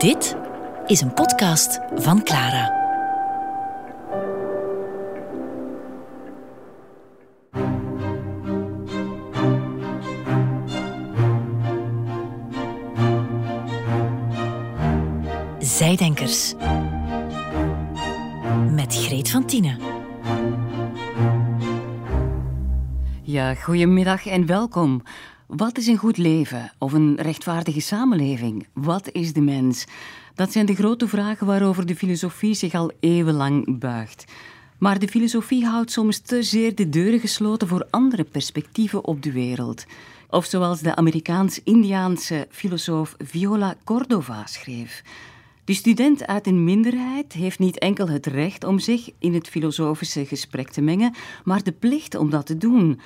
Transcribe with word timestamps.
Dit 0.00 0.36
is 0.86 1.00
een 1.00 1.14
podcast 1.14 1.80
van 1.94 2.22
Clara. 2.22 2.78
Zijdenkers. 15.58 16.54
Met 18.70 18.96
Greet 18.96 19.30
van 19.30 19.44
Tienen. 19.44 19.78
Ja, 23.22 23.54
goedemiddag 23.54 24.26
en 24.26 24.46
welkom. 24.46 25.02
Wat 25.56 25.78
is 25.78 25.86
een 25.86 25.96
goed 25.96 26.16
leven 26.16 26.72
of 26.78 26.92
een 26.92 27.14
rechtvaardige 27.20 27.80
samenleving? 27.80 28.66
Wat 28.72 29.12
is 29.12 29.32
de 29.32 29.40
mens? 29.40 29.84
Dat 30.34 30.52
zijn 30.52 30.66
de 30.66 30.74
grote 30.74 31.08
vragen 31.08 31.46
waarover 31.46 31.86
de 31.86 31.96
filosofie 31.96 32.54
zich 32.54 32.74
al 32.74 32.90
eeuwenlang 33.00 33.78
buigt. 33.78 34.24
Maar 34.78 34.98
de 34.98 35.08
filosofie 35.08 35.66
houdt 35.66 35.90
soms 35.90 36.18
te 36.18 36.42
zeer 36.42 36.74
de 36.74 36.88
deuren 36.88 37.20
gesloten 37.20 37.68
voor 37.68 37.86
andere 37.90 38.24
perspectieven 38.24 39.04
op 39.04 39.22
de 39.22 39.32
wereld. 39.32 39.84
Of 40.28 40.44
zoals 40.44 40.80
de 40.80 40.96
Amerikaans-Indiaanse 40.96 42.46
filosoof 42.50 43.14
Viola 43.18 43.74
Cordova 43.84 44.46
schreef. 44.46 45.02
De 45.64 45.76
student 45.76 46.26
uit 46.26 46.46
een 46.46 46.64
minderheid 46.64 47.32
heeft 47.32 47.58
niet 47.58 47.78
enkel 47.78 48.08
het 48.08 48.26
recht 48.26 48.64
om 48.64 48.78
zich 48.78 49.10
in 49.18 49.34
het 49.34 49.48
filosofische 49.48 50.26
gesprek 50.26 50.70
te 50.70 50.80
mengen, 50.80 51.14
maar 51.44 51.62
de 51.62 51.72
plicht 51.72 52.14
om 52.14 52.30
dat 52.30 52.46
te 52.46 52.58
doen. 52.58 53.00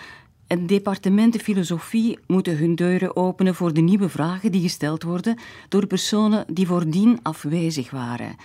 En 0.47 0.67
departementen 0.67 1.41
filosofie 1.41 2.19
moeten 2.27 2.59
hun 2.59 2.75
deuren 2.75 3.17
openen 3.17 3.55
voor 3.55 3.73
de 3.73 3.81
nieuwe 3.81 4.09
vragen 4.09 4.53
die 4.53 4.63
gesteld 4.63 5.03
worden 5.03 5.39
door 5.69 5.87
personen 5.87 6.45
die 6.49 6.67
voordien 6.67 7.19
afwezig 7.23 7.91
waren. 7.91 8.37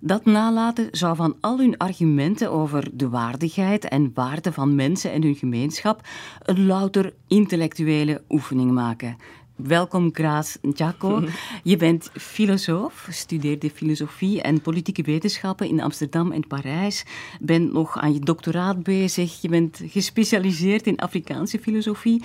Dat 0.00 0.24
nalaten 0.24 0.88
zou 0.90 1.16
van 1.16 1.36
al 1.40 1.58
hun 1.58 1.76
argumenten 1.76 2.50
over 2.50 2.90
de 2.92 3.08
waardigheid 3.08 3.88
en 3.88 4.10
waarde 4.14 4.52
van 4.52 4.74
mensen 4.74 5.12
en 5.12 5.22
hun 5.22 5.34
gemeenschap 5.34 6.00
een 6.42 6.66
louter 6.66 7.14
intellectuele 7.26 8.22
oefening 8.28 8.70
maken. 8.70 9.16
Welkom, 9.56 10.10
Graas 10.12 10.58
Jaco. 10.74 11.22
Je 11.62 11.76
bent 11.76 12.10
filosoof, 12.12 13.06
studeerde 13.10 13.70
filosofie 13.70 14.42
en 14.42 14.60
politieke 14.60 15.02
wetenschappen 15.02 15.68
in 15.68 15.80
Amsterdam 15.80 16.32
en 16.32 16.46
Parijs. 16.46 17.04
Bent 17.40 17.72
nog 17.72 17.98
aan 17.98 18.12
je 18.12 18.20
doctoraat 18.20 18.82
bezig. 18.82 19.40
Je 19.40 19.48
bent 19.48 19.80
gespecialiseerd 19.84 20.86
in 20.86 20.98
Afrikaanse 20.98 21.58
filosofie. 21.58 22.22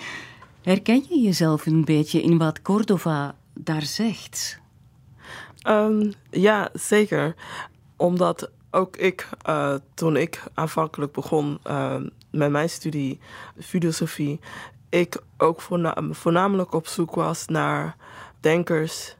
Herken 0.61 1.05
je 1.09 1.19
jezelf 1.19 1.65
een 1.65 1.85
beetje 1.85 2.21
in 2.21 2.37
wat 2.37 2.61
Cordova 2.61 3.35
daar 3.53 3.83
zegt? 3.83 4.59
Um, 5.67 6.13
ja, 6.29 6.69
zeker. 6.73 7.35
Omdat 7.97 8.51
ook 8.71 8.97
ik, 8.97 9.29
uh, 9.49 9.75
toen 9.93 10.17
ik 10.17 10.43
aanvankelijk 10.53 11.11
begon 11.11 11.59
uh, 11.67 11.95
met 12.31 12.51
mijn 12.51 12.69
studie 12.69 13.19
filosofie, 13.59 14.39
ik 14.91 15.21
ook 15.37 15.61
voornamelijk 16.11 16.73
op 16.73 16.87
zoek 16.87 17.15
was 17.15 17.45
naar 17.45 17.95
denkers. 18.39 19.15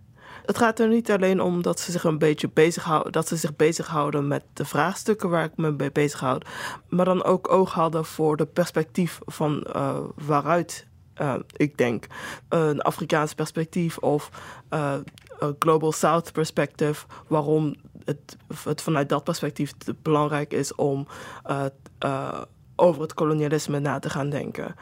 Het 0.46 0.58
gaat 0.58 0.80
er 0.80 0.88
niet 0.88 1.12
alleen 1.12 1.42
om 1.42 1.62
dat 1.62 1.80
ze 1.80 1.92
zich 1.92 2.04
een 2.04 2.18
beetje 2.18 2.50
bezighouden, 2.50 3.12
dat 3.12 3.28
ze 3.28 3.36
zich 3.36 3.56
bezighouden 3.56 4.28
met 4.28 4.44
de 4.54 4.66
vraagstukken 4.66 5.30
waar 5.30 5.44
ik 5.44 5.56
me 5.56 5.72
mee 5.72 5.92
bezighoud, 5.92 6.46
maar 6.90 7.06
dan 7.06 7.24
ook 7.24 7.52
oog 7.52 7.74
hadden 7.74 8.06
voor 8.06 8.38
de 8.38 8.46
perspectief 8.46 9.20
van 9.26 9.68
uh, 9.76 9.98
waaruit 10.16 10.88
uh, 11.22 11.36
ik 11.56 11.78
denk. 11.78 12.08
Een 12.50 12.82
Afrikaans 12.82 13.34
perspectief 13.34 13.98
of 13.98 14.30
uh, 14.70 14.94
een 15.40 15.56
Global 15.60 15.92
South 15.92 16.32
perspective, 16.32 17.06
waarom 17.28 17.76
het, 18.06 18.38
het 18.64 18.82
vanuit 18.82 19.10
dat 19.10 19.24
perspectief 19.24 19.74
belangrijk 20.02 20.54
is 20.54 20.76
om 20.76 21.08
over 22.76 23.02
het 23.02 23.14
kolonialisme 23.14 23.80
na 23.80 24.00
te 24.00 24.10
gaan 24.10 24.30
denken 24.30 24.76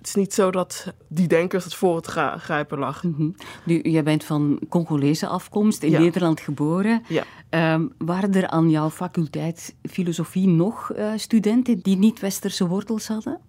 het 0.00 0.08
is 0.08 0.14
niet 0.14 0.34
zo 0.34 0.50
dat 0.50 0.92
die 1.08 1.28
denkers 1.28 1.64
het 1.64 1.74
voor 1.74 1.96
het 1.96 2.06
grijpen 2.36 2.78
lag. 2.78 3.02
Mm 3.02 3.34
Nu, 3.64 3.80
jij 3.82 4.02
bent 4.02 4.24
van 4.24 4.60
Congolese 4.68 5.26
afkomst, 5.26 5.82
in 5.82 5.92
Nederland 5.92 6.40
geboren. 6.40 7.02
Ja. 7.08 7.74
Um, 7.74 7.92
waren 7.98 8.34
er 8.34 8.48
aan 8.48 8.70
jouw 8.70 8.90
faculteit 8.90 9.74
filosofie 9.90 10.48
nog 10.48 10.92
uh, 10.96 11.12
studenten 11.16 11.80
die 11.80 11.96
niet-westerse 11.96 12.66
wortels 12.66 13.08
hadden? 13.08 13.40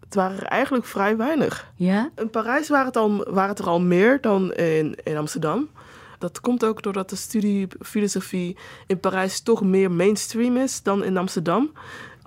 Het 0.00 0.14
waren 0.14 0.36
er 0.36 0.46
eigenlijk 0.46 0.84
vrij 0.84 1.16
weinig. 1.16 1.72
Ja? 1.76 2.10
In 2.16 2.30
Parijs 2.30 2.68
waren 2.68 2.86
het, 2.86 2.96
al, 2.96 3.24
waren 3.30 3.48
het 3.48 3.58
er 3.58 3.68
al 3.68 3.80
meer 3.80 4.20
dan 4.20 4.52
in, 4.52 4.98
in 5.04 5.16
Amsterdam. 5.16 5.68
Dat 6.18 6.40
komt 6.40 6.64
ook 6.64 6.82
doordat 6.82 7.10
de 7.10 7.16
studie 7.16 7.68
filosofie 7.80 8.56
in 8.86 9.00
Parijs 9.00 9.40
toch 9.40 9.62
meer 9.62 9.90
mainstream 9.90 10.56
is 10.56 10.82
dan 10.82 11.04
in 11.04 11.16
Amsterdam 11.16 11.70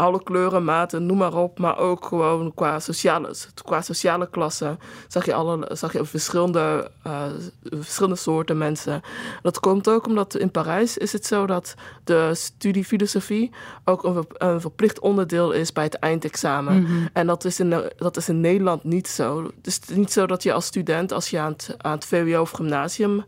alle 0.02 0.24
kleuren, 0.24 0.64
maten, 0.64 1.06
noem 1.06 1.18
maar 1.18 1.34
op. 1.34 1.60
Maar 1.60 1.78
ook 1.78 2.06
gewoon 2.06 2.54
qua 2.54 2.80
sociale, 2.80 3.34
qua 3.64 3.82
sociale 3.82 4.30
klasse 4.30 4.78
zag 5.08 5.26
je, 5.26 5.34
alle, 5.34 5.70
zag 5.74 5.94
je 5.94 6.06
verschillende, 6.06 6.92
uh, 7.08 7.24
verschillende 7.64 8.18
soorten 8.18 8.58
mensen. 8.58 9.02
Dat 9.42 9.60
komt 9.60 9.90
ook 9.90 10.08
omdat 10.08 10.36
in 10.36 10.52
Parijs 10.52 10.98
is 10.98 11.14
het 11.14 11.26
zo 11.26 11.46
dat 11.46 11.76
de 12.04 12.32
studie 12.34 12.86
filosofie 12.86 13.52
ook 13.86 14.04
een, 14.04 14.26
een 14.38 14.62
verplicht 14.62 15.00
onderdeel 15.00 15.52
is 15.52 15.74
bij 15.74 15.84
het 15.84 15.96
eindexamen. 15.96 16.82
Mhm. 16.82 17.08
En 17.14 17.28
dat 17.28 17.46
is, 17.46 17.60
in, 17.60 17.92
dat 17.98 18.18
is 18.18 18.30
in 18.30 18.42
Nederland 18.42 18.84
niet 18.84 19.08
zo. 19.08 19.44
Het 19.44 19.68
is 19.68 19.80
niet 19.96 20.12
zo 20.12 20.26
dat 20.26 20.44
je 20.44 20.54
als 20.54 20.66
student, 20.66 21.12
als 21.12 21.30
je 21.30 21.40
aan 21.40 21.52
het, 21.52 21.76
aan 21.78 21.92
het 21.92 22.06
VWO 22.06 22.42
of 22.42 22.52
gymnasium 22.52 23.24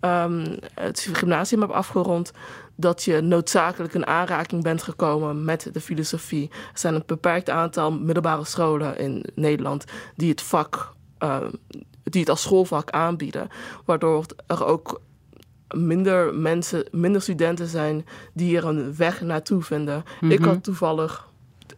um, 0.00 0.58
het 0.74 1.08
gymnasium 1.12 1.60
hebt 1.60 1.72
afgerond, 1.72 2.32
dat 2.80 3.02
je 3.04 3.20
noodzakelijk 3.20 3.94
in 3.94 4.06
aanraking 4.06 4.62
bent 4.62 4.82
gekomen 4.82 5.44
met 5.44 5.68
de 5.72 5.80
filosofie. 5.80 6.48
Er 6.50 6.78
zijn 6.78 6.94
een 6.94 7.02
beperkt 7.06 7.50
aantal 7.50 7.92
middelbare 7.92 8.44
scholen 8.44 8.98
in 8.98 9.24
Nederland 9.34 9.84
die 10.16 10.30
het 10.30 10.42
vak, 10.42 10.94
uh, 11.22 11.40
die 12.02 12.20
het 12.20 12.30
als 12.30 12.42
schoolvak 12.42 12.90
aanbieden, 12.90 13.48
waardoor 13.84 14.24
er 14.46 14.64
ook 14.64 15.00
minder 15.74 16.34
mensen, 16.34 16.84
minder 16.90 17.22
studenten 17.22 17.66
zijn 17.66 18.06
die 18.34 18.56
er 18.56 18.64
een 18.64 18.96
weg 18.96 19.20
naartoe 19.20 19.62
vinden. 19.62 20.04
Ik 20.20 20.38
had 20.38 20.54
mhm. 20.54 20.60
toevallig 20.60 21.27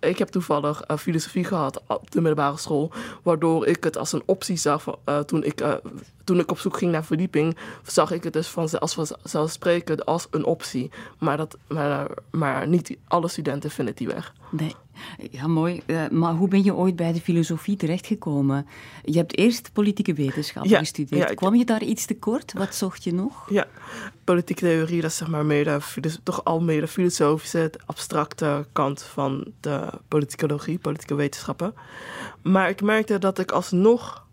ik 0.00 0.19
heb 0.19 0.28
toevallig 0.28 0.83
uh, 0.91 0.97
filosofie 0.97 1.44
gehad 1.44 1.83
op 1.87 2.11
de 2.11 2.21
middelbare 2.21 2.56
school, 2.56 2.93
waardoor 3.22 3.66
ik 3.66 3.84
het 3.84 3.97
als 3.97 4.12
een 4.12 4.22
optie 4.27 4.56
zag 4.56 4.99
uh, 5.09 5.19
toen, 5.19 5.44
ik, 5.44 5.61
uh, 5.61 5.75
toen 6.25 6.38
ik 6.38 6.50
op 6.50 6.59
zoek 6.59 6.77
ging 6.77 6.93
naar 6.93 7.05
verdieping, 7.05 7.56
zag 7.87 8.10
ik 8.10 8.25
het 8.25 8.33
dus 8.33 8.49
van, 8.49 8.78
als 8.78 8.94
vanzelfsprekend 8.94 10.06
als 10.06 10.27
een 10.31 10.44
optie. 10.44 10.91
Maar, 11.19 11.37
dat, 11.37 11.59
maar, 11.69 12.10
maar 12.31 12.69
niet 12.69 12.97
alle 13.09 13.28
studenten 13.28 13.71
vinden 13.71 13.94
die 13.94 14.06
weg. 14.06 14.34
Nee. 14.50 14.75
Ja, 15.31 15.47
mooi. 15.47 15.83
Uh, 15.87 16.09
maar 16.09 16.34
hoe 16.34 16.49
ben 16.49 16.65
je 16.65 16.75
ooit 16.75 16.97
bij 16.97 17.12
de 17.12 17.21
filosofie 17.21 17.77
terechtgekomen? 17.77 18.66
Je 19.05 19.16
hebt 19.16 19.37
eerst 19.37 19.72
politieke 19.72 20.15
wetenschappen 20.15 20.78
gestudeerd. 20.78 21.28
Ja, 21.28 21.34
Kwam 21.34 21.55
je 21.55 21.65
daar 21.65 21.83
iets 21.83 22.06
tekort? 22.06 22.53
Wat 22.53 22.75
zocht 22.75 23.05
je 23.05 23.12
nog? 23.12 23.47
Ja, 23.50 23.66
politieke 24.25 24.60
theorie, 24.60 25.00
dat 25.00 25.10
is 25.10 25.16
zeg 25.16 25.28
maar 25.28 25.47
meer 25.47 25.65
de, 26.00 26.22
toch 26.22 26.44
al 26.44 26.60
meer 26.60 26.81
de 26.81 26.89
filosofische, 26.89 27.72
abstracte 27.87 28.66
kant 28.72 29.03
van 29.03 29.53
de 29.60 29.89
politicologie, 30.09 30.78
politieke 30.78 31.15
wetenschappen. 31.15 31.75
Maar 32.43 32.69
ik 32.69 32.83
merkte 32.83 33.19
dat 33.19 33.39
ik 33.39 33.50
alsnog 33.50 34.28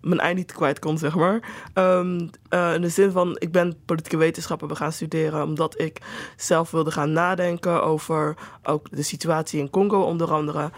mijn 0.00 0.20
ei 0.20 0.34
niet 0.34 0.52
kwijt 0.52 0.78
kon, 0.78 0.98
zeg 0.98 1.14
maar. 1.14 1.68
Um, 1.74 2.30
uh, 2.50 2.74
in 2.74 2.82
de 2.82 2.88
zin 2.88 3.10
van, 3.10 3.36
ik 3.38 3.52
ben 3.52 3.76
politieke 3.84 4.16
wetenschappen 4.16 4.76
gaan 4.76 4.92
studeren... 4.92 5.42
omdat 5.42 5.80
ik 5.80 6.00
zelf 6.36 6.70
wilde 6.70 6.90
gaan 6.90 7.12
nadenken 7.12 7.82
over 7.82 8.36
ook 8.62 8.86
de 8.90 9.02
situatie 9.02 9.60
in 9.60 9.70
Congo 9.70 10.00
onder 10.00 10.32
andere. 10.32 10.70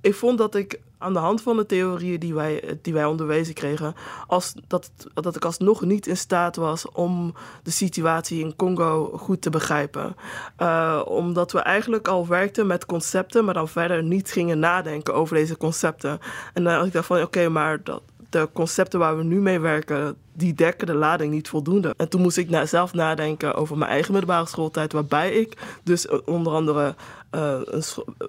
Ik 0.00 0.14
vond 0.14 0.38
dat 0.38 0.54
ik 0.54 0.80
aan 0.98 1.12
de 1.12 1.18
hand 1.18 1.42
van 1.42 1.56
de 1.56 1.66
theorieën 1.66 2.20
die 2.20 2.34
wij, 2.34 2.78
die 2.82 2.92
wij 2.92 3.04
onderwezen 3.04 3.54
kregen... 3.54 3.94
Als, 4.26 4.54
dat, 4.66 4.90
dat 5.14 5.36
ik 5.36 5.44
alsnog 5.44 5.82
niet 5.82 6.06
in 6.06 6.16
staat 6.16 6.56
was 6.56 6.90
om 6.90 7.34
de 7.62 7.70
situatie 7.70 8.40
in 8.40 8.56
Congo 8.56 9.10
goed 9.16 9.42
te 9.42 9.50
begrijpen. 9.50 10.16
Uh, 10.58 11.02
omdat 11.04 11.52
we 11.52 11.58
eigenlijk 11.58 12.08
al 12.08 12.26
werkten 12.26 12.66
met 12.66 12.86
concepten... 12.86 13.44
maar 13.44 13.54
dan 13.54 13.68
verder 13.68 14.02
niet 14.02 14.32
gingen 14.32 14.58
nadenken 14.58 15.14
over 15.14 15.36
deze 15.36 15.56
concepten. 15.56 16.18
En 16.52 16.64
dan 16.64 16.72
dacht 16.72 16.86
ik 16.86 16.92
dacht 16.92 17.06
van, 17.06 17.22
oké, 17.22 17.48
maar 17.48 17.82
dat 17.82 18.02
de 18.34 18.48
concepten 18.52 18.98
waar 18.98 19.16
we 19.16 19.22
nu 19.22 19.40
mee 19.40 19.60
werken, 19.60 20.16
die 20.32 20.54
dekken 20.54 20.86
de 20.86 20.94
lading 20.94 21.32
niet 21.32 21.48
voldoende. 21.48 21.94
En 21.96 22.08
toen 22.08 22.20
moest 22.20 22.36
ik 22.36 22.60
zelf 22.64 22.94
nadenken 22.94 23.54
over 23.54 23.78
mijn 23.78 23.90
eigen 23.90 24.12
middelbare 24.12 24.46
schooltijd, 24.46 24.92
waarbij 24.92 25.32
ik 25.32 25.78
dus 25.82 26.06
eh, 26.06 26.18
onder 26.24 26.52
andere 26.52 26.94
uh, 27.34 27.58
een 27.64 27.82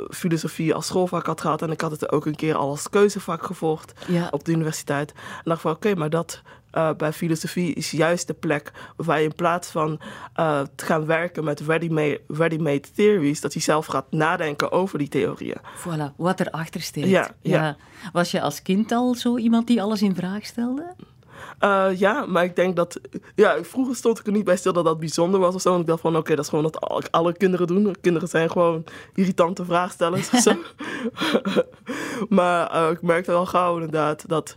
filosofie 0.10 0.74
als 0.74 0.86
schoolvak 0.86 1.26
had 1.26 1.42
gehad. 1.42 1.62
En 1.62 1.72
ik 1.72 1.82
had 1.82 1.92
het 1.92 2.12
ook 2.12 2.26
een 2.26 2.36
keer 2.36 2.56
al 2.56 2.70
als 2.70 2.90
keuzevak 2.90 3.46
gevolgd 3.46 3.94
op 4.32 4.46
de 4.46 4.52
universiteit. 4.52 5.12
En 5.12 5.44
dacht 5.44 5.62
van 5.62 5.72
oké, 5.72 5.96
maar 5.96 6.10
dat 6.10 6.42
uh, 6.78 6.90
bij 6.98 7.14
filosofie 7.14 7.74
is 7.74 7.92
juist 7.92 8.28
de 8.28 8.34
plek 8.34 8.72
waar 8.96 9.20
je 9.20 9.26
in 9.26 9.36
plaats 9.36 9.68
van 9.68 10.00
uh, 10.40 10.62
te 10.76 10.86
gaan 10.86 11.06
werken 11.06 11.44
met 11.44 11.60
ready-made 11.60 12.22
ready 12.28 12.80
theories, 12.96 13.42
dat 13.42 13.54
je 13.54 13.60
zelf 13.60 13.86
gaat 13.86 14.12
nadenken 14.12 14.72
over 14.72 14.98
die 14.98 15.08
theorieën. 15.08 15.58
Voilà, 15.78 16.16
wat 16.16 16.40
erachter 16.40 16.82
steekt. 16.82 17.08
Ja, 17.08 17.36
ja. 17.42 17.78
Was 18.12 18.32
je 18.32 18.42
als 18.42 18.62
kind 18.62 18.92
al 18.92 19.14
zo 19.14 19.38
iemand 19.38 19.68
die 19.68 19.82
alles 19.82 20.02
in 20.02 20.16
vraag 20.16 20.46
stelde? 20.46 20.96
Uh, 21.60 21.88
ja, 21.96 22.26
maar 22.26 22.44
ik 22.44 22.56
denk 22.56 22.76
dat... 22.76 23.00
Ja, 23.36 23.64
vroeger 23.64 23.96
stond 23.96 24.20
ik 24.20 24.26
er 24.26 24.32
niet 24.32 24.44
bij 24.44 24.58
stil 24.58 24.74
dat 24.74 24.86
dat 24.86 25.00
bijzonder 25.00 25.40
was 25.40 25.56
of 25.56 25.62
zo. 25.62 25.74
En 25.74 25.80
ik 25.80 25.88
dacht 25.88 26.02
van, 26.02 26.18
oké, 26.18 26.36
dat 26.36 26.44
is 26.44 26.50
gewoon 26.50 26.64
wat 26.64 26.82
alle, 26.82 27.04
alle 27.12 27.34
kinderen 27.34 27.68
doen. 27.68 27.96
Kinderen 28.02 28.28
zijn 28.28 28.52
gewoon 28.52 28.84
irritante 29.14 29.66
vraagstellers 29.66 30.30
of 30.30 30.40
zo. 30.40 30.56
maar 32.30 32.76
uh, 32.76 32.90
ik 32.92 33.02
merkte 33.02 33.32
wel 33.32 33.46
gauw 33.46 33.74
inderdaad 33.74 34.28
dat... 34.28 34.56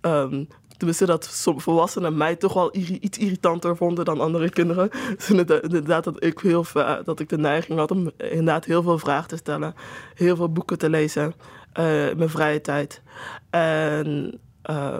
Um, 0.00 0.48
tenminste, 0.80 1.06
dat 1.06 1.28
volwassenen 1.56 2.16
mij 2.16 2.36
toch 2.36 2.52
wel 2.52 2.76
iets 3.00 3.18
irritanter 3.18 3.76
vonden 3.76 4.04
dan 4.04 4.20
andere 4.20 4.50
kinderen. 4.50 4.90
Dus 5.16 5.28
inderdaad 5.28 6.04
dat 6.04 6.24
ik, 6.24 6.38
heel, 6.38 6.64
dat 7.04 7.20
ik 7.20 7.28
de 7.28 7.38
neiging 7.38 7.78
had 7.78 7.90
om 7.90 8.10
inderdaad 8.16 8.64
heel 8.64 8.82
veel 8.82 8.98
vragen 8.98 9.28
te 9.28 9.36
stellen. 9.36 9.74
Heel 10.14 10.36
veel 10.36 10.52
boeken 10.52 10.78
te 10.78 10.90
lezen 10.90 11.34
uh, 11.78 12.08
in 12.08 12.16
mijn 12.16 12.30
vrije 12.30 12.60
tijd. 12.60 13.02
En... 13.50 14.40
Uh, 14.70 14.98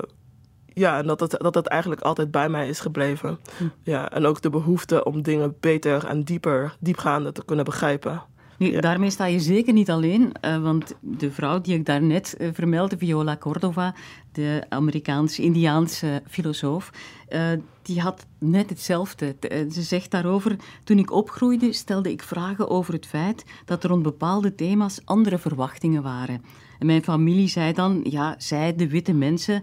ja, 0.74 0.98
en 0.98 1.06
dat 1.06 1.20
het, 1.20 1.36
dat 1.38 1.54
het 1.54 1.66
eigenlijk 1.66 2.00
altijd 2.00 2.30
bij 2.30 2.48
mij 2.48 2.68
is 2.68 2.80
gebleven. 2.80 3.38
Hm. 3.56 3.64
Ja, 3.82 4.10
en 4.10 4.26
ook 4.26 4.42
de 4.42 4.50
behoefte 4.50 5.04
om 5.04 5.22
dingen 5.22 5.56
beter 5.60 6.06
en 6.06 6.22
dieper, 6.22 6.76
diepgaander 6.78 7.32
te 7.32 7.44
kunnen 7.44 7.64
begrijpen. 7.64 8.22
Nu, 8.60 8.80
Daarmee 8.80 9.10
sta 9.10 9.24
je 9.24 9.40
zeker 9.40 9.72
niet 9.72 9.90
alleen, 9.90 10.32
uh, 10.44 10.62
want 10.62 10.94
de 11.00 11.30
vrouw 11.30 11.60
die 11.60 11.74
ik 11.74 11.86
daarnet 11.86 12.34
uh, 12.38 12.48
vermeldde, 12.52 12.98
Viola 12.98 13.36
Cordova, 13.36 13.94
de 14.32 14.64
Amerikaans-Indiaanse 14.68 16.22
filosoof, 16.28 16.90
uh, 17.30 17.42
die 17.82 18.00
had 18.00 18.26
net 18.38 18.70
hetzelfde. 18.70 19.36
Ze 19.70 19.82
zegt 19.82 20.10
daarover, 20.10 20.56
toen 20.84 20.98
ik 20.98 21.12
opgroeide 21.12 21.72
stelde 21.72 22.10
ik 22.10 22.22
vragen 22.22 22.68
over 22.68 22.94
het 22.94 23.06
feit 23.06 23.44
dat 23.64 23.84
er 23.84 23.90
rond 23.90 24.02
bepaalde 24.02 24.54
thema's 24.54 25.00
andere 25.04 25.38
verwachtingen 25.38 26.02
waren. 26.02 26.42
En 26.78 26.86
mijn 26.86 27.04
familie 27.04 27.48
zei 27.48 27.72
dan, 27.72 28.00
ja, 28.04 28.34
zij, 28.38 28.74
de 28.76 28.88
witte 28.88 29.12
mensen, 29.12 29.62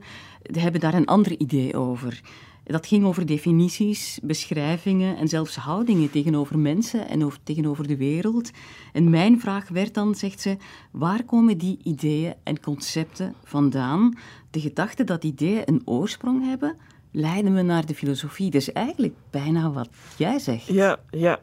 hebben 0.52 0.82
daar 0.82 0.94
een 0.94 1.06
ander 1.06 1.40
idee 1.40 1.76
over. 1.76 2.22
Dat 2.68 2.88
ging 2.88 3.06
over 3.06 3.26
definities, 3.26 4.20
beschrijvingen 4.24 5.18
en 5.18 5.28
zelfs 5.28 5.56
houdingen 5.56 6.10
tegenover 6.10 6.60
mensen 6.60 7.08
en 7.08 7.26
over, 7.26 7.40
tegenover 7.44 7.88
de 7.88 7.98
wereld. 7.98 8.52
En 8.94 9.10
mijn 9.10 9.40
vraag 9.40 9.70
werd 9.70 9.94
dan, 9.94 10.16
zegt 10.16 10.42
ze, 10.42 10.58
waar 10.92 11.24
komen 11.24 11.58
die 11.58 11.80
ideeën 11.84 12.34
en 12.44 12.60
concepten 12.60 13.34
vandaan? 13.44 14.18
De 14.52 14.60
gedachte 14.60 15.04
dat 15.04 15.24
ideeën 15.24 15.62
een 15.66 15.82
oorsprong 15.86 16.46
hebben, 16.46 16.78
leiden 17.12 17.54
me 17.54 17.62
naar 17.62 17.86
de 17.86 17.96
filosofie. 17.96 18.52
Dus 18.52 18.72
eigenlijk 18.72 19.14
bijna 19.30 19.72
wat 19.72 19.90
jij 20.18 20.40
zegt. 20.40 20.66
Ja, 20.66 21.00
ja. 21.10 21.40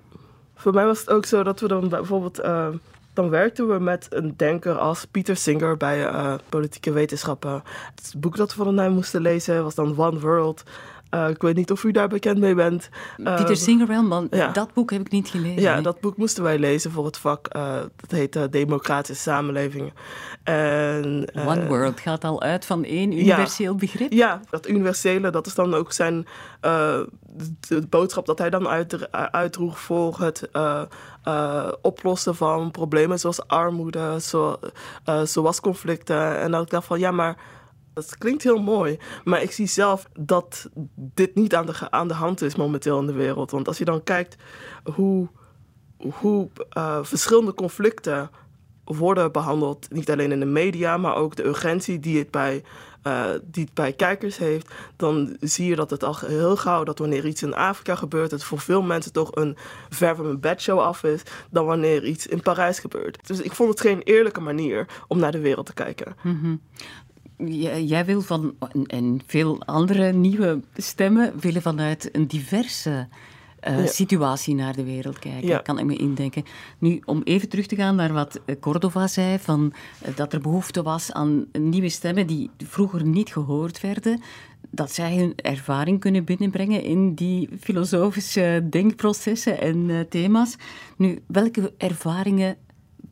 Voor 0.54 0.74
mij 0.74 0.84
was 0.84 1.00
het 1.00 1.10
ook 1.10 1.26
zo 1.26 1.42
dat 1.42 1.60
we 1.60 1.68
dan 1.68 1.88
bijvoorbeeld... 1.88 2.40
Uh 2.40 2.68
dan 3.14 3.30
werkten 3.30 3.68
we 3.68 3.78
met 3.78 4.06
een 4.10 4.34
denker 4.36 4.78
als 4.78 5.04
Peter 5.04 5.36
Singer 5.36 5.76
bij 5.76 5.98
uh, 5.98 6.34
politieke 6.48 6.92
wetenschappen. 6.92 7.62
Het 7.94 8.14
boek 8.18 8.36
dat 8.36 8.54
we 8.54 8.64
van 8.64 8.78
hem 8.78 8.92
moesten 8.92 9.20
lezen 9.20 9.62
was 9.62 9.74
dan 9.74 9.98
One 9.98 10.18
World. 10.18 10.62
Uh, 11.14 11.28
ik 11.28 11.42
weet 11.42 11.56
niet 11.56 11.70
of 11.70 11.84
u 11.84 11.90
daar 11.90 12.08
bekend 12.08 12.38
mee 12.38 12.54
bent. 12.54 12.88
Peter 13.16 13.50
uh, 13.50 13.56
Singer 13.56 13.86
wel, 13.86 14.02
maar 14.02 14.22
ja. 14.30 14.48
dat 14.52 14.72
boek 14.72 14.90
heb 14.90 15.00
ik 15.00 15.10
niet 15.10 15.28
gelezen. 15.28 15.62
Ja, 15.62 15.80
dat 15.80 16.00
boek 16.00 16.16
moesten 16.16 16.42
wij 16.42 16.58
lezen 16.58 16.90
voor 16.90 17.04
het 17.04 17.16
vak. 17.16 17.52
dat 17.96 18.10
heet 18.10 18.52
Democratische 18.52 19.22
Samenlevingen. 19.22 19.92
En, 20.42 21.28
One 21.46 21.66
World 21.66 22.00
gaat 22.00 22.24
al 22.24 22.42
uit 22.42 22.64
van 22.64 22.84
één 22.84 23.12
universeel 23.12 23.72
ja, 23.72 23.78
begrip? 23.78 24.12
Ja, 24.12 24.40
dat 24.50 24.68
universele, 24.68 25.30
dat 25.30 25.46
is 25.46 25.54
dan 25.54 25.74
ook 25.74 25.92
zijn 25.92 26.26
de 27.60 27.86
boodschap 27.88 28.26
dat 28.26 28.38
hij 28.38 28.50
dan 28.50 28.68
uit, 28.68 29.12
uitdroeg 29.12 29.80
voor 29.80 30.18
het 30.20 30.48
uh, 31.24 31.68
oplossen 31.82 32.34
van 32.34 32.70
problemen 32.70 33.18
zoals 33.18 33.46
armoede, 33.46 34.20
zo, 34.20 34.56
uh, 35.08 35.20
zoals 35.22 35.60
conflicten. 35.60 36.38
En 36.38 36.50
dat 36.50 36.62
ik 36.62 36.70
dacht 36.70 36.86
van 36.86 36.98
ja, 36.98 37.10
maar 37.10 37.36
dat 37.94 38.18
klinkt 38.18 38.42
heel 38.42 38.62
mooi. 38.62 38.98
Maar 39.24 39.42
ik 39.42 39.50
zie 39.50 39.66
zelf 39.66 40.08
dat 40.18 40.68
dit 40.94 41.34
niet 41.34 41.54
aan 41.54 41.66
de, 41.66 41.90
aan 41.90 42.08
de 42.08 42.14
hand 42.14 42.42
is 42.42 42.56
momenteel 42.56 43.00
in 43.00 43.06
de 43.06 43.12
wereld. 43.12 43.50
Want 43.50 43.68
als 43.68 43.78
je 43.78 43.84
dan 43.84 44.02
kijkt 44.02 44.36
hoe, 44.94 45.28
hoe 46.12 46.48
uh, 46.76 46.98
verschillende 47.02 47.54
conflicten 47.54 48.30
worden 48.84 49.32
behandeld, 49.32 49.86
niet 49.90 50.10
alleen 50.10 50.32
in 50.32 50.40
de 50.40 50.46
media, 50.46 50.96
maar 50.96 51.14
ook 51.14 51.36
de 51.36 51.44
urgentie 51.44 52.00
die 52.00 52.18
het 52.18 52.30
bij 52.30 52.62
uh, 53.06 53.24
die 53.42 53.64
het 53.64 53.74
bij 53.74 53.92
kijkers 53.92 54.38
heeft, 54.38 54.72
dan 54.96 55.36
zie 55.40 55.66
je 55.66 55.76
dat 55.76 55.90
het 55.90 56.04
al 56.04 56.16
heel 56.18 56.56
gauw 56.56 56.84
dat 56.84 56.98
wanneer 56.98 57.26
iets 57.26 57.42
in 57.42 57.54
Afrika 57.54 57.94
gebeurt, 57.94 58.30
het 58.30 58.44
voor 58.44 58.60
veel 58.60 58.82
mensen 58.82 59.12
toch 59.12 59.36
een 59.36 59.56
ver 59.88 60.16
van 60.16 60.26
een 60.26 60.40
bedshow 60.40 60.78
af 60.78 61.02
is 61.02 61.22
dan 61.50 61.66
wanneer 61.66 62.04
iets 62.04 62.26
in 62.26 62.40
Parijs 62.40 62.78
gebeurt. 62.78 63.26
Dus 63.26 63.40
ik 63.40 63.52
vond 63.52 63.70
het 63.70 63.80
geen 63.80 64.02
eerlijke 64.02 64.40
manier 64.40 64.86
om 65.08 65.18
naar 65.18 65.32
de 65.32 65.40
wereld 65.40 65.66
te 65.66 65.74
kijken. 65.74 66.16
Mm 66.22 66.60
Jij 67.36 68.04
wil 68.04 68.20
van, 68.20 68.54
en 68.86 69.20
veel 69.26 69.62
andere 69.64 70.12
nieuwe 70.12 70.60
stemmen 70.74 71.32
willen 71.40 71.62
vanuit 71.62 72.08
een 72.12 72.26
diverse 72.26 73.08
uh, 73.68 73.86
situatie 73.86 74.54
naar 74.54 74.76
de 74.76 74.84
wereld 74.84 75.18
kijken, 75.18 75.48
ja. 75.48 75.58
kan 75.58 75.78
ik 75.78 75.84
me 75.84 75.96
indenken. 75.96 76.44
Nu, 76.78 77.00
om 77.04 77.20
even 77.24 77.48
terug 77.48 77.66
te 77.66 77.76
gaan 77.76 77.96
naar 77.96 78.12
wat 78.12 78.40
eh, 78.44 78.56
Cordova 78.60 79.06
zei, 79.06 79.38
van, 79.38 79.72
uh, 80.06 80.16
dat 80.16 80.32
er 80.32 80.40
behoefte 80.40 80.82
was 80.82 81.12
aan 81.12 81.46
nieuwe 81.52 81.88
stemmen 81.88 82.26
die 82.26 82.50
vroeger 82.56 83.04
niet 83.04 83.32
gehoord 83.32 83.80
werden, 83.80 84.20
dat 84.70 84.92
zij 84.92 85.16
hun 85.16 85.32
ervaring 85.36 86.00
kunnen 86.00 86.24
binnenbrengen 86.24 86.82
in 86.82 87.14
die 87.14 87.48
filosofische 87.60 88.66
denkprocessen 88.70 89.60
en 89.60 90.06
thema's. 90.08 90.56
Nu, 90.96 91.22
welke 91.26 91.72
ervaringen 91.76 92.56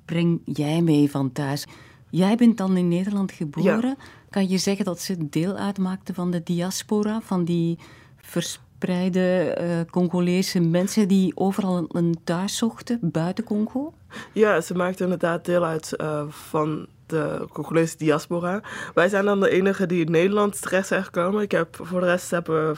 breng 0.05 0.41
jij 0.45 0.83
mee 0.83 1.11
van 1.11 1.33
thuis? 1.33 1.67
Jij 2.13 2.37
bent 2.37 2.57
dan 2.57 2.77
in 2.77 2.89
Nederland 2.89 3.33
geboren. 3.33 3.89
Ja. 3.89 3.97
Kan 4.31 4.49
je 4.49 4.59
zeggen 4.59 4.85
dat 4.85 5.01
ze 5.01 5.29
deel 5.29 5.57
uitmaakten 5.57 6.15
van 6.15 6.31
de 6.31 6.43
diaspora, 6.43 7.21
van 7.21 7.45
die 7.45 7.79
verspreide 8.21 9.59
uh, 9.61 9.91
Congolese 9.91 10.61
mensen 10.61 11.09
die 11.09 11.33
overal 11.37 11.89
een 11.89 12.17
thuis 12.25 12.57
zochten 12.57 12.99
buiten 13.03 13.45
Congo? 13.45 13.95
Ja, 14.33 14.61
ze 14.61 14.75
maakten 14.75 15.05
inderdaad 15.05 15.45
deel 15.45 15.65
uit 15.65 15.95
uh, 15.97 16.23
van 16.29 16.87
de 17.07 17.47
Congolese 17.53 17.97
diaspora. 17.97 18.63
Wij 18.95 19.09
zijn 19.09 19.25
dan 19.25 19.41
de 19.41 19.51
enige 19.51 19.87
die 19.87 20.05
in 20.05 20.11
Nederland 20.11 20.63
terecht 20.63 20.87
zijn 20.87 21.05
gekomen. 21.05 21.43
Ik 21.43 21.51
heb 21.51 21.79
voor 21.83 22.01
de 22.01 22.07
rest 22.07 22.31
hebben 22.31 22.77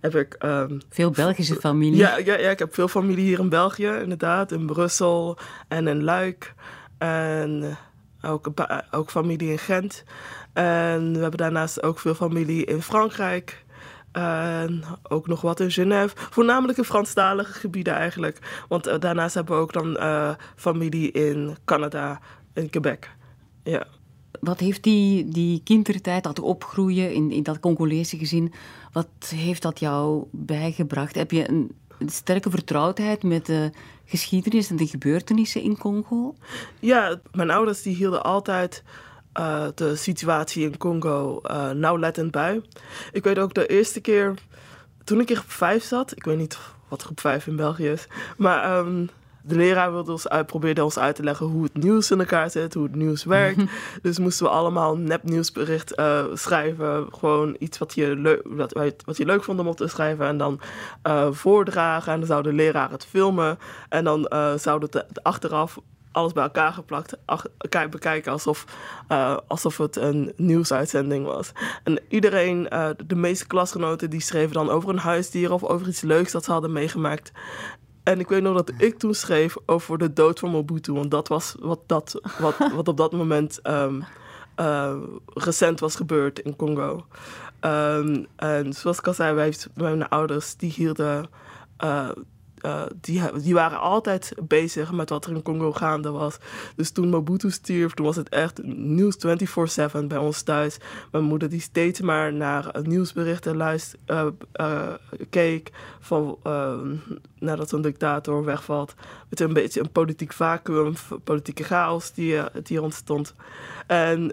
heb 0.00 0.14
ik... 0.14 0.36
Um, 0.44 0.80
veel 0.88 1.10
Belgische 1.10 1.54
familie? 1.54 1.98
Ja, 1.98 2.18
ja, 2.18 2.38
ja, 2.38 2.50
ik 2.50 2.58
heb 2.58 2.74
veel 2.74 2.88
familie 2.88 3.24
hier 3.24 3.38
in 3.38 3.48
België, 3.48 3.90
inderdaad. 4.02 4.52
In 4.52 4.66
Brussel 4.66 5.38
en 5.68 5.86
in 5.86 6.04
Luik. 6.04 6.54
En 6.98 7.78
ook, 8.22 8.50
ook 8.90 9.10
familie 9.10 9.50
in 9.50 9.58
Gent. 9.58 10.04
En 10.52 11.12
we 11.12 11.18
hebben 11.18 11.38
daarnaast 11.38 11.82
ook 11.82 11.98
veel 11.98 12.14
familie 12.14 12.64
in 12.64 12.82
Frankrijk. 12.82 13.64
En 14.12 14.84
ook 15.02 15.26
nog 15.26 15.40
wat 15.40 15.60
in 15.60 15.70
Genève. 15.70 16.14
Voornamelijk 16.14 16.78
in 16.78 16.84
Franstalige 16.84 17.52
gebieden 17.52 17.94
eigenlijk. 17.94 18.64
Want 18.68 18.88
uh, 18.88 18.98
daarnaast 18.98 19.34
hebben 19.34 19.56
we 19.56 19.62
ook 19.62 19.72
dan 19.72 19.96
uh, 19.96 20.30
familie 20.56 21.12
in 21.12 21.56
Canada 21.64 22.20
en 22.52 22.70
Quebec. 22.70 23.10
Ja. 23.62 23.86
Wat 24.40 24.60
heeft 24.60 24.82
die, 24.82 25.28
die 25.28 25.60
kindertijd, 25.64 26.22
dat 26.22 26.40
opgroeien 26.40 27.12
in, 27.12 27.30
in 27.30 27.42
dat 27.42 27.60
Congolese 27.60 28.18
gezin, 28.18 28.52
wat 28.92 29.08
heeft 29.34 29.62
dat 29.62 29.80
jou 29.80 30.24
bijgebracht? 30.30 31.14
Heb 31.14 31.30
je 31.30 31.48
een 31.48 31.72
sterke 32.06 32.50
vertrouwdheid 32.50 33.22
met 33.22 33.46
de 33.46 33.70
geschiedenis 34.04 34.70
en 34.70 34.76
de 34.76 34.86
gebeurtenissen 34.86 35.62
in 35.62 35.78
Congo? 35.78 36.34
Ja, 36.78 37.20
mijn 37.32 37.50
ouders 37.50 37.82
die 37.82 37.94
hielden 37.94 38.24
altijd 38.24 38.82
uh, 39.38 39.66
de 39.74 39.96
situatie 39.96 40.64
in 40.64 40.76
Congo 40.76 41.40
uh, 41.44 41.70
nauwlettend 41.70 42.30
bij. 42.30 42.62
Ik 43.12 43.24
weet 43.24 43.38
ook 43.38 43.54
de 43.54 43.66
eerste 43.66 44.00
keer, 44.00 44.34
toen 45.04 45.20
ik 45.20 45.30
in 45.30 45.36
groep 45.36 45.50
5 45.50 45.84
zat, 45.84 46.16
ik 46.16 46.24
weet 46.24 46.38
niet 46.38 46.58
wat 46.88 47.02
groep 47.02 47.20
5 47.20 47.46
in 47.46 47.56
België 47.56 47.88
is, 47.88 48.06
maar 48.36 48.78
um, 48.78 49.10
de 49.48 49.56
leraar 49.56 49.92
wilde 49.92 50.12
ons 50.12 50.28
uit, 50.28 50.46
probeerde 50.46 50.84
ons 50.84 50.98
uit 50.98 51.16
te 51.16 51.22
leggen 51.22 51.46
hoe 51.46 51.62
het 51.62 51.76
nieuws 51.76 52.10
in 52.10 52.18
elkaar 52.18 52.50
zit, 52.50 52.74
hoe 52.74 52.82
het 52.82 52.94
nieuws 52.94 53.24
werkt. 53.24 53.60
dus 54.02 54.18
moesten 54.18 54.46
we 54.46 54.52
allemaal 54.52 54.94
een 54.94 55.04
nepnieuwsbericht 55.04 55.98
uh, 55.98 56.24
schrijven. 56.34 57.06
Gewoon 57.10 57.56
iets 57.58 57.78
wat 57.78 57.94
je, 57.94 58.16
leuk, 58.16 58.40
wat, 58.44 58.72
wat 59.04 59.16
je 59.16 59.24
leuk 59.24 59.44
vond 59.44 59.60
om 59.60 59.68
op 59.68 59.76
te 59.76 59.88
schrijven. 59.88 60.26
En 60.26 60.38
dan 60.38 60.60
uh, 61.06 61.28
voordragen. 61.30 62.12
En 62.12 62.18
dan 62.18 62.28
zou 62.28 62.42
de 62.42 62.52
leraar 62.52 62.90
het 62.90 63.06
filmen. 63.06 63.58
En 63.88 64.04
dan 64.04 64.26
uh, 64.32 64.54
zouden 64.54 64.88
het 64.92 65.22
achteraf 65.22 65.78
alles 66.12 66.32
bij 66.32 66.42
elkaar 66.42 66.72
geplakt, 66.72 67.16
bekijken 67.90 68.32
alsof, 68.32 68.64
uh, 69.08 69.36
alsof 69.46 69.76
het 69.76 69.96
een 69.96 70.32
nieuwsuitzending 70.36 71.26
was. 71.26 71.52
En 71.84 72.00
iedereen, 72.08 72.66
uh, 72.72 72.88
de 73.06 73.14
meeste 73.14 73.46
klasgenoten, 73.46 74.10
die 74.10 74.20
schreven 74.20 74.52
dan 74.52 74.70
over 74.70 74.88
een 74.88 74.98
huisdier 74.98 75.52
of 75.52 75.64
over 75.64 75.88
iets 75.88 76.00
leuks 76.00 76.32
dat 76.32 76.44
ze 76.44 76.52
hadden 76.52 76.72
meegemaakt. 76.72 77.32
En 78.08 78.20
ik 78.20 78.28
weet 78.28 78.42
nog 78.42 78.56
dat 78.56 78.72
ik 78.78 78.98
toen 78.98 79.14
schreef 79.14 79.56
over 79.66 79.98
de 79.98 80.12
dood 80.12 80.38
van 80.38 80.50
Mobutu, 80.50 80.92
want 80.92 81.10
dat 81.10 81.28
was 81.28 81.54
wat, 81.60 81.80
dat, 81.86 82.20
wat, 82.38 82.56
wat 82.76 82.88
op 82.88 82.96
dat 82.96 83.12
moment 83.12 83.60
um, 83.62 84.04
uh, 84.56 84.96
recent 85.26 85.80
was 85.80 85.96
gebeurd 85.96 86.38
in 86.38 86.56
Congo. 86.56 87.06
Um, 87.60 88.26
en 88.36 88.72
zoals 88.72 88.98
ik 88.98 89.06
al 89.06 89.14
zei, 89.14 89.34
wij, 89.34 89.54
mijn 89.74 90.08
ouders 90.08 90.56
die 90.56 90.70
hielden 90.70 91.28
uh, 91.84 92.08
die, 93.00 93.22
die 93.42 93.54
waren 93.54 93.80
altijd 93.80 94.32
bezig 94.42 94.92
met 94.92 95.08
wat 95.08 95.26
er 95.26 95.32
in 95.32 95.42
Congo 95.42 95.72
gaande 95.72 96.10
was. 96.10 96.38
Dus 96.76 96.90
toen 96.90 97.08
Mobutu 97.08 97.50
stierf, 97.50 97.92
toen 97.94 98.06
was 98.06 98.16
het 98.16 98.28
echt 98.28 98.62
nieuws 98.62 99.16
24-7 99.16 100.04
bij 100.08 100.18
ons 100.18 100.42
thuis. 100.42 100.78
Mijn 101.10 101.24
moeder 101.24 101.48
die 101.48 101.60
steeds 101.60 102.00
maar 102.00 102.32
naar 102.32 102.74
nieuwsberichten 102.82 103.56
luister, 103.56 103.98
uh, 104.06 104.94
keek 105.30 105.70
van 106.00 106.38
nadat 107.38 107.72
een 107.72 107.82
dictator 107.82 108.44
wegvalt. 108.44 108.94
Met 109.28 109.40
een 109.40 109.52
beetje 109.52 109.80
een 109.80 109.92
politiek 109.92 110.32
vacuüm, 110.32 110.94
politieke 111.24 111.64
chaos 111.64 112.12
die, 112.12 112.40
die 112.62 112.82
ontstond. 112.82 113.34
En 113.86 114.32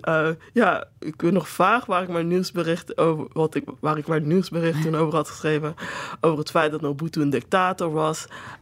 ja, 0.53 0.87
ik 0.99 1.21
weet 1.21 1.31
nog 1.31 1.49
vaag 1.49 1.85
waar 1.85 2.03
ik 2.03 2.09
mijn 2.09 2.27
nieuwsbericht 2.27 2.97
over, 2.97 3.27
wat 3.33 3.55
ik, 3.55 3.63
waar 3.79 3.97
ik 3.97 4.07
mijn 4.07 4.27
nieuwsbericht 4.27 4.81
toen 4.81 4.95
over 4.95 5.15
had 5.15 5.29
geschreven. 5.29 5.75
Over 6.21 6.39
het 6.39 6.49
feit 6.49 6.71
dat 6.71 6.81
Mobutu 6.81 7.21
een 7.21 7.29
dictator 7.29 7.91
was. 7.91 8.14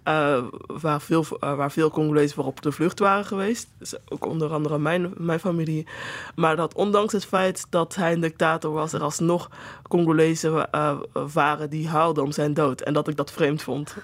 Uh, 0.08 0.44
waar, 0.68 1.02
veel, 1.02 1.26
uh, 1.44 1.56
waar 1.56 1.72
veel 1.72 1.90
Congolezen 1.90 2.36
voor 2.36 2.46
op 2.46 2.62
de 2.62 2.72
vlucht 2.72 3.00
waren 3.00 3.26
geweest. 3.26 3.68
Dus 3.78 3.96
ook 4.10 4.26
onder 4.26 4.54
andere 4.54 4.78
mijn, 4.78 5.14
mijn 5.18 5.40
familie. 5.40 5.88
Maar 6.36 6.56
dat 6.56 6.74
ondanks 6.74 7.14
het 7.14 7.26
feit 7.26 7.66
dat 7.70 7.96
hij 7.96 8.14
een 8.14 8.22
dictator 8.22 8.72
was, 8.72 8.94
er 8.94 9.02
alsnog 9.02 9.50
Congolezen 9.88 10.70
uh, 10.72 10.98
waren 11.34 11.70
die 11.70 11.88
huilden 11.88 12.24
om 12.24 12.32
zijn 12.32 12.54
dood. 12.54 12.82
En 12.82 12.94
dat 12.94 13.08
ik 13.08 13.16
dat 13.16 13.32
vreemd 13.32 13.62
vond. 13.62 13.96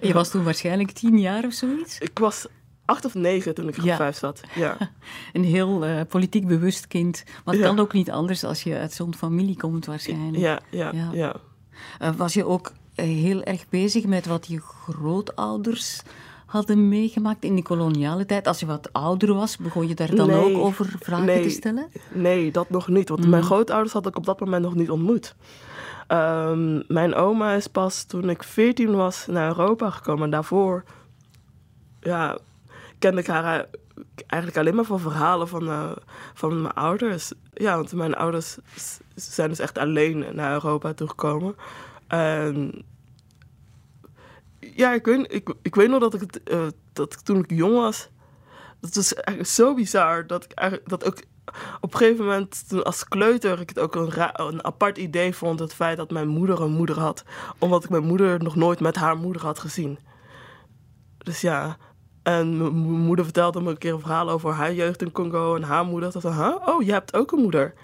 Je 0.00 0.12
was 0.12 0.30
toen 0.30 0.44
waarschijnlijk 0.44 0.90
tien 0.90 1.18
jaar 1.18 1.44
of 1.44 1.52
zoiets? 1.52 1.98
Ik 1.98 2.18
was 2.18 2.46
acht 2.84 3.04
of 3.04 3.14
negen 3.14 3.54
toen 3.54 3.68
ik 3.68 3.74
groep 3.74 3.86
ja. 3.86 3.96
vijf 3.96 4.16
zat. 4.16 4.40
Ja. 4.54 4.76
Een 5.32 5.44
heel 5.44 5.86
uh, 5.86 6.00
politiek 6.08 6.46
bewust 6.46 6.86
kind. 6.86 7.22
Maar 7.44 7.54
het 7.54 7.62
ja. 7.62 7.68
kan 7.68 7.78
ook 7.78 7.92
niet 7.92 8.10
anders 8.10 8.44
als 8.44 8.62
je 8.62 8.76
uit 8.76 8.92
zo'n 8.92 9.14
familie 9.14 9.56
komt 9.56 9.86
waarschijnlijk. 9.86 10.36
Ja, 10.36 10.60
ja, 10.70 10.90
ja. 10.92 11.08
ja. 11.12 11.36
Uh, 12.02 12.10
was 12.16 12.34
je 12.34 12.44
ook 12.44 12.72
heel 12.94 13.42
erg 13.42 13.68
bezig 13.68 14.06
met 14.06 14.26
wat 14.26 14.46
je 14.46 14.60
grootouders 14.60 16.02
hadden 16.46 16.88
meegemaakt 16.88 17.44
in 17.44 17.56
de 17.56 17.62
koloniale 17.62 18.26
tijd. 18.26 18.46
Als 18.46 18.60
je 18.60 18.66
wat 18.66 18.92
ouder 18.92 19.34
was, 19.34 19.56
begon 19.56 19.88
je 19.88 19.94
daar 19.94 20.14
dan 20.14 20.26
nee, 20.26 20.36
ook 20.36 20.64
over 20.64 20.86
vragen 21.00 21.24
nee, 21.26 21.42
te 21.42 21.48
stellen? 21.48 21.88
Nee, 22.12 22.50
dat 22.52 22.70
nog 22.70 22.88
niet. 22.88 23.08
Want 23.08 23.24
mm. 23.24 23.30
mijn 23.30 23.42
grootouders 23.42 23.92
had 23.92 24.06
ik 24.06 24.16
op 24.16 24.26
dat 24.26 24.40
moment 24.40 24.62
nog 24.62 24.74
niet 24.74 24.90
ontmoet. 24.90 25.34
Um, 26.08 26.82
mijn 26.88 27.14
oma 27.14 27.52
is 27.52 27.66
pas 27.66 28.02
toen 28.04 28.30
ik 28.30 28.42
14 28.42 28.94
was 28.94 29.26
naar 29.26 29.48
Europa 29.48 29.90
gekomen. 29.90 30.24
En 30.24 30.30
daarvoor 30.30 30.84
ja, 32.00 32.38
kende 32.98 33.20
ik 33.20 33.26
haar 33.26 33.66
eigenlijk 34.26 34.60
alleen 34.60 34.74
maar 34.74 34.84
van 34.84 35.00
verhalen 35.00 35.48
van, 35.48 35.68
uh, 35.68 35.90
van 36.34 36.62
mijn 36.62 36.74
ouders. 36.74 37.32
Ja, 37.52 37.74
want 37.74 37.92
mijn 37.92 38.14
ouders 38.14 38.58
zijn 39.14 39.48
dus 39.48 39.58
echt 39.58 39.78
alleen 39.78 40.26
naar 40.32 40.52
Europa 40.52 40.92
toegekomen. 40.92 41.54
En 42.12 42.84
ja, 44.58 44.92
ik 44.92 45.04
weet, 45.04 45.32
ik, 45.62 45.74
weet 45.74 45.88
nog 45.88 46.00
dat 46.00 46.14
ik, 46.14 46.20
het, 46.20 46.40
uh, 46.44 46.66
dat 46.92 47.24
toen 47.24 47.38
ik 47.38 47.50
jong 47.50 47.74
was. 47.74 48.08
Dat 48.80 48.94
was 48.94 49.14
eigenlijk 49.14 49.48
zo 49.48 49.74
bizar 49.74 50.26
dat 50.26 50.44
ik 50.44 50.52
eigenlijk, 50.52 50.88
dat 50.88 51.04
ook 51.04 51.22
op 51.80 51.92
een 51.92 51.98
gegeven 51.98 52.24
moment, 52.24 52.68
toen 52.68 52.84
als 52.84 53.08
kleuter, 53.08 53.60
ik 53.60 53.68
het 53.68 53.78
ook 53.78 53.94
een, 53.94 54.12
een, 54.32 54.64
apart 54.64 54.98
idee 54.98 55.34
vond. 55.34 55.58
Het 55.58 55.74
feit 55.74 55.96
dat 55.96 56.10
mijn 56.10 56.28
moeder 56.28 56.60
een 56.60 56.72
moeder 56.72 56.98
had. 56.98 57.24
Omdat 57.58 57.84
ik 57.84 57.90
mijn 57.90 58.06
moeder 58.06 58.42
nog 58.42 58.56
nooit 58.56 58.80
met 58.80 58.96
haar 58.96 59.16
moeder 59.16 59.42
had 59.42 59.58
gezien. 59.58 59.98
Dus 61.18 61.40
ja. 61.40 61.76
En 62.22 62.58
mijn 62.58 62.74
moeder 62.74 63.24
vertelde 63.24 63.60
me 63.60 63.70
een 63.70 63.78
keer 63.78 63.92
een 63.92 64.00
verhaal 64.00 64.30
over 64.30 64.52
haar 64.52 64.74
jeugd 64.74 65.02
in 65.02 65.12
Congo 65.12 65.56
en 65.56 65.62
haar 65.62 65.84
moeder. 65.84 66.12
Dat 66.12 66.22
huh? 66.22 66.56
oh, 66.66 66.82
je 66.82 66.92
hebt 66.92 67.16
ook 67.16 67.32
een 67.32 67.42
moeder. 67.42 67.74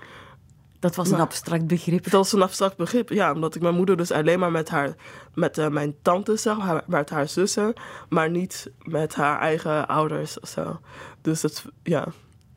Dat 0.80 0.96
was 0.96 1.10
een 1.10 1.20
abstract 1.20 1.66
begrip. 1.66 2.02
Dat 2.02 2.12
was 2.12 2.32
een 2.32 2.42
abstract 2.42 2.76
begrip, 2.76 3.08
ja. 3.08 3.32
Omdat 3.32 3.54
ik 3.54 3.62
mijn 3.62 3.74
moeder 3.74 3.96
dus 3.96 4.10
alleen 4.10 4.38
maar 4.38 4.50
met, 4.50 4.68
haar, 4.68 4.94
met 5.34 5.58
uh, 5.58 5.68
mijn 5.68 5.94
tante 6.02 6.36
zag, 6.36 6.58
haar, 6.58 6.82
met 6.86 7.10
haar 7.10 7.28
zussen, 7.28 7.72
maar 8.08 8.30
niet 8.30 8.70
met 8.82 9.14
haar 9.14 9.40
eigen 9.40 9.88
ouders 9.88 10.40
of 10.40 10.48
zo. 10.48 10.80
Dus 11.20 11.40
dat, 11.40 11.64
ja. 11.82 12.06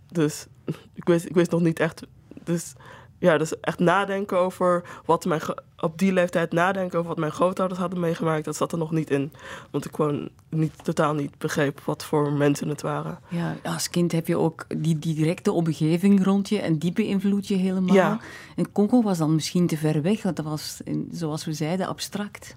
Dus 0.07 0.45
ik 0.93 1.07
wist, 1.07 1.25
ik 1.25 1.35
wist 1.35 1.51
nog 1.51 1.61
niet 1.61 1.79
echt. 1.79 2.01
Dus 2.43 2.73
ja, 3.19 3.37
dus 3.37 3.59
echt 3.59 3.79
nadenken 3.79 4.37
over 4.37 4.83
wat 5.05 5.25
mijn, 5.25 5.41
op 5.81 5.97
die 5.97 6.13
leeftijd 6.13 6.51
nadenken 6.51 6.97
over 6.97 7.09
wat 7.09 7.19
mijn 7.19 7.31
grootouders 7.31 7.79
hadden 7.79 7.99
meegemaakt, 7.99 8.45
dat 8.45 8.55
zat 8.55 8.71
er 8.71 8.77
nog 8.77 8.91
niet 8.91 9.09
in. 9.09 9.33
Want 9.71 9.85
ik 9.85 9.95
gewoon 9.95 10.29
niet, 10.49 10.83
totaal 10.83 11.13
niet 11.13 11.37
begreep 11.37 11.81
wat 11.85 12.03
voor 12.03 12.33
mensen 12.33 12.67
het 12.67 12.81
waren. 12.81 13.19
Ja, 13.27 13.55
als 13.63 13.89
kind 13.89 14.11
heb 14.11 14.27
je 14.27 14.37
ook 14.37 14.65
die, 14.77 14.99
directe 14.99 15.51
omgeving 15.51 16.23
rond 16.23 16.49
je 16.49 16.59
en 16.59 16.77
die 16.77 16.91
beïnvloedt 16.91 17.47
je 17.47 17.55
helemaal. 17.55 17.95
Ja. 17.95 18.19
En 18.55 18.71
Congo 18.71 19.01
was 19.01 19.17
dan 19.17 19.35
misschien 19.35 19.67
te 19.67 19.77
ver 19.77 20.01
weg, 20.01 20.23
want 20.23 20.35
dat 20.35 20.45
was, 20.45 20.81
zoals 21.11 21.45
we 21.45 21.53
zeiden, 21.53 21.87
abstract. 21.87 22.55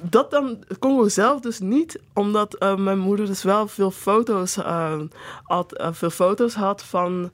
Dat 0.00 0.30
dan, 0.30 0.64
Congo 0.78 1.08
zelf 1.08 1.40
dus 1.40 1.60
niet, 1.60 2.00
omdat 2.12 2.56
uh, 2.62 2.76
mijn 2.76 2.98
moeder 2.98 3.26
dus 3.26 3.42
wel 3.42 3.68
veel 3.68 3.90
foto's, 3.90 4.58
uh, 4.58 5.00
had, 5.42 5.80
uh, 5.80 5.88
veel 5.92 6.10
foto's 6.10 6.54
had 6.54 6.84
van 6.84 7.30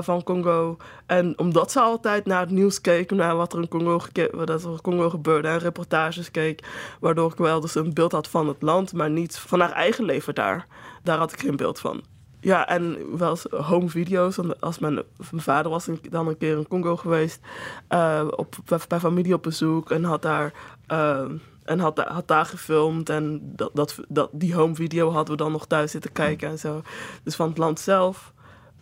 van 0.00 0.22
Congo. 0.22 0.76
En 1.06 1.38
omdat 1.38 1.72
ze 1.72 1.80
altijd 1.80 2.26
naar 2.26 2.40
het 2.40 2.50
nieuws 2.50 2.80
keek, 2.80 3.10
naar 3.10 3.36
wat 3.36 3.52
er 3.52 3.58
in 3.58 3.68
Congo, 3.68 4.00
wat 4.32 4.53
er 4.62 4.70
in 4.70 4.80
Congo 4.80 5.10
gebeurde 5.10 5.48
en 5.48 5.58
reportages 5.58 6.30
keek, 6.30 6.66
waardoor 7.00 7.32
ik 7.32 7.38
wel 7.38 7.60
dus 7.60 7.74
een 7.74 7.94
beeld 7.94 8.12
had 8.12 8.28
van 8.28 8.48
het 8.48 8.62
land, 8.62 8.92
maar 8.92 9.10
niet 9.10 9.38
van 9.38 9.60
haar 9.60 9.72
eigen 9.72 10.04
leven 10.04 10.34
daar. 10.34 10.66
Daar 11.02 11.18
had 11.18 11.32
ik 11.32 11.40
geen 11.40 11.56
beeld 11.56 11.78
van. 11.78 12.02
Ja, 12.40 12.68
en 12.68 13.16
wel 13.18 13.30
eens 13.30 13.46
home 13.50 13.88
video's. 13.88 14.38
Als 14.60 14.78
mijn, 14.78 15.02
vader 15.18 15.70
was 15.70 15.88
dan 16.10 16.28
een 16.28 16.38
keer 16.38 16.56
in 16.56 16.68
Congo 16.68 16.96
geweest, 16.96 17.40
uh, 17.88 18.24
op, 18.30 18.56
bij 18.88 19.00
familie 19.00 19.34
op 19.34 19.42
bezoek 19.42 19.90
en 19.90 20.04
had 20.04 20.22
daar. 20.22 20.52
Uh, 20.88 21.24
en 21.64 21.78
had, 21.78 21.98
had 21.98 22.28
daar 22.28 22.46
gefilmd 22.46 23.08
en 23.08 23.40
dat, 23.56 23.70
dat, 23.74 23.98
dat, 24.08 24.28
die 24.32 24.54
home 24.54 24.74
video 24.74 25.10
hadden 25.10 25.36
we 25.36 25.42
dan 25.42 25.52
nog 25.52 25.66
thuis 25.66 25.90
zitten 25.90 26.12
kijken 26.12 26.48
en 26.48 26.58
zo. 26.58 26.82
Dus 27.22 27.36
van 27.36 27.48
het 27.48 27.58
land 27.58 27.80
zelf 27.80 28.32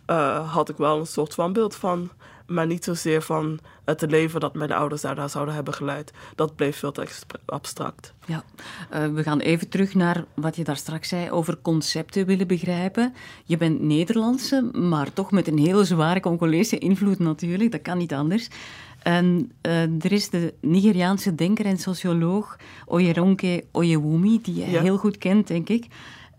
uh, 0.07 0.53
had 0.53 0.69
ik 0.69 0.77
wel 0.77 0.99
een 0.99 1.07
soort 1.07 1.33
van 1.33 1.53
beeld 1.53 1.75
van. 1.75 2.09
Maar 2.45 2.67
niet 2.67 2.83
zozeer 2.83 3.21
van 3.21 3.59
het 3.85 4.01
leven 4.11 4.39
dat 4.39 4.53
mijn 4.53 4.71
ouders 4.71 5.01
daar, 5.01 5.15
daar 5.15 5.29
zouden 5.29 5.53
hebben 5.53 5.73
geleid. 5.73 6.11
Dat 6.35 6.55
bleef 6.55 6.77
veel 6.77 6.91
te 6.91 7.07
abstract. 7.45 8.13
Ja, 8.25 8.43
uh, 8.93 9.13
we 9.13 9.23
gaan 9.23 9.39
even 9.39 9.69
terug 9.69 9.93
naar 9.93 10.25
wat 10.33 10.55
je 10.55 10.63
daar 10.63 10.77
straks 10.77 11.09
zei 11.09 11.31
over 11.31 11.57
concepten 11.61 12.25
willen 12.25 12.47
begrijpen. 12.47 13.13
Je 13.43 13.57
bent 13.57 13.81
Nederlandse, 13.81 14.69
maar 14.73 15.13
toch 15.13 15.31
met 15.31 15.47
een 15.47 15.57
hele 15.57 15.83
zware 15.83 16.19
Congolese 16.19 16.77
invloed 16.77 17.19
natuurlijk. 17.19 17.71
Dat 17.71 17.81
kan 17.81 17.97
niet 17.97 18.13
anders. 18.13 18.49
En 19.03 19.51
uh, 19.61 19.81
er 19.81 20.11
is 20.11 20.29
de 20.29 20.53
Nigeriaanse 20.61 21.35
denker 21.35 21.65
en 21.65 21.77
socioloog 21.77 22.57
Oyeronke 22.85 23.63
Oyewumi, 23.71 24.39
die 24.41 24.55
je 24.55 24.69
ja. 24.69 24.81
heel 24.81 24.97
goed 24.97 25.17
kent, 25.17 25.47
denk 25.47 25.69
ik. 25.69 25.87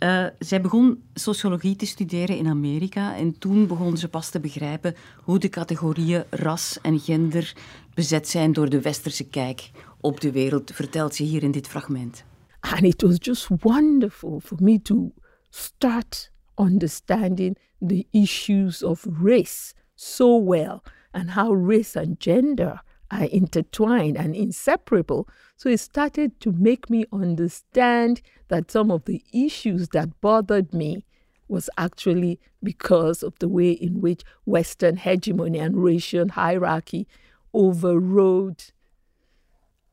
Uh, 0.04 0.26
zij 0.38 0.60
begon 0.60 1.02
sociologie 1.14 1.76
te 1.76 1.86
studeren 1.86 2.36
in 2.36 2.46
Amerika 2.46 3.16
en 3.16 3.38
toen 3.38 3.66
begon 3.66 3.96
ze 3.96 4.08
pas 4.08 4.30
te 4.30 4.40
begrijpen 4.40 4.94
hoe 5.22 5.38
de 5.38 5.48
categorieën 5.48 6.24
ras 6.30 6.78
en 6.82 6.98
gender 6.98 7.56
bezet 7.94 8.28
zijn 8.28 8.52
door 8.52 8.68
de 8.68 8.80
westerse 8.80 9.28
kijk 9.28 9.70
op 10.00 10.20
de 10.20 10.32
wereld, 10.32 10.70
vertelt 10.74 11.14
ze 11.14 11.22
hier 11.22 11.42
in 11.42 11.50
dit 11.50 11.68
fragment. 11.68 12.24
And 12.60 12.82
it 12.82 13.02
was 13.02 13.16
just 13.18 13.48
wonderful 13.60 14.40
for 14.40 14.58
me 14.60 14.82
to 14.82 15.12
start 15.50 16.32
understanding 16.54 17.58
the 17.86 18.06
issues 18.10 18.82
of 18.82 19.06
race 19.22 19.74
so 19.94 20.44
well 20.44 20.80
and 21.10 21.30
how 21.30 21.68
race 21.68 22.00
and 22.00 22.14
gender 22.18 22.82
are 23.14 23.26
intertwined 23.26 24.16
and 24.16 24.34
inseparable. 24.34 25.28
So 25.56 25.68
it 25.68 25.78
started 25.78 26.40
to 26.40 26.52
make 26.52 26.90
me 26.90 27.06
understand 27.12 28.20
that 28.48 28.70
some 28.70 28.90
of 28.90 29.04
the 29.04 29.22
issues 29.32 29.88
that 29.90 30.20
bothered 30.20 30.74
me 30.74 31.04
was 31.46 31.70
actually 31.78 32.40
because 32.62 33.22
of 33.22 33.38
the 33.38 33.48
way 33.48 33.70
in 33.70 34.00
which 34.00 34.22
Western 34.44 34.96
hegemony 34.96 35.58
and 35.58 35.82
racial 35.82 36.28
hierarchy 36.28 37.06
overrode 37.52 38.64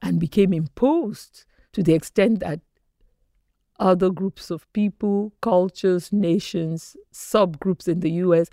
and 0.02 0.20
became 0.20 0.52
imposed 0.52 1.46
to 1.74 1.84
the 1.84 1.94
extent 1.94 2.40
that 2.40 2.62
other 3.80 4.10
groups 4.10 4.50
of 4.50 4.72
people, 4.74 5.34
cultures, 5.42 6.12
nations, 6.12 6.96
subgroups 7.14 7.88
in 7.88 8.00
the 8.00 8.12
US 8.12 8.50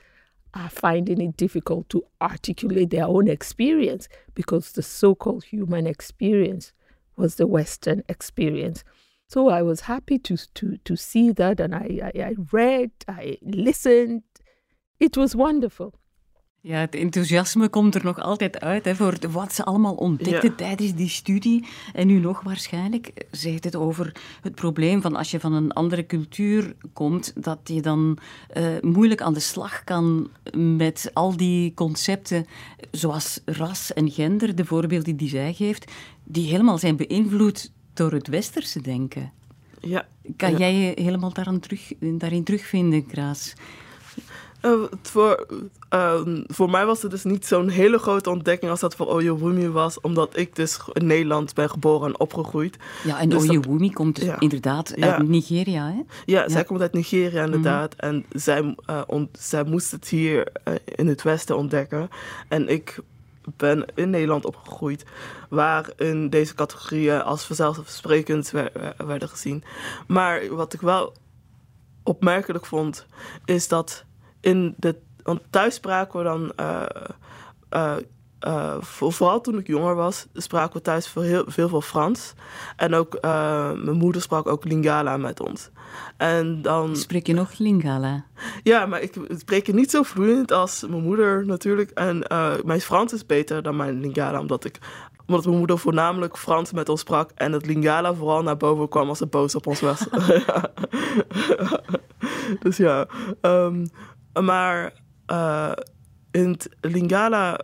are 0.54 0.68
finding 0.68 1.20
it 1.20 1.36
difficult 1.36 1.88
to 1.90 2.04
articulate 2.20 2.90
their 2.90 3.04
own 3.04 3.28
experience 3.28 4.08
because 4.34 4.72
the 4.72 4.82
so 4.82 5.14
called 5.14 5.44
human 5.44 5.86
experience 5.86 6.72
was 7.16 7.34
the 7.34 7.46
Western 7.46 8.02
experience. 8.08 8.84
So 9.28 9.48
I 9.48 9.62
was 9.62 9.82
happy 9.82 10.18
to, 10.20 10.36
to, 10.54 10.78
to 10.78 10.96
see 10.96 11.32
that 11.32 11.60
and 11.60 11.74
I, 11.74 12.12
I, 12.14 12.20
I 12.20 12.34
read, 12.50 12.90
I 13.06 13.38
listened. 13.42 14.22
It 14.98 15.16
was 15.16 15.36
wonderful. 15.36 15.94
Ja, 16.68 16.78
het 16.78 16.94
enthousiasme 16.94 17.68
komt 17.68 17.94
er 17.94 18.04
nog 18.04 18.20
altijd 18.20 18.60
uit 18.60 18.84
hè, 18.84 18.94
voor 18.94 19.16
wat 19.30 19.54
ze 19.54 19.64
allemaal 19.64 19.94
ontdekten 19.94 20.48
ja. 20.50 20.56
tijdens 20.56 20.94
die 20.94 21.08
studie. 21.08 21.66
En 21.92 22.06
nu 22.06 22.18
nog 22.18 22.42
waarschijnlijk 22.42 23.12
zegt 23.30 23.64
het 23.64 23.76
over 23.76 24.12
het 24.42 24.54
probleem 24.54 25.00
van 25.02 25.16
als 25.16 25.30
je 25.30 25.40
van 25.40 25.52
een 25.52 25.72
andere 25.72 26.06
cultuur 26.06 26.74
komt, 26.92 27.32
dat 27.34 27.58
je 27.64 27.82
dan 27.82 28.18
uh, 28.56 28.66
moeilijk 28.80 29.20
aan 29.20 29.34
de 29.34 29.40
slag 29.40 29.84
kan 29.84 30.28
met 30.56 31.10
al 31.12 31.36
die 31.36 31.74
concepten, 31.74 32.46
zoals 32.90 33.40
ras 33.44 33.92
en 33.92 34.10
gender, 34.10 34.54
de 34.54 34.64
voorbeelden 34.64 35.16
die 35.16 35.28
zij 35.28 35.54
geeft, 35.54 35.92
die 36.24 36.50
helemaal 36.50 36.78
zijn 36.78 36.96
beïnvloed 36.96 37.72
door 37.94 38.12
het 38.12 38.28
westerse 38.28 38.80
denken. 38.80 39.32
Ja. 39.80 40.08
Kan 40.36 40.50
Ja. 40.50 40.58
jij 40.58 40.74
je 40.74 41.02
helemaal 41.02 41.32
daaraan 41.32 41.60
terug, 41.60 41.92
daarin 41.98 42.44
terugvinden, 42.44 43.06
Kraas? 43.06 43.54
Eh, 44.60 44.72
voor, 45.02 45.46
ehm, 45.88 46.42
voor 46.46 46.70
mij 46.70 46.86
was 46.86 47.02
het 47.02 47.10
dus 47.10 47.24
niet 47.24 47.46
zo'n 47.46 47.68
hele 47.68 47.98
grote 47.98 48.30
ontdekking 48.30 48.70
als 48.70 48.80
dat 48.80 48.94
voor 48.94 49.06
Oyewumi 49.06 49.68
was, 49.68 50.00
omdat 50.00 50.36
ik 50.36 50.56
dus 50.56 50.80
in 50.92 51.06
Nederland 51.06 51.54
ben 51.54 51.70
geboren 51.70 52.08
en 52.08 52.20
opgegroeid. 52.20 52.76
Ja, 53.04 53.18
en 53.20 53.28
Dus 53.28 53.46
dat- 53.46 53.92
komt 53.92 54.16
dus 54.16 54.24
Ja. 54.24 54.40
inderdaad 54.40 54.92
Ja. 54.96 55.16
uit 55.16 55.28
Nigeria, 55.28 55.86
hè? 55.86 56.02
Ja, 56.24 56.48
zij 56.48 56.64
komt 56.64 56.80
uit 56.80 56.92
Nigeria 56.92 57.44
inderdaad. 57.44 57.94
Mhm. 57.96 58.04
En 58.06 58.24
zij, 58.32 58.74
ont- 59.06 59.38
zij 59.38 59.64
moest 59.64 59.90
het 59.90 60.08
hier 60.08 60.52
eh, 60.64 60.74
in 60.84 61.06
het 61.06 61.22
Westen 61.22 61.56
ontdekken. 61.56 62.08
En 62.48 62.68
ik 62.68 62.98
ben 63.56 63.84
in 63.94 64.10
Nederland 64.10 64.44
opgegroeid, 64.44 65.04
waarin 65.48 66.30
deze 66.30 66.54
categorieën 66.54 67.22
als 67.22 67.44
vanzelfsprekend 67.44 68.50
wer- 68.50 68.94
werden 69.06 69.28
gezien. 69.28 69.64
Maar 70.06 70.48
wat 70.54 70.72
ik 70.72 70.80
wel 70.80 71.12
opmerkelijk 72.02 72.66
vond, 72.66 73.06
is 73.44 73.68
dat 73.68 74.04
in 74.40 74.74
de. 74.76 74.96
Want 75.22 75.40
thuis 75.50 75.74
spraken 75.74 76.18
we 76.18 76.24
dan. 76.24 76.52
eh, 76.56 76.82
eh, 77.68 77.96
eh, 78.38 78.76
voor- 78.80 79.12
vooral 79.12 79.40
toen 79.40 79.58
ik 79.58 79.66
jonger 79.66 79.94
was, 79.94 80.26
spraken 80.34 80.76
we 80.76 80.82
thuis 80.82 81.08
veel, 81.08 81.22
heel, 81.22 81.44
veel, 81.46 81.68
veel 81.68 81.80
Frans. 81.80 82.34
En 82.76 82.94
ook 82.94 83.18
mijn 83.20 83.96
moeder 83.96 84.22
sprak 84.22 84.46
ook 84.48 84.64
Lingala 84.64 85.16
met 85.16 85.40
ons. 85.40 85.70
En 86.16 86.62
dan. 86.62 86.96
Spreek 86.96 87.26
je 87.26 87.34
nog 87.34 87.58
Lingala? 87.58 88.24
Ja, 88.62 88.86
maar 88.86 89.00
ik 89.00 89.14
spreek 89.36 89.66
het 89.66 89.76
niet 89.76 89.90
zo 89.90 90.02
vloeiend 90.02 90.52
als 90.52 90.84
mijn 90.88 91.02
moeder 91.02 91.46
natuurlijk. 91.46 91.90
En 91.90 92.18
mijn 92.64 92.80
Frans 92.80 93.12
is 93.12 93.26
beter 93.26 93.62
dan 93.62 93.76
mijn 93.76 94.00
Lingala, 94.00 94.40
omdat 94.40 94.64
ik 94.64 94.78
omdat 95.26 95.44
mijn 95.44 95.58
moeder 95.58 95.78
voornamelijk 95.78 96.36
Frans 96.36 96.72
met 96.72 96.88
ons 96.88 97.00
sprak 97.00 97.30
en 97.34 97.52
het 97.52 97.66
Lingala 97.66 98.14
vooral 98.14 98.42
naar 98.42 98.56
boven 98.56 98.88
kwam 98.88 99.08
als 99.08 99.18
ze 99.18 99.26
boos 99.26 99.54
op 99.54 99.66
ons 99.66 99.80
was. 99.80 100.06
dus 102.62 102.76
ja, 102.76 103.06
ehm, 103.40 103.86
maar 104.40 104.92
eh, 105.26 105.72
in 106.30 106.50
het 106.50 106.68
Lingala, 106.80 107.60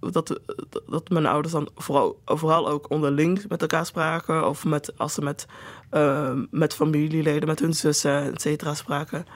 dat, 0.00 0.40
dat 0.86 1.08
mijn 1.08 1.26
ouders 1.26 1.52
dan 1.52 1.68
vooral, 1.74 2.20
vooral 2.24 2.68
ook 2.68 2.90
onderling 2.90 3.48
met 3.48 3.60
elkaar 3.60 3.86
spraken, 3.86 4.48
of 4.48 4.64
met, 4.64 4.98
als 4.98 5.14
ze 5.14 5.22
met, 5.22 5.46
eh, 5.90 6.32
met 6.50 6.74
familieleden, 6.74 7.48
met 7.48 7.60
hun 7.60 7.74
zussen, 7.74 8.32
et 8.32 8.40
cetera, 8.40 8.74
spraken 8.74 9.26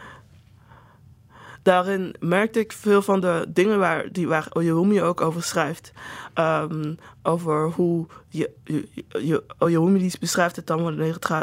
daarin 1.65 2.15
merkte 2.21 2.59
ik 2.59 2.73
veel 2.73 3.03
van 3.03 3.21
de 3.21 3.47
dingen 3.49 3.79
waar, 3.79 4.13
die, 4.13 4.29
waar 4.29 4.49
ook 5.03 5.21
over 5.21 5.43
schrijft. 5.43 5.93
Ehm, 6.35 6.95
over 7.23 7.71
hoe 7.71 8.07
je, 8.29 8.51
je, 8.65 8.89
je, 9.09 9.43
beschrijft 10.19 10.57
het 10.57 10.67
dan 10.67 10.83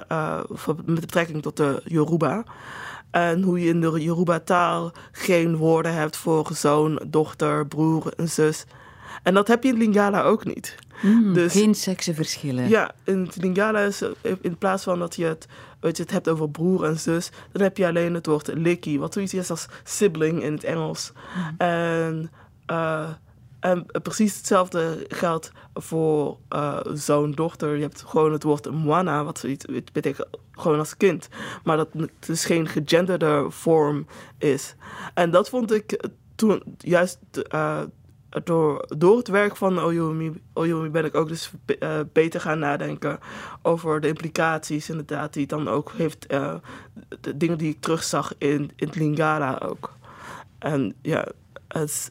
eh, 0.07 0.39
met 0.85 0.99
betrekking 0.99 1.41
tot 1.41 1.57
de 1.57 1.81
Yoruba. 1.85 2.43
En 3.11 3.41
hoe 3.41 3.59
je 3.61 3.67
in 3.69 3.81
de 3.81 4.03
Yoruba-taal 4.03 4.91
geen 5.11 5.55
woorden 5.55 5.93
hebt 5.93 6.17
voor 6.17 6.49
zoon, 6.53 7.01
dochter, 7.07 7.67
broer 7.67 8.13
en 8.17 8.29
zus. 8.29 8.65
En 9.23 9.33
dat 9.33 9.47
heb 9.47 9.63
je 9.63 9.69
in 9.69 9.77
Lingala 9.77 10.21
ook 10.23 10.45
niet. 10.45 10.75
Hmm, 11.01 11.33
Dus- 11.33 11.51
Geen 11.51 11.75
seksenverschillen. 11.75 12.69
Ja, 12.69 12.91
in 13.03 13.19
het 13.25 13.35
Lingala 13.35 13.79
is 13.79 14.03
in 14.41 14.57
plaats 14.57 14.83
van 14.83 14.99
dat 14.99 15.15
je 15.15 15.25
het, 15.25 15.47
weet 15.79 15.97
je, 15.97 16.03
het 16.03 16.11
hebt 16.11 16.29
over 16.29 16.49
broer 16.49 16.83
en 16.85 16.99
zus, 16.99 17.29
dan 17.51 17.61
heb 17.61 17.77
je 17.77 17.87
alleen 17.87 18.13
het 18.13 18.25
woord 18.25 18.47
likkie, 18.53 18.99
wat 18.99 19.13
zoiets 19.13 19.33
is 19.33 19.49
als 19.49 19.65
sibling 19.83 20.43
in 20.43 20.53
het 20.53 20.63
Engels. 20.63 21.11
En, 21.57 22.31
eh, 22.65 23.09
en 23.61 23.85
precies 24.03 24.37
hetzelfde 24.37 25.05
geldt 25.07 25.51
voor 25.73 26.37
eh, 26.49 26.79
zoon, 26.93 27.31
dochter. 27.31 27.75
Je 27.75 27.81
hebt 27.81 28.03
gewoon 28.07 28.31
het 28.31 28.43
woord 28.43 28.71
mwana, 28.71 29.23
wat 29.23 29.39
zoiets 29.39 29.65
betekent 29.93 30.27
gewoon 30.51 30.79
als 30.79 30.97
kind. 30.97 31.29
Maar 31.63 31.77
dat 31.77 31.87
het 31.93 32.11
dus 32.19 32.45
geen 32.45 32.67
gegenderde 32.67 33.45
vorm 33.49 34.07
is. 34.37 34.75
En 35.13 35.31
dat 35.31 35.49
vond 35.49 35.71
ik 35.71 36.09
toen 36.35 36.63
juist 36.77 37.19
eh, 37.49 37.81
door, 38.43 38.85
door 38.97 39.17
het 39.17 39.27
werk 39.27 39.55
van 39.55 39.79
Oyumi, 39.79 40.41
Oyumi 40.53 40.89
ben 40.89 41.05
ik 41.05 41.15
ook 41.15 41.27
dus 41.27 41.51
eh, 41.79 41.99
beter 42.13 42.41
gaan 42.41 42.59
nadenken 42.59 43.19
over 43.61 44.01
de 44.01 44.07
implicaties 44.07 44.89
inderdaad 44.89 45.33
die 45.33 45.41
het 45.41 45.51
dan 45.51 45.67
ook 45.67 45.91
heeft, 45.91 46.29
de 47.21 47.37
dingen 47.37 47.57
die 47.57 47.69
ik 47.69 47.81
terugzag 47.81 48.33
in, 48.37 48.71
in 48.75 48.87
het 48.87 48.95
Lingala 48.95 49.57
ook. 49.57 49.93
En 50.59 50.95
ja, 51.01 51.27
het 51.67 52.09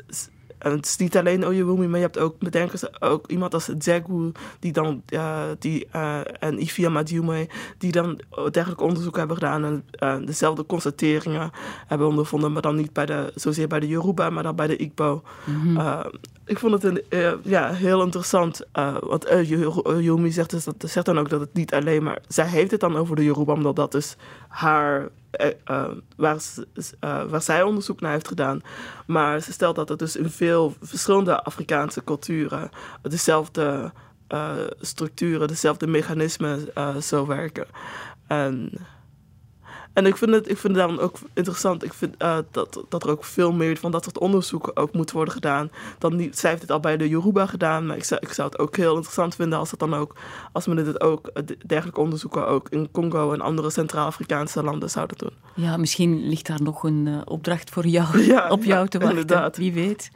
en 0.61 0.70
het 0.70 0.87
is 0.87 0.96
niet 0.96 1.16
alleen 1.16 1.46
Oyewumi, 1.46 1.87
maar 1.87 1.99
je 1.99 2.05
hebt 2.05 2.18
ook 2.18 2.38
bedenkers, 2.38 3.01
ook 3.01 3.27
iemand 3.27 3.55
als 3.55 3.70
Zegu, 3.79 4.33
die 4.59 4.73
dan, 4.73 5.03
die, 5.59 5.87
eh, 5.90 6.20
en 6.38 6.62
Ifia 6.62 6.88
Madiume, 6.88 7.49
die 7.79 7.92
dan 7.92 8.20
dergelijk 8.51 8.81
onderzoek 8.81 9.16
hebben 9.16 9.37
gedaan 9.37 9.64
en 9.64 9.85
eh, 9.90 10.16
dezelfde 10.25 10.66
constateringen 10.66 11.51
hebben 11.87 12.07
ondervonden, 12.07 12.53
maar 12.53 12.62
dan 12.62 12.77
niet 12.77 12.92
bij 12.92 13.07
de, 13.07 13.33
zozeer 13.35 13.68
bij 13.68 13.81
de 13.81 13.88
Yoruba, 13.88 14.31
maar 14.31 14.42
dan 14.42 14.57
bij 14.57 14.66
de 14.66 14.77
Igbo. 14.77 15.23
Eh, 15.77 16.01
ik 16.44 16.59
vond 16.59 16.72
het 16.72 16.85
een, 16.85 17.03
eh, 17.09 17.33
ja, 17.42 17.72
heel 17.72 18.03
interessant, 18.03 18.66
eh, 18.72 18.96
want 19.00 19.31
uh, 19.31 19.50
Yomi 20.00 20.31
zegt, 20.33 20.50
dus 20.50 20.64
dat, 20.64 20.74
zegt 20.79 21.07
dan 21.07 21.18
ook 21.18 21.29
dat 21.29 21.40
het 21.40 21.53
niet 21.55 21.74
alleen 21.74 22.03
maar... 22.03 22.18
Zij 22.29 22.46
heeft 22.46 22.70
het 22.70 22.81
dan 22.81 22.96
over 22.96 23.16
de 23.16 23.24
Yoruba, 23.24 23.53
omdat 23.53 23.76
dat 23.76 23.94
is 23.94 24.16
haar... 24.48 25.09
eh, 25.31 25.50
eh, 25.64 25.90
waar, 26.16 26.38
eh, 27.00 27.24
waar 27.24 27.42
zij 27.42 27.62
onderzoek 27.62 28.00
naar 28.00 28.12
heeft 28.12 28.29
gedaan. 28.29 28.61
Maar 29.07 29.40
ze 29.40 29.53
stelt 29.53 29.76
dat 29.76 29.88
het 29.88 29.98
dus 29.98 30.16
in 30.16 30.31
veel 30.31 30.74
verschillende 30.81 31.42
Afrikaanse 31.42 32.05
culturen... 32.05 32.70
dezelfde 33.03 33.92
eh, 34.26 34.53
structuren, 34.81 35.48
dezelfde 35.48 35.87
mechanismen 35.87 36.74
eh, 36.74 36.96
zo 36.96 37.26
werken. 37.26 37.66
En... 38.26 38.72
En 39.92 40.07
ik 40.07 40.16
vind 40.16 40.31
het, 40.31 40.50
ik 40.50 40.57
vind 40.57 40.76
het 40.76 40.87
daarom 40.87 40.98
ook 40.98 41.18
interessant. 41.33 41.85
Ik 41.85 41.92
vind 41.92 42.14
eh, 42.16 42.38
dat, 42.50 42.85
dat 42.88 43.03
er 43.03 43.11
ook 43.11 43.24
veel 43.24 43.53
meer 43.53 43.76
van 43.76 43.90
dat 43.90 44.05
soort 44.05 44.18
onderzoeken 44.18 44.76
ook 44.76 44.92
moet 44.92 45.11
worden 45.11 45.35
gedaan. 45.35 45.70
Dan 45.98 46.16
niet, 46.16 46.38
zij 46.38 46.50
heeft 46.50 46.62
het 46.62 46.70
al 46.70 46.81
bij 46.81 46.96
de 46.96 47.09
Yoruba 47.09 47.46
gedaan, 47.46 47.87
maar 47.87 47.96
ik 47.96 48.05
zou, 48.05 48.20
ik 48.22 48.33
zou 48.33 48.48
het 48.48 48.59
ook 48.59 48.76
heel 48.76 48.94
interessant 48.94 49.35
vinden 49.35 49.59
als 49.59 49.70
het 49.70 49.81
dan 49.81 49.94
ook, 49.94 50.16
als 50.53 50.66
men 50.66 50.85
dit 50.85 51.00
ook, 51.00 51.26
eh, 51.26 51.42
dergelijke 51.66 52.00
onderzoeken 52.00 52.46
ook 52.46 52.68
in 52.68 52.90
Congo 52.90 53.33
en 53.33 53.40
andere 53.40 53.70
Centraal-Afrikaanse 53.70 54.62
landen 54.62 54.90
zouden 54.90 55.18
doen. 55.18 55.33
Ja, 55.55 55.76
misschien 55.76 56.29
ligt 56.29 56.46
daar 56.46 56.62
nog 56.62 56.83
een 56.83 57.07
eh, 57.07 57.20
opdracht 57.24 57.70
voor 57.70 57.87
jou, 57.87 58.18
Ja, 58.33 58.48
op 58.57 58.64
jou 58.64 58.88
te 58.88 58.98
wachten. 58.98 59.18
inderdaad. 59.18 59.57
Wie 59.57 59.72
weet. 59.72 60.11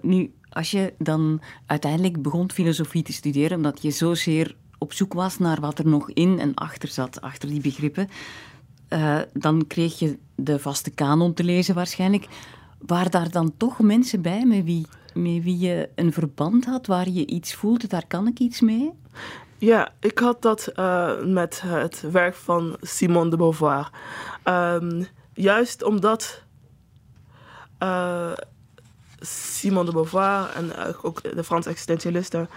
Nu, 0.00 0.32
als 0.50 0.70
je 0.70 0.92
dan 0.98 1.40
uiteindelijk 1.66 2.22
begon 2.22 2.50
filosofie 2.50 3.02
te 3.02 3.12
studeren, 3.12 3.56
omdat 3.56 3.82
je 3.82 3.90
zozeer 3.90 4.54
op 4.78 4.92
zoek 4.92 5.12
was 5.12 5.38
naar 5.38 5.60
wat 5.60 5.78
er 5.78 5.86
nog 5.86 6.10
in 6.10 6.38
en 6.38 6.54
achter 6.54 6.88
zat, 6.88 7.20
achter 7.20 7.48
die 7.48 7.60
begrippen, 7.60 8.08
eh, 8.90 9.18
dan 9.32 9.66
kreeg 9.66 9.98
je 9.98 10.18
de 10.34 10.58
vaste 10.58 10.90
kanon 10.90 11.34
te 11.34 11.44
lezen 11.44 11.74
waarschijnlijk. 11.74 12.26
Waren 12.86 13.10
daar 13.10 13.30
dan 13.30 13.56
toch 13.56 13.78
mensen 13.78 14.22
bij 14.22 14.44
met 14.44 14.64
wie, 14.64 14.86
met 15.14 15.42
wie 15.42 15.58
je 15.58 15.88
een 15.94 16.12
verband 16.12 16.64
had, 16.64 16.86
waar 16.86 17.08
je 17.08 17.26
iets 17.26 17.54
voelde, 17.54 17.86
daar 17.86 18.06
kan 18.06 18.26
ik 18.26 18.38
iets 18.38 18.60
mee? 18.60 18.92
Ja, 19.58 19.92
ik 20.00 20.18
had 20.18 20.42
dat 20.42 20.66
eh, 20.66 21.22
met 21.22 21.60
het 21.64 22.00
werk 22.12 22.34
van 22.34 22.76
Simone 22.80 23.30
de 23.30 23.36
Beauvoir. 23.36 23.90
Ehm, 24.42 25.02
juist 25.34 25.82
omdat 25.82 26.42
eh, 27.78 28.32
Simone 29.20 29.84
de 29.84 29.92
Beauvoir 29.92 30.50
en 30.54 30.72
ook 31.02 31.34
de 31.34 31.44
Franse 31.44 31.68
existentialisten, 31.68 32.48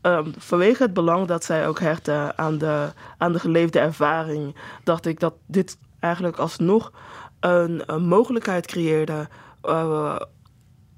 ehm, 0.00 0.30
vanwege 0.38 0.82
het 0.82 0.94
belang 0.94 1.26
dat 1.26 1.44
zij 1.44 1.68
ook 1.68 1.80
hechten 1.80 2.38
aan 2.38 2.58
de, 2.58 2.92
aan 3.18 3.32
de 3.32 3.38
geleefde 3.38 3.78
ervaring, 3.78 4.56
dacht 4.84 5.06
ik 5.06 5.20
dat 5.20 5.34
dit 5.46 5.78
eigenlijk 6.00 6.36
alsnog 6.36 6.92
een, 7.40 7.82
een 7.86 8.06
mogelijkheid 8.06 8.66
creëerde. 8.66 9.28
eh, 9.62 10.16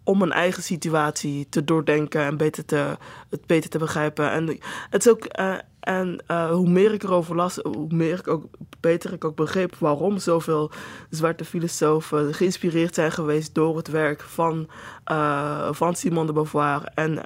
om 0.04 0.22
een 0.22 0.32
eigen 0.32 0.62
situatie 0.62 1.46
te 1.48 1.64
doordenken 1.64 2.20
en 2.22 2.36
beter 2.36 2.64
te, 2.64 2.96
het 3.30 3.46
beter 3.46 3.70
te 3.70 3.78
begrijpen. 3.78 4.30
En 4.30 4.58
het 4.90 5.06
is 5.06 5.12
ook. 5.12 5.24
eh, 5.24 5.54
en 5.80 6.22
eh, 6.26 6.50
hoe 6.50 6.68
meer 6.68 6.92
ik 6.92 7.02
erover 7.02 7.36
las, 7.36 7.56
hoe 7.56 7.86
meer 7.88 8.18
ik 8.18 8.28
ook 8.28 8.44
beter 8.80 9.12
ik 9.12 9.24
ook 9.24 9.36
begreep 9.36 9.76
waarom 9.78 10.18
zoveel 10.18 10.70
zwarte 11.10 11.44
filosofen 11.44 12.34
geïnspireerd 12.34 12.94
zijn 12.94 13.12
geweest 13.12 13.54
door 13.54 13.76
het 13.76 13.88
werk 13.88 14.20
van, 14.20 14.68
eh, 15.04 15.68
van 15.72 15.94
Simone 15.94 16.26
de 16.26 16.32
Beauvoir 16.32 16.90
en, 16.94 17.22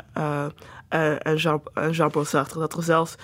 en, 0.91 1.21
en 1.23 1.37
Jean, 1.37 1.63
Jean-Paul 1.91 2.25
Sartre. 2.25 2.59
Dat 2.61 2.77
er 2.77 2.83
zelfs 2.83 3.15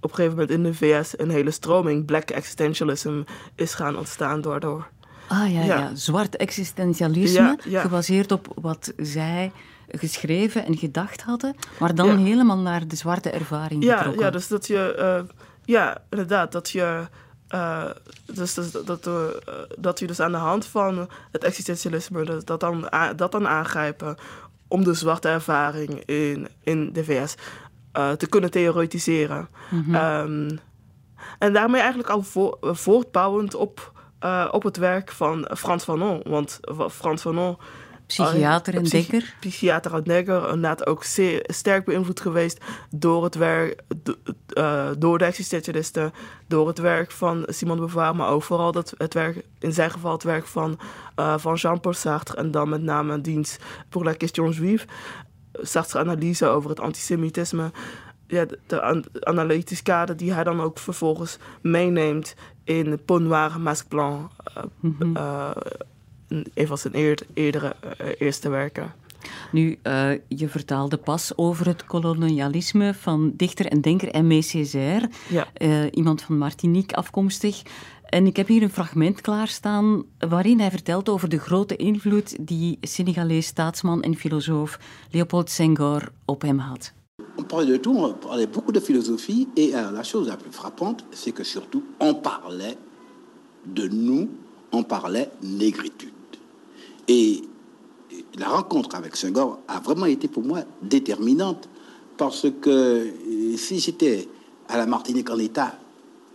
op 0.00 0.10
een 0.10 0.16
gegeven 0.16 0.30
moment 0.38 0.50
in 0.50 0.62
de 0.62 0.74
VS 0.74 1.18
een 1.18 1.30
hele 1.30 1.50
stroming, 1.50 2.04
black 2.04 2.30
existentialism, 2.30 3.22
is 3.54 3.74
gaan 3.74 3.96
ontstaan 3.96 4.40
daardoor. 4.40 4.88
Ah 5.28 5.52
ja, 5.52 5.60
ja. 5.62 5.78
Ja. 5.78 5.90
zwart 5.94 6.36
existentialisme, 6.36 7.38
Ja, 7.40 7.56
ja. 7.64 7.80
gebaseerd 7.80 8.32
op 8.32 8.52
wat 8.60 8.92
zij 8.96 9.52
geschreven 9.88 10.64
en 10.66 10.76
gedacht 10.76 11.22
hadden, 11.22 11.54
maar 11.78 11.94
dan 11.94 12.16
helemaal 12.18 12.58
naar 12.58 12.88
de 12.88 12.96
zwarte 12.96 13.30
ervaring 13.30 13.84
Ja, 13.84 13.96
getrokken. 13.96 14.22
ja, 14.24 14.30
dus 14.30 14.48
dat 14.48 14.66
je, 14.66 14.94
eh, 14.94 15.22
ja, 15.64 16.02
inderdaad, 16.10 16.52
dat 16.52 16.70
je, 16.70 17.00
eh, 17.48 17.84
dus, 18.26 18.54
dus 18.54 18.70
dat, 18.70 18.86
dat, 18.86 19.06
eh, 19.06 19.12
dat 19.78 19.98
je 19.98 20.06
dus 20.06 20.20
aan 20.20 20.32
de 20.32 20.38
hand 20.38 20.66
van 20.66 21.08
het 21.30 21.44
existentialisme 21.44 22.24
dat, 22.24 22.46
dat, 22.46 22.60
dan, 22.60 22.90
dat 23.16 23.32
dan 23.32 23.48
aangrijpen 23.48 24.16
om 24.68 24.84
de 24.84 24.94
zwarte 24.94 25.28
ervaring 25.28 26.04
in, 26.04 26.48
in 26.62 26.92
de 26.92 27.04
VS 27.04 27.34
eh, 27.92 28.12
te 28.12 28.26
kunnen 28.28 28.50
theoretiseren. 28.50 29.48
Mhm. 29.70 29.94
Ehm, 29.94 30.56
En 31.38 31.52
daarmee 31.52 31.80
eigenlijk 31.80 32.10
al 32.10 32.22
vo 32.22 32.56
voortbouwend 32.60 33.54
op, 33.54 33.92
uh, 34.24 34.48
op 34.50 34.62
het 34.62 34.76
werk 34.76 35.12
van 35.12 35.48
Frans 35.56 35.84
Fanon. 35.84 36.20
Want 36.24 36.60
Frans 36.90 37.20
Fanon 37.20 37.56
Psychiater 38.06 38.74
en 38.74 38.84
denker? 38.84 39.34
Psychiater 39.40 39.94
en 39.94 40.02
denker. 40.02 40.42
Inderdaad 40.42 40.86
ook 40.86 41.04
zeer 41.04 41.44
sterk 41.46 41.84
beïnvloed 41.84 42.20
geweest 42.20 42.60
door 42.90 43.24
het 43.24 43.34
werk, 43.34 43.82
uh, 44.54 44.88
door 44.98 45.18
de 45.18 45.24
existentialisten, 45.24 46.12
door 46.46 46.66
het 46.66 46.78
werk 46.78 47.10
van 47.10 47.44
Simone 47.46 47.80
de 47.80 47.86
Beauvoir, 47.86 48.16
maar 48.16 48.28
ook 48.28 48.42
vooral 48.42 48.72
dat, 48.72 48.94
het 48.96 49.14
werk, 49.14 49.44
in 49.58 49.72
zijn 49.72 49.90
geval 49.90 50.12
het 50.12 50.22
werk 50.22 50.46
van, 50.46 50.78
uh, 51.16 51.38
van 51.38 51.54
Jean-Paul 51.54 51.94
Sartre 51.94 52.36
en 52.36 52.50
dan 52.50 52.68
met 52.68 52.82
name 52.82 53.20
dienst 53.20 53.62
Pour 53.88 54.04
la 54.04 54.12
question 54.12 54.50
juive. 54.50 54.86
Sartre's 55.52 56.02
analyse 56.02 56.46
over 56.46 56.70
het 56.70 56.80
antisemitisme. 56.80 57.70
Ja, 58.26 58.46
de, 58.66 59.04
analytische 59.20 59.82
kader 59.82 60.16
die 60.16 60.32
hij 60.32 60.44
dan 60.44 60.60
ook 60.60 60.78
vervolgens 60.78 61.38
meeneemt 61.60 62.34
in 62.64 63.04
Peau 63.04 63.22
Noire, 63.22 63.58
Masque 63.58 63.88
Blanc. 63.88 64.30
Uh, 64.56 64.62
mm 64.80 64.96
-hmm 64.98 65.16
een 66.28 66.66
van 66.66 66.78
zijn 66.78 66.94
eerdere 67.34 67.76
uh, 68.00 68.06
eerste 68.18 68.48
werken. 68.48 68.94
Nu, 69.52 69.78
uh, 69.82 70.10
je 70.28 70.48
vertaalde 70.48 70.96
pas 70.96 71.32
over 71.36 71.66
het 71.66 71.84
kolonialisme 71.84 72.94
van 72.94 73.32
dichter 73.36 73.66
en 73.66 73.80
denker 73.80 74.12
Aimé 74.12 74.42
Césaire, 74.42 75.10
ja. 75.28 75.48
uh, 75.58 75.86
iemand 75.90 76.22
van 76.22 76.38
Martinique 76.38 76.96
afkomstig. 76.96 77.62
En 78.04 78.26
ik 78.26 78.36
heb 78.36 78.48
hier 78.48 78.62
een 78.62 78.70
fragment 78.70 79.20
klaarstaan 79.20 80.04
waarin 80.18 80.60
hij 80.60 80.70
vertelt 80.70 81.08
over 81.08 81.28
de 81.28 81.38
grote 81.38 81.76
invloed 81.76 82.36
die 82.46 82.78
Senegalees 82.80 83.46
staatsman 83.46 84.02
en 84.02 84.16
filosoof 84.16 84.78
Léopold 85.10 85.50
Senghor 85.50 86.12
op 86.24 86.42
hem 86.42 86.58
had. 86.58 86.92
On 87.36 87.46
parlait 87.46 87.68
de 87.68 87.80
tout, 87.80 87.96
on 87.96 88.18
parlait 88.18 88.50
beaucoup 88.52 88.72
de 88.72 88.80
philosophie, 88.80 89.48
et 89.54 89.74
euh, 89.74 89.90
la 89.92 90.02
chose 90.02 90.28
la 90.28 90.36
plus 90.36 90.54
frappante, 90.54 91.04
c'est 91.10 91.34
que 91.34 91.44
surtout 91.44 91.82
on 91.98 92.14
parlait 92.14 92.76
de 93.62 93.88
nous, 93.88 94.28
on 94.70 94.84
parlait 94.84 95.28
négritude. 95.40 96.13
Et 97.08 97.42
la 98.38 98.48
rencontre 98.48 98.96
avec 98.96 99.16
Senghor 99.16 99.60
a 99.68 99.80
vraiment 99.80 100.06
été 100.06 100.28
pour 100.28 100.42
moi 100.42 100.60
déterminante 100.82 101.68
parce 102.16 102.46
que 102.60 102.70
euh, 102.70 103.56
si 103.56 103.80
j'étais 103.80 104.28
à 104.68 104.76
la 104.76 104.86
Martinique 104.86 105.30
en 105.30 105.38
état 105.38 105.78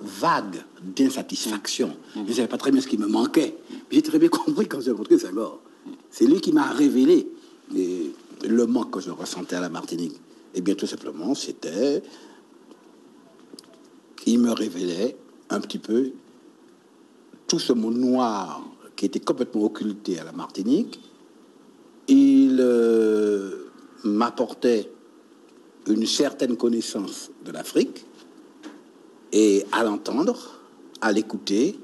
vague 0.01 0.63
d'insatisfaction, 0.81 1.95
je 2.15 2.21
ne 2.21 2.33
savais 2.33 2.47
pas 2.47 2.57
très 2.57 2.71
bien 2.71 2.81
ce 2.81 2.87
qui 2.87 2.97
me 2.97 3.07
manquait. 3.07 3.55
J'ai 3.91 4.01
très 4.01 4.19
bien 4.19 4.29
compris 4.29 4.67
quand 4.67 4.79
j'ai 4.81 4.91
rencontré 4.91 5.17
Senghor. 5.17 5.59
C'est 6.09 6.25
lui 6.25 6.39
qui 6.41 6.51
m'a 6.51 6.69
révélé 6.69 7.27
le 7.73 8.65
manque 8.65 8.91
que 8.91 8.99
je 8.99 9.11
ressentais 9.11 9.55
à 9.55 9.61
la 9.61 9.69
Martinique. 9.69 10.15
Et 10.55 10.61
bien 10.61 10.75
tout 10.75 10.87
simplement, 10.87 11.35
c'était 11.35 12.01
qu'il 14.17 14.39
me 14.39 14.51
révélait 14.51 15.17
un 15.49 15.59
petit 15.59 15.79
peu 15.79 16.11
tout 17.47 17.59
ce 17.59 17.73
monde 17.73 17.97
noir 17.97 18.63
qui 18.99 19.05
était 19.05 19.21
complètement 19.21 19.63
occulté 19.63 20.19
à 20.19 20.25
la 20.25 20.33
Martinique. 20.33 20.99
Il 22.09 22.57
euh, 22.59 23.69
m'apportait 24.03 24.91
une 25.87 26.05
certaine 26.05 26.57
connaissance 26.57 27.31
de 27.45 27.51
l'Afrique 27.53 28.05
et 29.31 29.63
à 29.71 29.85
l'entendre, 29.85 30.59
à 30.99 31.13
l'écouter, 31.13 31.79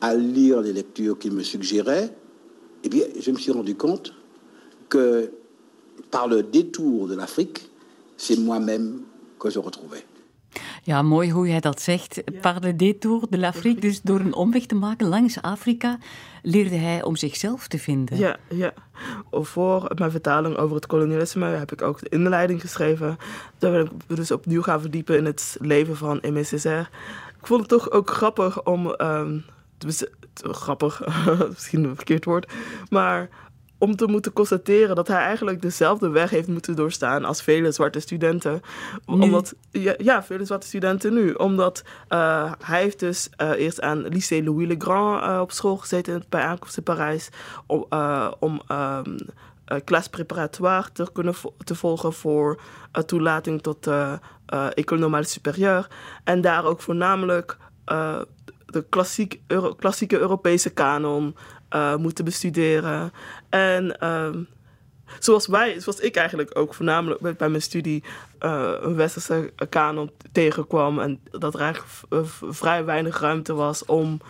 à 0.00 0.14
lire 0.14 0.62
les 0.62 0.72
lectures 0.72 1.18
qu'il 1.18 1.32
me 1.32 1.42
suggérait, 1.42 2.16
eh 2.82 2.88
bien, 2.88 3.04
je 3.20 3.30
me 3.30 3.36
suis 3.36 3.52
rendu 3.52 3.74
compte 3.74 4.14
que 4.88 5.30
par 6.10 6.28
le 6.28 6.42
détour 6.42 7.08
de 7.08 7.14
l'Afrique, 7.14 7.68
c'est 8.16 8.38
moi-même 8.38 9.02
que 9.38 9.50
je 9.50 9.58
retrouvais. 9.58 10.06
Ja, 10.88 11.02
mooi 11.02 11.30
hoe 11.30 11.48
jij 11.48 11.60
dat 11.60 11.80
zegt. 11.80 12.22
Par 12.40 12.60
le 12.60 12.76
détour 12.76 13.26
de 13.30 13.38
l'Afrique, 13.38 13.80
dus 13.80 14.00
door 14.02 14.20
een 14.20 14.34
omweg 14.34 14.66
te 14.66 14.74
maken 14.74 15.08
langs 15.08 15.42
Afrika, 15.42 15.98
leerde 16.42 16.76
hij 16.76 17.02
om 17.02 17.16
zichzelf 17.16 17.68
te 17.68 17.78
vinden. 17.78 18.18
Ja, 18.18 18.36
ja. 18.48 18.72
Voor 19.30 19.92
mijn 19.94 20.10
vertaling 20.10 20.56
over 20.56 20.76
het 20.76 20.86
kolonialisme 20.86 21.46
heb 21.46 21.72
ik 21.72 21.82
ook 21.82 22.00
de 22.00 22.08
inleiding 22.08 22.60
geschreven. 22.60 23.16
Daar 23.58 23.88
we 24.06 24.14
dus 24.14 24.30
opnieuw 24.30 24.62
gaan 24.62 24.80
verdiepen 24.80 25.16
in 25.16 25.24
het 25.24 25.56
leven 25.60 25.96
van 25.96 26.20
Césaire. 26.42 26.88
Ik 27.40 27.46
vond 27.46 27.60
het 27.60 27.68
toch 27.68 27.90
ook 27.90 28.10
grappig 28.10 28.64
om... 28.64 28.94
Um, 28.98 29.44
grappig, 30.42 31.02
misschien 31.54 31.84
een 31.84 31.96
verkeerd 31.96 32.24
woord, 32.24 32.52
maar 32.90 33.28
om 33.78 33.96
te 33.96 34.06
moeten 34.06 34.32
constateren 34.32 34.96
dat 34.96 35.08
hij 35.08 35.16
eigenlijk 35.16 35.62
dezelfde 35.62 36.08
weg 36.08 36.30
heeft 36.30 36.48
moeten 36.48 36.76
doorstaan 36.76 37.24
als 37.24 37.42
vele 37.42 37.72
zwarte 37.72 38.00
studenten. 38.00 38.60
Omdat, 39.06 39.54
ja, 39.70 39.94
ja, 39.98 40.22
vele 40.22 40.44
zwarte 40.44 40.66
studenten 40.66 41.14
nu. 41.14 41.32
Omdat 41.32 41.82
uh, 42.08 42.52
hij 42.64 42.82
heeft 42.82 42.98
dus 42.98 43.30
uh, 43.42 43.50
eerst 43.50 43.80
aan 43.80 44.00
Lycée 44.00 44.44
Louis 44.44 44.68
le 44.68 44.74
Grand 44.78 45.22
uh, 45.22 45.40
op 45.40 45.52
school 45.52 45.76
gezeten 45.76 46.24
bij 46.28 46.42
aankomst 46.42 46.76
in 46.76 46.82
Parijs. 46.82 47.28
Om, 47.66 47.86
om 48.38 48.60
um, 48.72 49.16
klas 49.84 50.08
préparatoire 50.08 50.92
te 50.92 51.06
kunnen 51.12 51.34
vo 51.34 51.54
te 51.64 51.74
volgen 51.74 52.12
voor 52.12 52.60
toelating 53.06 53.62
tot 53.62 53.90
École 54.74 55.00
Normale 55.00 55.24
Supérieure. 55.24 55.86
En 56.24 56.40
daar 56.40 56.64
ook 56.64 56.80
voornamelijk 56.80 57.56
de 58.66 58.84
klassiek, 58.88 59.40
Euro 59.46 59.74
klassieke 59.74 60.18
Europese 60.18 60.70
kanon 60.70 61.36
uh, 61.74 61.96
moeten 61.96 62.24
bestuderen. 62.24 63.12
En 63.48 63.96
uh, 64.02 64.28
zoals 65.18 65.46
wij, 65.46 65.80
zoals 65.80 66.00
ik 66.00 66.16
eigenlijk 66.16 66.58
ook 66.58 66.74
voornamelijk 66.74 67.36
bij 67.36 67.48
mijn 67.48 67.62
studie 67.62 68.04
uh, 68.40 68.72
een 68.80 68.94
westerse 68.94 69.52
kanon 69.68 70.10
tegenkwam. 70.32 70.98
En 70.98 71.20
dat 71.30 71.54
er 71.54 71.60
eigenlijk 71.60 72.26
vrij 72.50 72.84
weinig 72.84 73.20
ruimte 73.20 73.54
was 73.54 73.84
om 73.84 74.20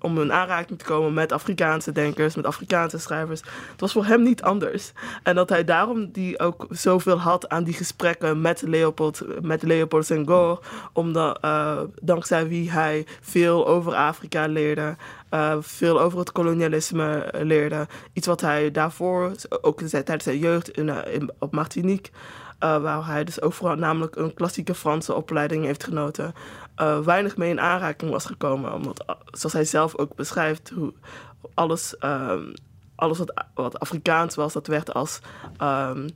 om 0.00 0.20
in 0.20 0.32
aanraking 0.32 0.78
te 0.78 0.84
komen 0.84 1.14
met 1.14 1.32
Afrikaanse 1.32 1.92
denkers, 1.92 2.34
met 2.34 2.46
Afrikaanse 2.46 2.98
schrijvers. 2.98 3.40
Het 3.70 3.80
was 3.80 3.92
voor 3.92 4.04
hem 4.04 4.22
niet 4.22 4.42
anders. 4.42 4.92
En 5.22 5.34
dat 5.34 5.48
hij 5.48 5.64
daarom 5.64 6.10
die 6.12 6.38
ook 6.38 6.66
zoveel 6.70 7.18
had 7.18 7.48
aan 7.48 7.64
die 7.64 7.74
gesprekken 7.74 8.40
met 8.40 8.62
Leopold, 8.62 9.22
met 9.42 9.62
Leopold 9.62 10.06
Senghor, 10.06 10.60
omdat, 10.92 11.38
uh, 11.44 11.80
dankzij 12.02 12.48
wie 12.48 12.70
hij 12.70 13.06
veel 13.20 13.66
over 13.66 13.94
Afrika 13.94 14.46
leerde, 14.46 14.96
uh, 15.30 15.56
veel 15.60 16.00
over 16.00 16.18
het 16.18 16.32
kolonialisme 16.32 17.32
leerde. 17.32 17.86
Iets 18.12 18.26
wat 18.26 18.40
hij 18.40 18.70
daarvoor, 18.70 19.32
ook 19.60 19.80
tijdens 19.82 20.24
zijn 20.24 20.38
jeugd 20.38 20.70
in, 20.70 20.88
in, 20.88 21.30
op 21.38 21.52
Martinique, 21.52 22.10
waar 22.58 23.06
hij 23.06 23.24
dus 23.24 23.40
ook 23.40 23.52
vooral 23.52 23.76
namelijk 23.76 24.16
een 24.16 24.34
klassieke 24.34 24.74
Franse 24.74 25.14
opleiding 25.14 25.64
heeft 25.64 25.84
genoten, 25.84 26.34
uh, 26.80 26.98
weinig 26.98 27.36
mee 27.36 27.50
in 27.50 27.60
aanraking 27.60 28.10
was 28.10 28.24
gekomen. 28.24 28.72
Omdat, 28.72 29.04
uh, 29.06 29.16
zoals 29.30 29.52
hij 29.52 29.64
zelf 29.64 29.96
ook 29.96 30.14
beschrijft, 30.14 30.72
hoe 30.74 30.92
alles, 31.54 31.94
um, 32.00 32.52
alles 32.94 33.18
wat, 33.18 33.44
wat 33.54 33.78
Afrikaans 33.78 34.34
was, 34.34 34.52
dat 34.52 34.66
werd 34.66 34.94
als, 34.94 35.18
um, 35.62 36.08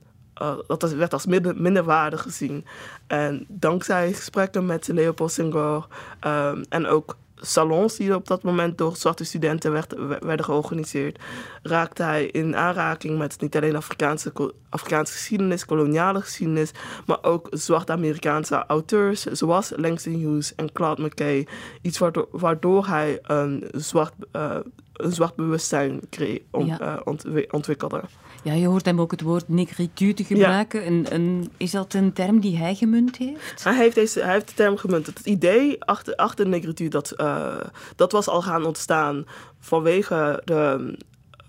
dat 0.66 0.92
werd 0.92 1.12
als 1.12 1.26
minder, 1.26 1.56
minderwaardig 1.56 2.22
gezien. 2.22 2.66
En 3.06 3.44
dankzij 3.48 4.12
gesprekken 4.12 4.66
met 4.66 4.88
Leopold 4.88 5.32
Senghor 5.32 5.86
um, 6.26 6.62
en 6.68 6.86
ook 6.86 7.16
salons 7.40 7.96
die 7.96 8.14
op 8.14 8.26
dat 8.26 8.42
moment 8.42 8.78
door 8.78 8.96
zwarte 8.96 9.24
studenten 9.24 9.72
werd, 9.72 9.94
werden 10.20 10.44
georganiseerd, 10.44 11.18
raakte 11.62 12.02
hij 12.02 12.26
in 12.26 12.56
aanraking 12.56 13.18
met 13.18 13.40
niet 13.40 13.56
alleen 13.56 13.76
Afrikaanse, 13.76 14.32
Afrikaanse 14.68 15.12
geschiedenis, 15.12 15.64
koloniale 15.64 16.20
geschiedenis, 16.20 16.70
maar 17.06 17.18
ook 17.22 17.46
zwart-Amerikaanse 17.50 18.64
auteurs 18.66 19.22
zoals 19.22 19.72
Langston 19.76 20.14
Hughes 20.14 20.54
en 20.54 20.72
Claude 20.72 21.02
McKay. 21.02 21.46
Iets 21.82 21.98
waardoor, 21.98 22.28
waardoor 22.30 22.86
hij 22.86 23.18
een 23.22 23.68
zwart, 23.72 24.12
uh, 24.32 24.56
een 24.92 25.12
zwart 25.12 25.34
bewustzijn 25.34 26.00
kreeg, 26.10 26.38
ja. 26.52 26.80
uh, 26.80 27.00
ont, 27.04 27.24
ontwikkelde. 27.50 28.02
Ja, 28.42 28.52
je 28.52 28.66
hoort 28.66 28.84
hem 28.84 29.00
ook 29.00 29.10
het 29.10 29.20
woord 29.20 29.48
negritude 29.48 30.24
gebruiken. 30.24 31.02
Ja. 31.02 31.46
Is 31.56 31.70
dat 31.70 31.94
een 31.94 32.12
term 32.12 32.40
die 32.40 32.56
hij 32.56 32.74
gemunt 32.74 33.16
heeft? 33.16 33.64
Hij 33.64 33.76
heeft, 33.76 33.94
deze, 33.94 34.20
hij 34.20 34.32
heeft 34.32 34.48
de 34.48 34.54
term 34.54 34.76
gemunt. 34.76 35.06
Het 35.06 35.20
idee 35.20 35.84
achter, 35.84 36.14
achter 36.16 36.48
negritude, 36.48 36.90
dat, 36.90 37.14
uh, 37.16 37.60
dat 37.96 38.12
was 38.12 38.28
al 38.28 38.42
gaan 38.42 38.64
ontstaan 38.64 39.26
vanwege 39.58 40.42
de 40.44 40.94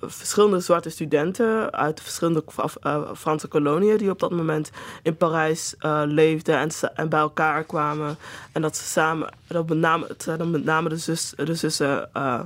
verschillende 0.02 0.60
zwarte 0.60 0.90
studenten 0.90 1.72
uit 1.72 2.02
verschillende 2.02 2.44
uh, 2.84 3.02
Franse 3.16 3.48
koloniën 3.48 3.98
die 3.98 4.10
op 4.10 4.20
dat 4.20 4.32
moment 4.32 4.72
in 5.04 5.18
Parijs 5.18 5.76
uh, 5.80 6.02
leefden 6.06 6.58
en, 6.58 6.70
en, 6.96 7.10
bij 7.10 7.20
elkaar 7.20 7.64
kwamen. 7.64 8.18
En 8.52 8.62
dat 8.62 8.78
ze 8.78 8.84
samen, 8.84 9.30
dat 9.48 9.70
met 9.70 9.78
name, 9.78 10.06
het 10.08 10.24
zijn 10.24 10.38
dan 10.38 10.52
met 10.52 10.64
name 10.64 10.90
de, 10.90 10.98
zus, 10.98 11.34
de 11.36 11.56
zussen 11.56 12.10
uh, 12.18 12.40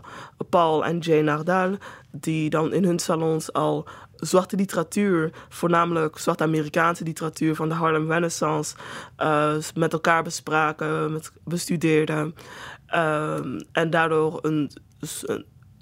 Paul 0.50 0.86
en 0.86 1.00
Jane 1.00 1.22
Nardal, 1.22 1.78
die 2.12 2.50
dan 2.50 2.74
in 2.74 2.84
hun 2.84 3.00
salons 3.00 3.54
al 3.54 3.86
zwarte 4.16 4.56
literatuur, 4.56 5.32
voornamelijk 5.50 6.18
zwarte 6.18 6.44
Amerikaanse 6.44 7.04
literatuur 7.04 7.56
van 7.56 7.70
de 7.70 7.76
Harlem 7.76 8.12
Renaissance, 8.12 8.76
met 9.76 9.94
elkaar 9.94 10.24
bespraken, 10.24 11.12
met, 11.14 11.32
bestudeerden. 11.44 12.36
en 13.72 13.90
daardoor 13.90 14.40
een, 14.42 14.72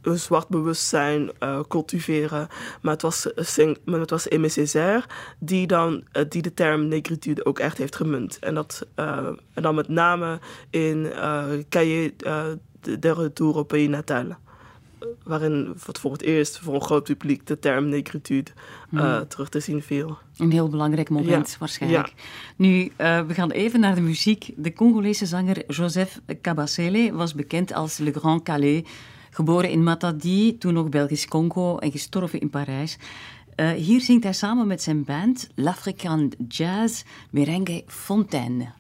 een 0.02 0.20
zwart 0.20 0.48
bewustzijn 0.48 1.32
uh, 1.40 1.60
cultiveren. 1.68 2.48
Maar 2.82 2.94
het 2.94 3.02
was, 3.02 3.28
maar 3.86 4.00
het 4.00 4.10
was 4.10 4.30
Aimé 4.30 4.48
Césaire 4.48 5.04
die, 5.40 5.68
dan, 5.68 6.04
die 6.30 6.42
de 6.42 6.54
term 6.54 6.88
negritude 6.88 7.46
ook 7.46 7.60
echt 7.60 7.78
heeft 7.78 7.96
gemunt. 7.96 8.40
En, 8.40 8.54
dat, 8.54 8.88
en 8.96 9.62
dan 9.62 9.76
met 9.76 9.88
name 9.88 10.40
in 10.70 11.12
Cahiers 11.70 12.12
de 12.82 13.14
Retour 13.14 13.54
au 13.56 13.64
Pays 13.64 13.90
Natal 13.90 14.36
waarin 15.24 15.74
voor 15.76 16.12
het 16.12 16.22
eerst 16.22 16.60
voor 16.60 16.74
een 16.74 16.82
groot 16.82 17.04
publiek 17.04 17.48
de 17.48 17.60
term 17.60 17.90
negritude 17.90 18.52
uh, 18.92 19.20
terug 19.20 19.50
te 19.50 19.60
zien 19.60 19.82
viel. 19.82 20.18
Een 20.38 20.52
heel 20.52 20.70
belangrijk 20.70 21.10
moment 21.10 21.56
waarschijnlijk. 21.60 22.14
Nu, 22.56 22.92
uh, 22.98 23.22
we 23.22 23.34
gaan 23.34 23.52
even 23.52 23.80
naar 23.80 23.96
de 23.96 24.02
muziek. 24.02 24.52
De 24.56 24.74
Congolese 24.74 25.26
zanger 25.26 25.66
Joseph 25.68 26.20
Kabasele 26.42 27.14
was 27.14 27.34
bekend 27.34 27.74
als 27.74 27.98
Le 27.98 28.12
Grand 28.12 28.44
Calais, 28.44 28.84
geboren 29.30 29.70
in 29.70 29.84
Matadi, 29.84 30.58
toen 30.58 30.74
nog 30.74 30.90
Belgisch 30.90 31.28
Congo 31.28 31.78
en 31.78 31.92
gestorven 31.92 32.40
in 32.40 32.50
Parijs. 32.50 32.98
Uh, 33.56 33.72
hier 33.72 34.02
zingt 34.02 34.24
hij 34.24 34.34
samen 34.34 34.68
met 34.68 34.82
zijn 34.82 35.04
band 35.04 35.50
L'African 35.56 36.34
Jazz 36.48 37.04
Merengue 37.30 37.84
Fontaine. 37.88 38.72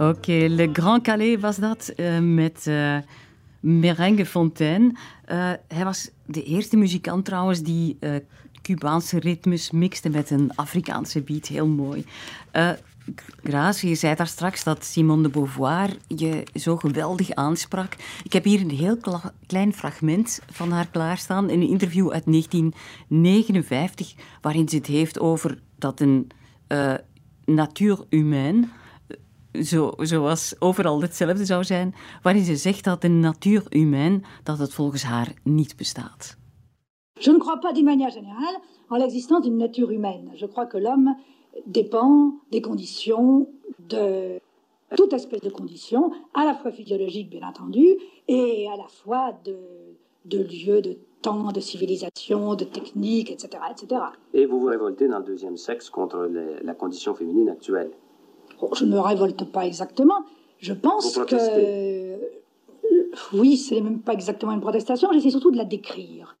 Oké, 0.00 0.48
Le 0.48 0.70
Grand 0.72 1.02
Calais 1.02 1.40
was 1.40 1.56
dat, 1.56 1.92
uh, 1.96 2.18
met 2.18 2.66
uh, 2.68 2.96
Merengue 3.60 4.26
Fontaine. 4.26 4.92
Uh, 5.32 5.52
hij 5.68 5.84
was 5.84 6.10
de 6.26 6.42
eerste 6.42 6.76
muzikant 6.76 7.24
trouwens 7.24 7.62
die 7.62 7.98
Cubaanse 8.62 9.18
ritmes 9.18 9.70
mixte 9.70 10.08
met 10.08 10.30
een 10.30 10.50
Afrikaanse 10.54 11.20
beat. 11.20 11.46
Heel 11.46 11.66
mooi. 11.66 12.04
Grace, 13.42 13.88
je 13.88 13.94
zei 13.94 14.14
daar 14.14 14.26
straks 14.26 14.64
dat 14.64 14.84
Simone 14.84 15.22
de 15.22 15.28
Beauvoir 15.28 15.96
je 16.06 16.46
zo 16.54 16.76
geweldig 16.76 17.30
aansprak. 17.30 17.96
Ik 18.22 18.32
heb 18.32 18.44
hier 18.44 18.60
een 18.60 18.70
heel 18.70 18.98
klein 19.46 19.74
fragment 19.74 20.40
van 20.50 20.70
haar 20.70 20.88
klaarstaan 20.88 21.50
in 21.50 21.60
een 21.60 21.68
interview 21.68 22.10
uit 22.10 22.24
1959, 22.24 24.14
waarin 24.40 24.68
ze 24.68 24.76
het 24.76 24.86
heeft 24.86 25.18
over 25.18 25.58
dat 25.78 26.00
een 26.00 26.30
uh, 26.68 26.94
natuur 27.44 27.98
humaine 28.08 28.68
zo, 29.52 29.92
zoals 29.96 30.54
overal 30.58 31.00
hetzelfde 31.00 31.44
zou 31.44 31.64
zijn, 31.64 31.94
waarin 32.22 32.44
ze 32.44 32.56
zegt 32.56 32.84
dat 32.84 33.00
de 33.00 33.08
natuur 33.08 33.66
humain, 33.68 34.24
dat 34.42 34.58
het 34.58 34.74
volgens 34.74 35.02
haar 35.02 35.32
niet 35.44 35.76
bestaat. 35.76 36.38
Je 37.20 37.30
ne 37.30 37.38
crois 37.38 37.58
pas 37.60 37.72
d'une 37.72 37.84
manière 37.84 38.12
générale 38.12 38.60
en 38.88 38.98
l'existence 38.98 39.42
d'une 39.42 39.58
nature 39.58 39.92
humaine. 39.92 40.30
Je 40.34 40.46
crois 40.46 40.66
que 40.66 40.78
l'homme 40.78 41.16
dépend 41.66 42.40
des 42.50 42.60
conditions, 42.60 43.46
de 43.88 44.40
toute 44.96 45.12
espèce 45.12 45.42
de 45.42 45.50
conditions, 45.50 46.12
à 46.32 46.44
la 46.44 46.54
fois 46.54 46.72
physiologiques 46.72 47.30
bien 47.30 47.46
entendu, 47.48 47.98
et 48.26 48.68
à 48.72 48.76
la 48.76 48.88
fois 48.88 49.32
de, 49.44 49.56
de 50.24 50.38
lieux, 50.38 50.80
de 50.80 50.96
temps, 51.20 51.52
de 51.52 51.60
civilisation, 51.60 52.54
de 52.54 52.64
techniques, 52.64 53.30
etc., 53.30 53.62
etc. 53.70 54.00
Et 54.32 54.46
vous 54.46 54.60
vous 54.60 54.66
révoltez 54.66 55.06
dans 55.08 55.18
le 55.18 55.24
deuxième 55.24 55.56
sexe 55.56 55.90
contre 55.90 56.22
les, 56.24 56.62
la 56.62 56.74
condition 56.74 57.14
féminine 57.14 57.50
actuelle 57.50 57.90
je 58.72 58.84
ne 58.84 58.90
me 58.90 59.00
révolte 59.00 59.44
pas 59.50 59.66
exactement. 59.66 60.24
Je 60.58 60.74
pense 60.74 61.18
que. 61.26 61.40
Oui, 63.32 63.56
c'est 63.56 63.80
même 63.80 64.02
pas 64.02 64.12
exactement 64.12 64.52
une 64.52 64.60
protestation, 64.60 65.12
j'essaie 65.12 65.30
surtout 65.30 65.50
de 65.50 65.56
la 65.56 65.64
décrire. 65.64 66.36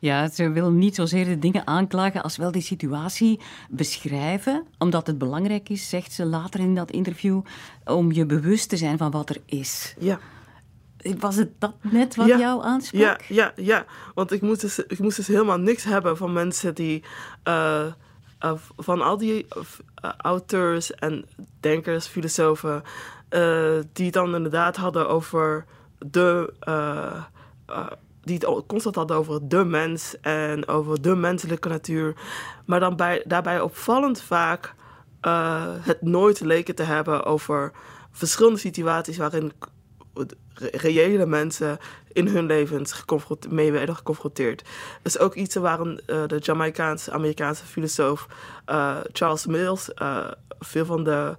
Ja, 0.00 0.28
ze 0.28 0.50
wil 0.50 0.70
niet 0.70 0.94
zozeer 0.94 1.24
de 1.24 1.38
dingen 1.38 1.66
aanklagen 1.66 2.22
als 2.22 2.36
wel 2.36 2.50
die 2.52 2.62
situatie 2.62 3.40
beschrijven, 3.70 4.66
omdat 4.78 5.06
het 5.06 5.18
belangrijk 5.18 5.68
is, 5.68 5.88
zegt 5.88 6.12
ze 6.12 6.24
later 6.24 6.60
in 6.60 6.74
dat 6.74 6.90
interview, 6.90 7.40
om 7.84 8.12
je 8.12 8.26
bewust 8.26 8.68
te 8.68 8.76
zijn 8.76 8.98
van 8.98 9.10
wat 9.10 9.28
er 9.28 9.40
is. 9.46 9.94
Ja. 9.98 10.18
Was 11.18 11.36
het 11.36 11.60
dat 11.60 11.74
net 11.80 12.16
wat 12.16 12.26
jou 12.26 12.64
aansprak? 12.64 13.00
Ja, 13.00 13.18
ja, 13.28 13.52
ja. 13.56 13.84
Want 14.14 14.32
ik 14.32 14.40
moest, 14.40 14.60
dus, 14.60 14.78
ik 14.78 14.98
moest 14.98 15.16
dus 15.16 15.26
helemaal 15.26 15.58
niks 15.58 15.84
hebben 15.84 16.16
van 16.16 16.32
mensen 16.32 16.74
die... 16.74 17.04
Uh, 17.48 17.86
uh, 18.44 18.52
van 18.76 19.02
al 19.02 19.16
die 19.16 19.46
auteurs 20.16 20.94
en 20.94 21.24
denkers, 21.60 22.06
filosofen, 22.06 22.82
uh, 23.30 23.78
die 23.92 24.04
het 24.04 24.14
dan 24.14 24.34
inderdaad 24.34 24.76
hadden 24.76 25.08
over 25.08 25.64
de. 25.98 26.52
die 28.22 28.38
het 28.38 28.66
constant 28.66 28.94
hadden 28.94 29.16
over 29.16 29.48
de 29.48 29.64
mens 29.64 30.20
en 30.20 30.68
over 30.68 31.02
de 31.02 31.16
menselijke 31.16 31.68
natuur. 31.68 32.14
Maar 32.66 32.80
dan 32.80 32.96
bij, 32.96 33.22
daarbij 33.26 33.60
opvallend 33.60 34.22
vaak 34.22 34.74
het 35.82 36.02
nooit 36.02 36.40
leken 36.40 36.74
te 36.74 36.82
hebben 36.82 37.24
over 37.24 37.72
verschillende 38.10 38.58
situaties 38.58 39.16
waarin 39.16 39.52
reële 40.60 41.26
mensen 41.26 41.78
in 42.12 42.26
hun 42.26 42.46
levens 42.46 43.04
mee 43.48 43.72
werden 43.72 43.96
geconfronteerd. 43.96 44.62
Dat 45.02 45.14
is 45.14 45.18
ook 45.18 45.34
iets 45.34 45.54
waarom 45.54 45.88
uh, 45.88 45.96
de 46.26 46.38
Jamaicaanse 46.38 47.12
Amerikaanse 47.12 47.64
filosoof 47.64 48.26
uh, 48.66 48.96
Charles 49.12 49.46
Mills 49.46 49.90
uh, 50.02 50.30
veel 50.58 50.84
van 50.84 51.04
de, 51.04 51.36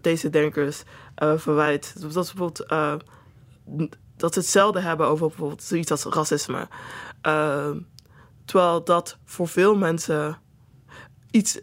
deze 0.00 0.30
denkers 0.30 0.82
verwijt. 1.36 1.94
Dat 2.00 2.16
is 2.16 2.32
bijvoorbeeld 2.32 2.66
dat 4.22 4.32
ze 4.32 4.38
hetzelfde 4.38 4.80
hebben 4.80 5.06
over 5.06 5.26
bijvoorbeeld 5.26 5.62
zoiets 5.62 5.90
als 5.90 6.04
racisme. 6.04 6.68
Ehm, 7.20 7.78
terwijl 8.44 8.84
dat 8.84 9.18
voor 9.24 9.48
veel 9.48 9.76
mensen 9.76 10.38
iets. 11.30 11.60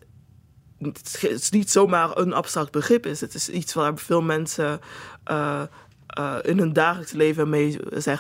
Het 0.77 1.13
is 1.21 1.49
niet 1.49 1.71
zomaar 1.71 2.17
een 2.17 2.33
abstract 2.33 2.71
begrip 2.71 3.05
is. 3.05 3.21
Het 3.21 3.33
is 3.33 3.49
iets 3.49 3.73
waar 3.73 3.97
veel 3.97 4.21
mensen 4.21 4.79
uh, 6.19 6.35
in 6.41 6.59
hun 6.59 6.73
dagelijks 6.73 7.11
leven 7.11 7.49
mee, 7.49 7.77
zijn 7.89 8.19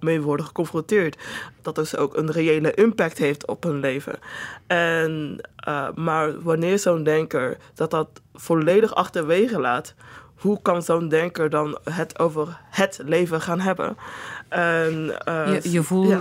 mee 0.00 0.20
worden 0.20 0.46
geconfronteerd. 0.46 1.18
Dat 1.62 1.74
dus 1.74 1.96
ook 1.96 2.16
een 2.16 2.30
reële 2.30 2.74
impact 2.74 3.18
heeft 3.18 3.46
op 3.46 3.62
hun 3.62 3.80
leven. 3.80 4.18
En, 4.66 5.38
uh, 5.68 5.88
maar 5.94 6.42
wanneer 6.42 6.78
zo'n 6.78 7.02
denker 7.02 7.56
dat 7.74 7.90
dat 7.90 8.08
volledig 8.34 8.94
achterwege 8.94 9.60
laat, 9.60 9.94
hoe 10.40 10.58
kan 10.62 10.82
zo'n 10.82 11.08
denker 11.08 11.50
dan 11.50 11.78
het 11.84 12.18
over 12.18 12.60
het 12.70 13.00
leven 13.04 13.40
gaan 13.40 13.60
hebben? 13.60 13.96
En, 14.48 15.18
uh, 15.28 15.62
je, 15.62 15.70
je, 15.70 15.82
voelde, 15.82 16.20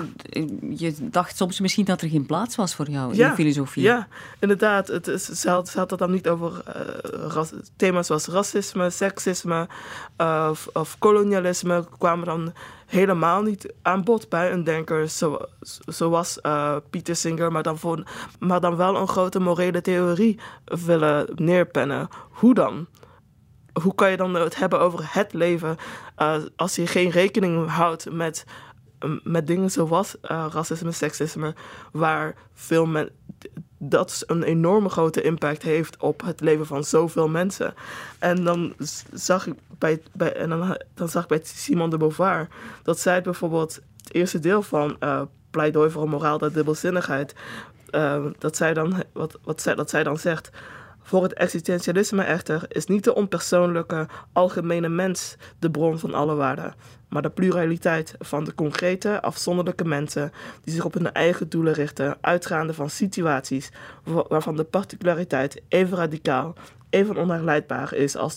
je 0.70 0.94
dacht 1.00 1.38
soms 1.38 1.60
misschien 1.60 1.86
dat 1.86 2.02
er 2.02 2.10
geen 2.10 2.26
plaats 2.26 2.56
was 2.56 2.76
voor 2.76 2.90
jou 2.90 3.12
in 3.12 3.18
de 3.18 3.34
filosofie. 3.34 3.84
Ja, 3.84 4.08
inderdaad. 4.40 4.88
Het 4.88 5.08
is, 5.08 5.26
ze, 5.26 5.50
had, 5.50 5.70
ze 5.70 5.78
had 5.78 5.90
het 5.90 6.00
dan 6.00 6.12
niet 6.12 6.30
over 6.30 6.64
uh, 6.68 6.74
ras, 7.28 7.54
thema's 7.76 8.08
zoals 8.08 8.28
racisme, 8.28 8.90
seksisme 8.90 9.68
uh, 10.18 10.48
of, 10.50 10.68
of, 10.74 10.98
kolonialisme 10.98 11.86
kwamen 11.98 12.26
dan 12.26 12.54
helemaal 12.86 13.42
niet 13.42 13.74
aan 13.82 14.04
bod 14.04 14.30
bij 14.30 14.52
een 14.52 14.64
denker 14.64 15.10
zo, 15.10 15.40
zoals 15.86 16.40
Pieter 16.90 17.16
Singer, 17.16 17.52
maar 17.52 17.64
dan, 17.64 17.78
voor, 17.78 18.04
maar 18.40 18.60
dan 18.60 18.76
wel 18.76 18.96
een 18.96 19.08
grote 19.08 19.40
morele 19.40 19.82
theorie 19.82 20.40
willen 20.86 21.28
neerpennen. 21.36 22.08
Hoe 22.30 22.54
dan? 22.54 22.88
Hoe 23.82 23.96
kan 23.96 24.12
je 24.12 24.18
dan 24.18 24.34
het 24.34 24.56
hebben 24.56 24.80
over 24.80 25.00
het 25.04 25.34
leven 25.34 25.78
uh, 26.18 26.36
als 26.56 26.76
je 26.76 26.88
geen 26.88 27.10
rekening 27.10 27.70
houdt 27.70 28.12
met, 28.12 28.46
met 29.24 29.48
dingen 29.48 29.72
zoals 29.72 30.15
uh, 30.24 30.46
racisme, 30.52 30.92
seksisme, 30.92 31.54
waar 31.92 32.36
veel 32.54 32.86
men, 32.86 33.10
dat 33.78 34.24
een 34.28 34.44
enorme 34.44 34.89
grote 34.89 35.22
impact 35.22 35.62
heeft 35.62 35.98
op 35.98 36.22
het 36.22 36.42
leven 36.42 36.65
van 36.65 36.84
zoveel 36.84 37.28
mensen. 37.28 37.74
En 38.20 38.44
dan 38.44 38.74
zag 39.13 39.48
ik 39.48 39.54
bij, 39.78 40.02
bij, 40.12 40.34
en 40.36 40.50
dan, 40.50 40.78
dan 40.94 41.10
zag 41.10 41.24
ik 41.24 41.30
bij 41.30 41.42
Simone 41.44 41.89
de 41.89 41.98
Beauvoir 41.98 42.48
dat 42.84 43.00
zij 43.00 43.22
bijvoorbeeld 43.22 43.80
het 43.98 44.13
eerste 44.13 44.39
deel 44.39 44.62
van 44.62 44.98
Pleidooi 45.50 45.89
voor 45.89 46.04
een 46.04 46.10
moraal 46.10 46.38
der 46.38 46.54
dubbelzinnigheid, 46.54 47.36
dat, 48.39 48.56
zij 48.56 48.74
dan, 48.74 49.04
wat, 49.13 49.38
wat 49.44 49.62
zij, 49.62 49.76
dat 49.76 49.89
zij 49.89 50.04
dan 50.04 50.18
zegt 50.18 50.50
voor 51.02 51.24
het 51.24 51.34
existentialisme 51.34 52.24
echter 52.24 52.66
is 52.68 52.86
niet 52.86 53.04
de 53.04 53.16
onpersoonlijke, 53.16 54.08
algemene 54.34 54.90
mens 54.90 55.36
de 55.60 55.72
bron 55.72 56.00
van 56.00 56.14
alle 56.14 56.36
waarden, 56.36 56.76
maar 57.10 57.22
de 57.22 57.30
pluraliteit 57.30 58.16
van 58.20 58.44
de 58.44 58.56
concrete, 58.56 59.22
afzonderlijke 59.22 59.86
mensen 59.86 60.32
die 60.64 60.74
zich 60.74 60.86
op 60.86 60.94
hun 60.94 61.12
eigen 61.12 61.50
doelen 61.50 61.74
richten, 61.74 62.18
uitgaande 62.22 62.74
van 62.74 62.90
situaties 62.90 63.72
waarvan 64.28 64.56
de 64.56 64.64
particulariteit 64.64 65.62
even 65.68 65.98
radicaal, 65.98 66.56
even 66.90 67.18
onherleidbaar 67.18 67.94
is 67.94 68.16
als 68.16 68.36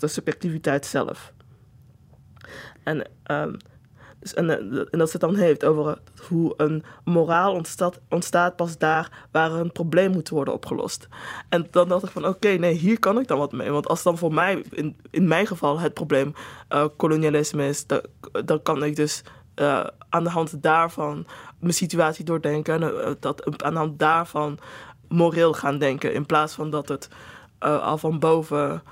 de, 0.00 0.08
subjectiviteit 0.08 0.86
zelf. 0.86 1.32
En 2.82 3.06
um, 3.30 3.56
dus 4.20 4.34
en, 4.34 4.50
eh, 4.50 4.78
en, 4.90 4.98
dat 4.98 5.10
ze 5.10 5.16
het 5.16 5.20
dan 5.20 5.34
heeft 5.34 5.64
over 5.64 5.98
hoe 6.28 6.54
een 6.56 6.84
moraal 7.04 7.52
ontstaat, 7.52 8.00
ontstaat 8.08 8.56
pas 8.56 8.78
daar 8.78 9.26
waar 9.30 9.52
een 9.52 9.72
probleem 9.72 10.10
moet 10.10 10.28
worden 10.28 10.54
opgelost. 10.54 11.08
En 11.48 11.66
dan 11.70 11.88
dacht 11.88 12.04
ik 12.04 12.10
van 12.10 12.26
oké, 12.26 12.48
nee, 12.48 12.74
hier 12.74 12.98
kan 12.98 13.18
ik 13.18 13.28
dan 13.28 13.38
wat 13.38 13.52
mee. 13.52 13.70
Want 13.70 13.88
als 13.88 14.02
dan 14.02 14.18
voor 14.18 14.34
mij, 14.34 14.64
in, 14.70 14.96
in 15.10 15.28
mijn 15.28 15.46
geval, 15.46 15.78
het 15.78 15.94
probleem 15.94 16.32
uh, 16.70 16.84
kolonialisme 16.96 17.68
is, 17.68 17.86
dan, 18.44 18.62
kan 18.62 18.84
ik 18.84 18.96
dus 18.96 19.22
aan 20.08 20.24
de 20.24 20.30
hand 20.30 20.62
daarvan 20.62 21.26
mijn 21.58 21.74
situatie 21.74 22.24
doordenken. 22.24 22.82
En 22.82 23.16
dat, 23.20 23.62
aan 23.62 23.72
de 23.72 23.78
hand 23.78 23.98
daarvan 23.98 24.58
moreel 25.08 25.52
gaan 25.52 25.78
denken. 25.78 26.14
In 26.14 26.26
plaats 26.26 26.54
van 26.54 26.70
dat 26.70 26.88
het 26.88 27.08
al 27.58 27.98
van 27.98 28.18
boven 28.18 28.82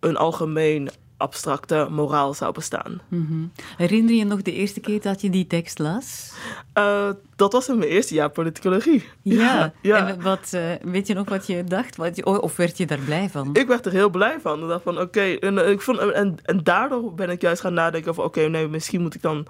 een 0.00 0.16
algemeen 0.16 0.90
abstracte 1.20 1.86
moraal 1.90 2.34
zou 2.34 2.52
bestaan. 2.52 3.00
Mm 3.08 3.52
Herinner 3.76 4.14
je 4.14 4.24
nog 4.24 4.42
de 4.42 4.52
eerste 4.52 4.80
keer 4.80 5.00
dat 5.00 5.20
je 5.20 5.30
die 5.30 5.46
tekst 5.46 5.78
las? 5.78 6.32
Uh, 6.78 7.10
dat 7.36 7.52
was 7.52 7.68
in 7.68 7.78
mijn 7.78 7.90
eerste 7.90 8.14
jaar 8.14 8.30
politicologie. 8.30 9.04
Ja, 9.22 9.72
ja. 9.82 10.08
En 10.08 10.22
wat, 10.22 10.52
uh, 10.54 10.72
weet 10.82 11.06
je 11.06 11.14
nog 11.14 11.28
wat 11.28 11.46
je 11.46 11.64
dacht? 11.64 11.96
Wat, 11.96 12.24
of 12.24 12.56
werd 12.56 12.76
je 12.76 12.86
daar 12.86 12.98
blij 12.98 13.30
van? 13.30 13.50
Ik 13.52 13.66
werd 13.66 13.86
er 13.86 13.92
heel 13.92 14.10
blij 14.10 14.40
van. 14.40 14.62
Ik 14.62 14.68
dacht 14.68 14.82
van, 14.82 15.00
oké, 15.00 15.20
en, 15.20 15.64
eh, 15.64 15.70
ik 15.70 15.80
vond, 15.80 15.98
en, 15.98 16.36
en 16.42 16.62
daardoor 16.62 17.14
ben 17.14 17.30
ik 17.30 17.40
juist 17.40 17.60
gaan 17.60 17.74
nadenken 17.74 18.14
van, 18.14 18.24
oké, 18.24 18.40
nee, 18.40 18.68
misschien 18.68 19.00
moet 19.00 19.14
ik 19.14 19.22
dan 19.22 19.46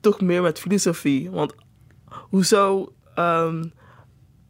toch 0.00 0.20
meer 0.20 0.42
met 0.42 0.58
filosofie. 0.58 1.30
Want 1.30 1.54
hoezo, 2.08 2.92
um, 3.18 3.72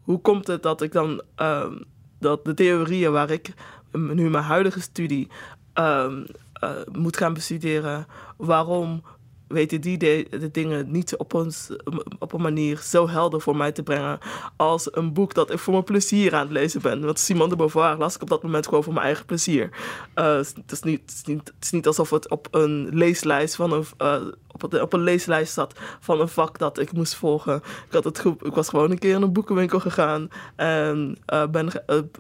hoe 0.03 0.21
komt 0.21 0.47
het 0.47 0.63
dat 0.63 0.83
ik 0.83 0.93
dan, 0.93 1.23
um, 1.37 1.85
dat 2.19 2.45
de 2.45 2.55
theorieën 2.55 3.13
waar 3.13 3.31
ik 3.31 3.53
nu 3.93 4.31
mijn 4.31 4.45
huidige 4.45 4.81
studie 4.81 5.29
um, 5.75 6.27
uh, 6.67 6.73
moet 6.93 7.17
gaan 7.17 7.35
bestuderen 7.35 8.07
waarom 8.37 9.03
weten 9.49 9.81
die 9.81 9.99
de, 9.99 10.49
dingen 10.53 10.91
niet 10.91 11.17
op, 11.17 11.35
ons, 11.35 11.71
op 12.19 12.33
een 12.33 12.41
manier 12.41 12.81
zo 12.83 13.09
helder 13.09 13.41
voor 13.41 13.57
mij 13.57 13.73
te 13.73 13.83
brengen 13.83 14.19
als 14.57 14.89
een 14.95 15.13
boek 15.13 15.35
dat 15.35 15.51
ik 15.51 15.59
voor 15.59 15.73
mijn 15.73 15.85
plezier 15.85 16.35
aan 16.35 16.41
het 16.41 16.51
lezen 16.51 16.83
ben. 16.83 17.05
Want 17.05 17.19
Simone 17.19 17.49
de 17.49 17.57
Beauvoir 17.57 17.99
las 17.99 18.15
ik 18.15 18.23
op 18.23 18.29
dat 18.29 18.43
moment 18.43 18.67
gewoon 18.67 18.83
voor 18.83 18.93
mijn 18.93 19.07
eigen 19.07 19.25
plezier. 19.25 19.69
Uh, 20.15 20.37
het, 20.37 20.73
is 20.73 20.83
niet, 20.83 21.01
het, 21.01 21.13
is 21.15 21.25
niet, 21.27 21.53
het, 21.71 21.87
alsof 21.87 22.11
het 22.11 22.31
op 22.31 22.49
een 22.51 22.89
leeslijst 22.93 23.57
van 23.57 23.73
een, 23.73 23.85
uh, 24.03 24.83
op, 24.83 24.93
een 24.93 25.03
leeslijst 25.03 25.53
zat 25.53 25.75
van 26.01 26.21
een 26.21 26.29
vak 26.29 26.59
dat 26.59 26.79
ik 26.79 26.93
moest 26.93 27.15
volgen. 27.15 27.57
Ik, 27.57 27.93
had 27.93 28.05
het 28.05 28.25
ik 28.25 28.55
was 28.55 28.69
gewoon 28.69 28.91
een 28.91 28.99
keer 28.99 29.15
in 29.15 29.23
een 29.23 29.33
boekenwinkel 29.33 29.81
gegaan 29.81 30.29
en 30.57 31.19
ben, 31.51 31.69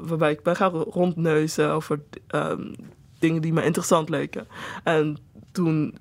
waarbij 0.00 0.30
ik 0.30 0.42
ben 0.42 0.56
gaan 0.56 0.72
rondneuzen 0.72 1.70
over 1.70 2.00
um, 2.34 2.74
dingen 3.18 3.42
die 3.42 3.52
me 3.52 3.64
interessant 3.64 4.08
leken. 4.08 4.46
En 4.84 5.18
toen, 5.52 5.98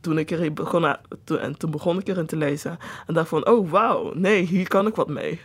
toen 0.00 0.18
ik 0.18 0.30
erin 0.30 0.54
begon, 0.54 0.96
toen, 1.24 1.38
en 1.38 1.58
toen 1.58 1.70
begon 1.70 1.98
ik 1.98 2.08
erin 2.08 2.26
te 2.26 2.36
lezen. 2.36 2.78
En 3.06 3.14
dacht 3.14 3.28
van, 3.28 3.46
oh 3.46 3.70
wauw, 3.70 4.12
nee, 4.14 4.42
hier 4.42 4.68
kan 4.68 4.86
ik 4.86 4.94
wat 4.94 5.08
mee. 5.08 5.40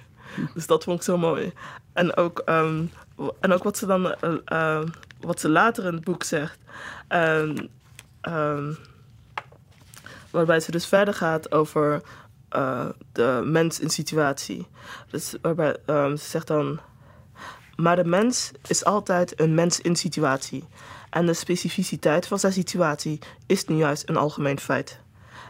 Dus 0.53 0.67
dat 0.67 0.83
vond 0.83 0.97
ik 0.97 1.03
zo 1.03 1.17
mooi. 1.17 1.53
En 1.93 2.15
ook, 2.15 2.41
um, 2.45 2.91
en 3.39 3.53
ook 3.53 3.63
wat 3.63 3.77
ze 3.77 3.85
dan, 3.85 4.05
uh, 4.05 4.33
uh, 4.45 4.81
wat 5.19 5.39
ze 5.39 5.49
later 5.49 5.85
in 5.85 5.93
het 5.93 6.03
boek 6.03 6.23
zegt. 6.23 6.59
Um, 7.09 7.55
um, 8.21 8.77
waarbij 10.31 10.59
ze 10.59 10.71
dus 10.71 10.85
verder 10.85 11.13
gaat 11.13 11.51
over 11.51 12.01
uh, 12.55 12.85
de 13.11 13.41
mens 13.45 13.79
in 13.79 13.89
situatie. 13.89 14.67
Dus 15.09 15.35
waarbij 15.41 15.77
ze 15.87 16.15
zegt 16.17 16.47
dan. 16.47 16.79
Maar 17.75 17.95
de 17.95 18.05
mens 18.05 18.51
is 18.67 18.85
altijd 18.85 19.39
een 19.39 19.53
mens 19.53 19.81
in 19.81 19.95
situatie 19.95 20.63
en 21.13 21.25
de 21.25 21.33
specificiteit 21.33 22.25
van 22.25 22.39
zijn 22.39 22.53
situatie 22.53 23.19
is 23.45 23.65
nu 23.65 23.75
juist 23.75 24.09
een 24.09 24.17
algemeen 24.17 24.59
feit. 24.59 24.99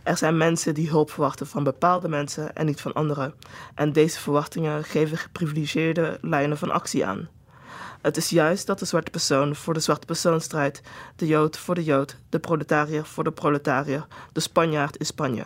Er 0.04 0.18
zijn 0.18 0.38
mensen 0.38 0.74
die 0.74 0.90
hulp 0.90 1.12
verwachten 1.12 1.48
van 1.48 1.64
bepaalde 1.64 2.08
mensen 2.08 2.56
en 2.56 2.66
niet 2.66 2.82
van 2.82 2.94
anderen. 2.94 3.34
En 3.76 3.94
deze 3.94 4.20
verwachtingen 4.20 4.84
geven 4.84 5.18
geprivilegeerde 5.18 6.18
lijnen 6.22 6.58
van 6.58 6.72
actie 6.72 7.06
aan. 7.06 7.30
Het 8.02 8.18
is 8.18 8.30
juist 8.30 8.68
dat 8.68 8.80
de 8.80 8.86
zwarte 8.86 9.12
persoon 9.12 9.56
voor 9.56 9.74
de 9.74 9.80
zwarte 9.80 10.06
persoon 10.06 10.42
strijdt, 10.42 10.82
de 11.16 11.28
jood 11.28 11.58
voor 11.58 11.76
de 11.76 11.84
jood, 11.84 12.18
de 12.30 12.40
proletariër 12.40 13.06
voor 13.06 13.24
de 13.24 13.32
proletariër, 13.32 14.08
de 14.32 14.40
Spanjaard 14.40 14.96
in 14.96 15.06
Spanje. 15.06 15.44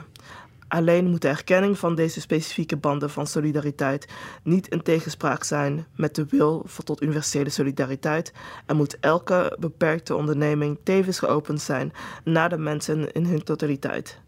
Alleen 0.67 1.09
moet 1.09 1.21
de 1.21 1.27
erkenning 1.27 1.77
van 1.77 1.95
deze 1.95 2.21
specifieke 2.21 2.77
banden 2.77 3.09
van 3.09 3.27
solidariteit 3.27 4.07
niet 4.43 4.67
in 4.67 4.81
tegenspraak 4.81 5.43
zijn 5.43 5.85
met 5.95 6.15
de 6.15 6.25
wil 6.29 6.65
tot 6.83 7.01
universele 7.01 7.49
solidariteit 7.49 8.33
en 8.65 8.75
moet 8.75 8.99
elke 8.99 9.57
beperkte 9.59 10.15
onderneming 10.15 10.79
tevens 10.83 11.19
geopend 11.19 11.61
zijn 11.61 11.93
naar 12.23 12.49
de 12.49 12.57
mensen 12.57 13.11
in 13.11 13.25
hun 13.25 13.43
totaliteit. 13.43 14.19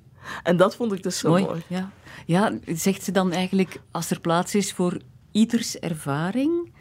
En 0.44 0.58
dat 0.58 0.76
vond 0.76 0.94
ik 0.94 1.04
dus 1.04 1.18
zo 1.18 1.30
mooi. 1.30 1.44
mooi. 1.44 1.62
Ja. 1.68 1.92
ja, 2.26 2.58
zegt 2.66 3.04
ze 3.04 3.12
dan 3.12 3.32
eigenlijk, 3.32 3.82
als 3.92 4.10
er 4.10 4.20
plaats 4.20 4.56
is 4.56 4.74
voor 4.74 4.98
ieders 5.32 5.80
ervaring, 5.80 6.72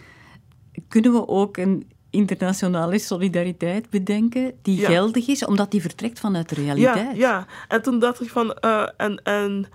kunnen 0.89 1.13
we 1.13 1.29
ook 1.29 1.57
een 1.57 1.91
internationale 2.11 2.99
solidariteit 2.99 3.91
bedenken 3.91 4.53
die 4.63 4.85
geldig 4.85 5.27
is, 5.27 5.45
omdat 5.45 5.71
die 5.71 5.81
vertrekt 5.81 6.21
vanuit 6.21 6.49
de 6.49 6.55
realiteit. 6.55 7.17
Ja, 7.17 7.29
ja. 7.29 7.47
en 7.69 7.83
toen 7.83 7.99
dacht 7.99 8.21
ik 8.21 8.31
van, 8.31 8.57
uh, 8.61 8.89
en, 8.97 9.23
en 9.23 9.67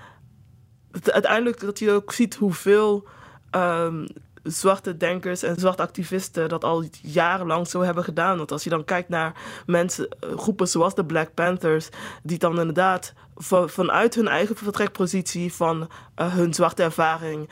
uiteindelijk 1.01 1.59
dat 1.59 1.79
je 1.79 1.91
ook 1.91 2.11
ziet 2.11 2.35
hoeveel 2.35 3.07
um, 3.51 4.05
zwarte 4.43 4.97
denkers 4.97 5.43
en 5.43 5.55
zwarte 5.55 5.81
activisten 5.81 6.49
dat 6.49 6.63
al 6.63 6.83
jarenlang 7.01 7.67
zo 7.67 7.81
hebben 7.81 8.03
gedaan. 8.03 8.37
Want 8.37 8.51
als 8.51 8.63
je 8.63 8.69
dan 8.69 8.85
kijkt 8.85 9.09
naar 9.09 9.33
mensen, 9.65 10.09
eh, 10.09 10.37
groepen 10.37 10.67
zoals 10.67 10.95
de 10.95 11.05
Black 11.05 11.33
Panthers, 11.33 11.89
die 12.23 12.37
dan 12.37 12.59
inderdaad 12.59 13.13
vanuit 13.65 14.15
hun 14.15 14.27
eigen 14.27 14.55
vertrekpositie 14.55 15.53
van 15.53 15.89
uh, 16.19 16.33
hun 16.33 16.53
zwarte 16.53 16.83
ervaring 16.83 17.49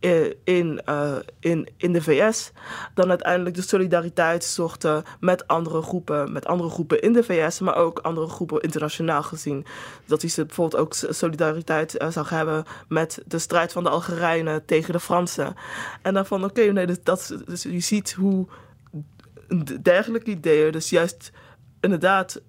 in, 0.00 0.34
in, 0.44 0.80
uh, 0.88 1.16
in, 1.40 1.68
in 1.76 1.92
de 1.92 2.02
VS 2.02 2.52
dan 2.94 3.08
uiteindelijk 3.08 3.56
de 3.56 3.62
solidariteit 3.62 4.44
zochten 4.44 5.04
met 5.20 5.46
andere 5.46 5.82
groepen, 5.82 6.32
met 6.32 6.46
andere 6.46 6.70
groepen 6.70 7.00
in 7.00 7.12
de 7.12 7.22
VS, 7.24 7.60
maar 7.60 7.76
ook 7.76 7.98
andere 7.98 8.28
groepen 8.28 8.60
internationaal 8.60 9.22
gezien. 9.22 9.66
Dat 10.06 10.22
hij 10.22 10.44
bijvoorbeeld 10.46 10.82
ook 10.82 10.94
solidariteit 10.94 12.02
uh, 12.02 12.08
zou 12.08 12.26
hebben 12.28 12.64
met 12.88 13.22
de 13.26 13.38
strijd 13.38 13.72
van 13.72 13.82
de 13.82 13.90
Algerijnen 13.90 14.64
tegen 14.64 14.92
de 14.92 15.00
Fransen. 15.00 15.54
En 16.02 16.14
dan 16.14 16.26
van 16.26 16.44
oké, 16.44 16.62
nee, 16.62 16.86
dus, 16.86 17.02
dat, 17.02 17.36
dus 17.46 17.62
je 17.62 17.80
ziet 17.80 18.12
hoe 18.12 18.46
dergelijke 19.82 20.30
ideeën, 20.30 20.72
dus 20.72 20.90
juist 20.90 21.32
inderdaad 21.80 22.42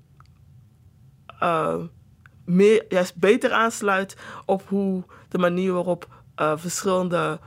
meer, 2.45 2.85
juist 2.89 3.15
beter 3.15 3.51
aansluit 3.51 4.15
op 4.45 4.63
hoe 4.67 5.03
de 5.29 5.37
manier 5.37 5.73
waarop 5.73 6.07
uh, 6.41 6.53
verschillende 6.55 7.39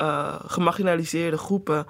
uh, 0.00 0.34
gemarginaliseerde 0.46 1.38
groepen. 1.38 1.86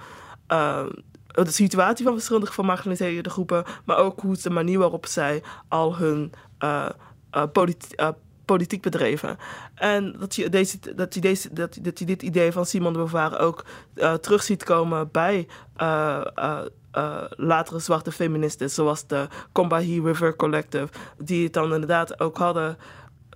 de 0.47 1.45
situatie 1.47 2.05
van 2.05 2.15
verschillende 2.15 2.47
gemarginaliseerde 2.47 3.31
groepen, 3.31 3.65
maar 3.85 3.97
ook 3.97 4.21
hoe 4.21 4.37
de 4.37 4.51
manier 4.51 4.79
waarop 4.79 5.07
zij 5.07 5.43
al 5.69 5.97
hun 5.97 6.33
politi 7.53 7.95
politiek 8.45 8.83
bedreven. 8.83 9.39
En 9.75 10.17
dat 10.19 10.35
je, 10.35 10.49
deze, 10.49 10.95
dat, 10.95 11.15
je 11.15 11.21
deze, 11.21 11.53
dat, 11.53 11.79
dat 11.83 11.99
je 11.99 12.05
dit 12.05 12.23
idee 12.23 12.53
van 12.53 12.67
Simon 12.67 12.93
de 12.93 12.99
Beauvoir 12.99 13.39
ook 13.39 13.65
terug 14.21 14.43
ziet 14.43 14.65
komen 14.65 15.11
bij 15.11 15.49
latere 17.37 17.79
zwarte 17.79 18.13
feministen, 18.13 18.71
zoals 18.71 19.07
de 19.07 19.29
Combahee 19.53 20.03
River 20.03 20.37
Collective, 20.37 20.89
die 21.19 21.45
het 21.45 21.53
dan 21.53 21.73
inderdaad 21.73 22.21
ook 22.21 22.37
hadden 22.37 22.77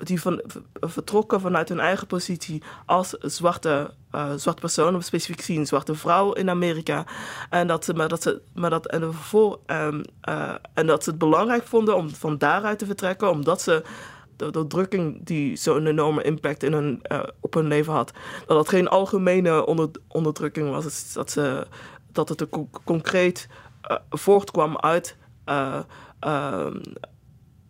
die 0.03 0.21
van, 0.21 0.43
vertrokken 0.81 1.41
vanuit 1.41 1.69
hun 1.69 1.81
eigen 1.81 2.07
positie 2.07 2.63
als 2.87 3.11
zwarte, 3.11 3.91
uh, 4.15 4.33
zwarte 4.37 4.61
persoon, 4.61 4.97
of 4.97 5.05
specifiek 5.05 5.39
gezien 5.39 5.67
zwarte 5.67 5.95
vrouw 5.95 6.33
in 6.33 6.51
Amerika. 6.51 7.07
En 7.51 7.67
dat 7.67 7.85
ze, 7.85 7.95
maar 7.95 8.09
dat 8.09 8.23
ze, 8.23 8.43
maar 8.55 8.71
dat, 8.71 8.87
en, 8.87 9.01
vervol, 9.01 9.63
um, 9.67 10.03
uh, 10.29 10.55
en 10.75 10.87
dat 10.87 11.05
ze 11.05 11.11
het 11.11 11.19
belangrijk 11.19 11.67
vonden 11.67 11.97
om 11.97 12.11
van 12.11 12.39
daaruit 12.39 12.79
te 12.79 12.87
vertrekken, 12.87 13.31
omdat 13.31 13.63
ze 13.63 13.83
de, 14.37 14.51
de 14.51 14.67
drukking 14.67 15.25
die 15.25 15.57
zo'n 15.57 15.87
enorme 15.87 16.23
impact 16.23 16.63
in 16.63 16.73
hun, 16.73 17.01
uh, 17.13 17.23
op 17.41 17.55
hun 17.55 17.67
leven 17.67 17.93
had, 17.93 18.13
dat 18.47 18.57
dat 18.57 18.69
geen 18.69 18.89
algemene 18.89 19.67
onder, 19.67 19.89
onderdrukking 20.09 20.71
was. 20.71 21.13
Dat, 21.13 21.31
ze, 21.31 21.67
dat 22.13 22.29
het 22.29 22.41
een 22.41 22.69
concreet 22.85 23.49
voortkwam 24.11 24.77
uit 24.77 25.17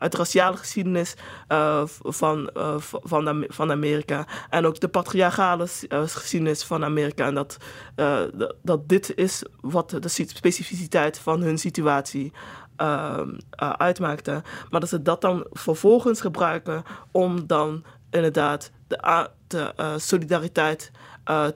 uit 0.00 0.14
raciale 0.14 0.56
geschiedenis 0.56 1.14
uh, 1.48 1.82
van, 1.86 2.50
uh, 2.56 2.74
van, 2.78 3.44
van 3.48 3.70
Amerika. 3.70 4.26
En 4.50 4.66
ook 4.66 4.80
de 4.80 4.88
patriarchale 4.88 5.68
uh, 5.88 6.02
geschiedenis 6.04 6.62
van 6.62 6.84
Amerika. 6.84 7.26
En 7.26 7.34
dat, 7.34 7.56
dat 8.62 8.88
dit 8.88 9.16
is 9.16 9.44
wat 9.60 9.90
de 9.90 10.08
specificiteit 10.08 11.18
van 11.18 11.40
hun 11.40 11.58
situatie 11.58 12.32
uitmaakte. 13.56 14.42
Maar 14.70 14.80
dat 14.80 14.88
ze 14.88 15.02
dat 15.02 15.20
dan 15.20 15.46
vervolgens 15.50 16.20
gebruiken 16.20 16.82
om 17.10 17.46
dan 17.46 17.84
inderdaad 18.10 18.70
de, 18.86 19.28
de 19.46 19.94
solidariteit 19.96 20.90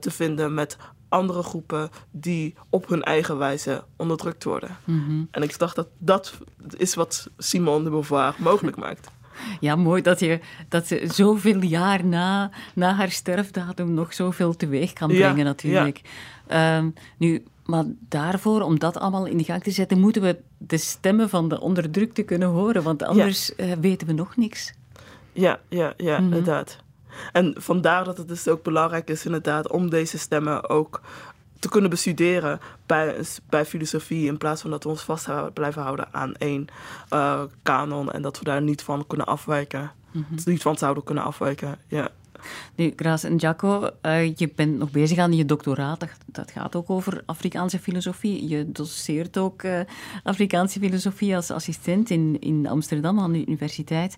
te 0.01 0.11
vinden 0.11 0.55
met 0.55 0.76
andere 1.14 1.42
groepen 1.42 1.90
die 2.10 2.54
op 2.70 2.88
hun 2.88 3.02
eigen 3.02 3.38
wijze 3.38 3.84
onderdrukt 3.96 4.44
worden. 4.44 4.76
Mhm. 4.84 5.22
En 5.30 5.42
ik 5.42 5.58
dacht 5.58 5.76
dat 5.76 5.88
dat 5.98 6.38
is 6.76 6.94
wat 6.94 7.30
Simone 7.38 7.84
de 7.84 7.90
Beauvoir 7.90 8.34
mogelijk 8.38 8.76
maakt. 8.76 9.10
Ja, 9.60 9.76
mooi 9.76 10.02
dat, 10.02 10.20
je, 10.20 10.40
dat 10.68 10.86
ze 10.86 11.04
zoveel 11.12 11.62
jaar 11.62 12.04
na, 12.04 12.50
na 12.74 12.94
haar 12.94 13.10
sterfdatum 13.10 13.94
nog 13.94 14.14
zoveel 14.14 14.56
teweeg 14.56 14.92
kan 14.92 15.08
brengen, 15.08 15.36
ja, 15.36 15.42
natuurlijk. 15.42 16.00
Ja. 16.48 16.76
Um, 16.76 16.94
nu, 17.18 17.44
maar 17.64 17.84
daarvoor, 18.08 18.60
om 18.60 18.78
dat 18.78 18.96
allemaal 18.96 19.26
in 19.26 19.36
de 19.36 19.44
gang 19.44 19.62
te 19.62 19.70
zetten, 19.70 20.00
moeten 20.00 20.22
we 20.22 20.36
de 20.58 20.76
stemmen 20.76 21.28
van 21.28 21.48
de 21.48 21.60
onderdrukte 21.60 22.22
kunnen 22.22 22.48
horen, 22.48 22.82
want 22.82 23.02
anders 23.02 23.52
ja. 23.56 23.64
uh, 23.64 23.72
weten 23.80 24.06
we 24.06 24.12
nog 24.12 24.36
niks. 24.36 24.72
Ja, 25.32 25.60
ja, 25.68 25.94
ja, 25.96 26.18
mm 26.18 26.24
-hmm. 26.24 26.24
inderdaad. 26.24 26.78
En 27.32 27.54
vandaar 27.58 28.04
dat 28.04 28.16
het 28.16 28.28
dus 28.28 28.48
ook 28.48 28.62
belangrijk 28.62 29.10
is 29.10 29.24
inderdaad 29.24 29.70
om 29.70 29.90
deze 29.90 30.18
stemmen 30.18 30.68
ook 30.68 31.00
te 31.58 31.68
kunnen 31.68 31.90
bestuderen 31.90 32.60
bij, 32.86 33.24
bij 33.48 33.64
filosofie. 33.64 34.26
In 34.26 34.38
plaats 34.38 34.62
van 34.62 34.70
dat 34.70 34.82
we 34.82 34.88
ons 34.88 35.02
vast 35.02 35.28
blijven 35.52 35.82
houden 35.82 36.08
aan 36.10 36.34
één 36.34 36.66
uh, 37.10 37.42
kanon. 37.62 38.12
En 38.12 38.22
dat 38.22 38.38
we 38.38 38.44
daar 38.44 38.62
niet 38.62 38.82
van 38.82 39.06
kunnen 39.06 39.26
afwijken. 39.26 39.92
Mm 40.10 40.24
-hmm. 40.28 40.38
Niet 40.44 40.62
van 40.62 40.76
zouden 40.76 41.04
kunnen 41.04 41.24
afwijken, 41.24 41.78
ja. 41.88 42.10
Nu, 42.74 42.92
Graas 42.96 43.24
en 43.24 43.36
Jaco, 43.36 43.90
uh, 44.02 44.34
je 44.34 44.50
bent 44.54 44.78
nog 44.78 44.90
bezig 44.90 45.18
aan 45.18 45.32
je 45.32 45.44
doctoraat. 45.44 46.00
Dat, 46.00 46.10
dat, 46.26 46.50
gaat 46.50 46.76
ook 46.76 46.90
over 46.90 47.22
Afrikaanse 47.26 47.78
filosofie. 47.78 48.48
Je 48.48 48.72
doseert 48.72 49.38
ook 49.38 49.62
uh, 49.62 49.80
Afrikaanse 50.22 50.78
filosofie 50.78 51.36
als 51.36 51.50
assistent 51.50 52.10
in, 52.10 52.36
in 52.40 52.66
Amsterdam 52.66 53.20
aan 53.20 53.32
de 53.32 53.46
universiteit. 53.46 54.16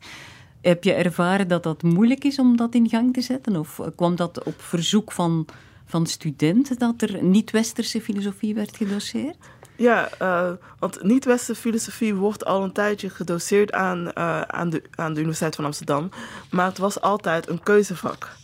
Heb 0.66 0.84
je 0.84 0.92
ervaren 0.92 1.48
dat 1.48 1.62
dat 1.62 1.82
moeilijk 1.82 2.24
is 2.24 2.38
om 2.38 2.56
dat 2.56 2.74
in 2.74 2.88
gang 2.88 3.12
te 3.12 3.20
zetten? 3.20 3.56
Of 3.56 3.80
kwam 3.96 4.16
dat 4.16 4.44
op 4.44 4.54
verzoek 4.62 5.12
van, 5.12 5.46
van 5.84 6.06
studenten 6.06 6.78
dat 6.78 7.02
er 7.02 7.22
niet-westerse 7.22 8.00
filosofie 8.00 8.54
werd 8.54 8.76
gedoseerd? 8.76 9.36
Ja, 9.76 10.08
uh, 10.22 10.50
want 10.78 11.02
niet-westerse 11.02 11.60
filosofie 11.60 12.14
wordt 12.14 12.44
al 12.44 12.62
een 12.62 12.72
tijdje 12.72 13.10
gedoseerd 13.10 13.72
aan, 13.72 13.98
uh, 13.98 14.40
aan, 14.40 14.70
de, 14.70 14.82
aan 14.94 15.14
de 15.14 15.20
Universiteit 15.20 15.54
van 15.54 15.64
Amsterdam. 15.64 16.08
Maar 16.50 16.66
het 16.66 16.78
was 16.78 17.00
altijd 17.00 17.48
een 17.48 17.62
keuzevak. 17.62 18.36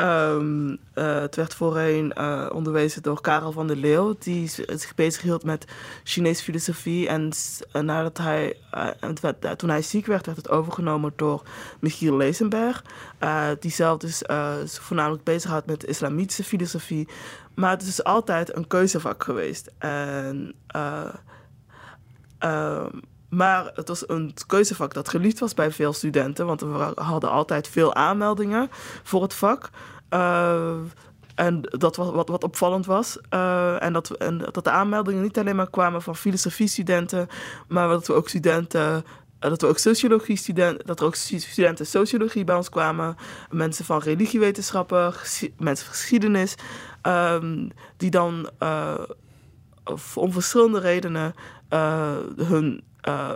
Um, 0.00 0.70
uh, 0.70 0.76
het 0.94 1.36
werd 1.36 1.54
voorheen 1.54 2.12
uh, 2.18 2.46
onderwezen 2.52 3.02
door 3.02 3.20
Karel 3.20 3.52
van 3.52 3.66
der 3.66 3.76
Leeuw, 3.76 4.14
die 4.18 4.48
zich 4.48 4.94
bezighield 4.94 5.44
met 5.44 5.64
Chinese 6.04 6.42
filosofie. 6.42 7.08
En 7.08 7.30
uh, 7.72 7.82
nadat 7.82 8.18
hij, 8.18 8.56
toen 9.56 9.68
hij 9.68 9.82
ziek 9.82 10.06
werd, 10.06 10.26
werd 10.26 10.38
het 10.38 10.50
overgenomen 10.50 11.12
door 11.16 11.42
Michiel 11.80 12.16
Lezenberg, 12.16 12.84
die 13.60 13.70
zelf 13.70 13.98
dus 13.98 14.22
voornamelijk 14.80 15.24
bezighoudt 15.24 15.66
met 15.66 15.84
islamitische 15.84 16.44
filosofie. 16.44 17.08
Maar 17.54 17.70
het 17.70 17.80
is 17.80 17.86
dus 17.86 18.04
altijd 18.04 18.56
een 18.56 18.66
keuzevak 18.66 19.22
geweest. 19.22 19.70
En, 19.78 20.54
maar 23.28 23.70
het 23.74 23.88
was 23.88 24.08
een 24.08 24.34
keuzevak 24.46 24.94
dat 24.94 25.08
geliefd 25.08 25.38
was 25.38 25.54
bij 25.54 25.70
veel 25.70 25.92
studenten, 25.92 26.46
want 26.46 26.60
we 26.60 26.92
hadden 26.94 27.30
altijd 27.30 27.68
veel 27.68 27.94
aanmeldingen 27.94 28.68
voor 29.02 29.22
het 29.22 29.34
vak. 29.34 29.70
Uh, 30.10 30.76
en 31.34 31.60
dat 31.62 31.96
was 31.96 32.10
wat, 32.10 32.28
wat 32.28 32.44
opvallend 32.44 32.86
was. 32.86 33.18
Uh, 33.34 33.82
en, 33.82 33.92
dat, 33.92 34.10
en 34.10 34.38
dat 34.38 34.64
de 34.64 34.70
aanmeldingen 34.70 35.22
niet 35.22 35.38
alleen 35.38 35.56
maar 35.56 35.70
kwamen 35.70 36.02
van 36.02 36.16
filosofie-studenten, 36.16 37.28
maar 37.68 37.88
dat 37.88 38.06
we 38.06 38.12
ook 38.12 38.28
studenten. 38.28 39.04
Dat 39.38 39.60
we 39.60 39.66
ook 39.66 39.78
sociologie 39.78 40.36
studenten, 40.36 40.86
dat 40.86 41.00
er 41.00 41.06
ook 41.06 41.14
studenten 41.14 41.86
sociologie 41.86 42.44
bij 42.44 42.56
ons 42.56 42.68
kwamen, 42.68 43.16
mensen 43.50 43.84
van 43.84 43.98
religiewetenschappen, 43.98 45.12
mensen 45.58 45.86
van 45.86 45.94
geschiedenis, 45.94 46.54
um, 47.02 47.70
die 47.96 48.10
dan 48.10 48.50
om 50.14 50.32
verschillende 50.32 50.80
redenen 50.80 51.34
hun 52.36 52.82
uh, 53.08 53.30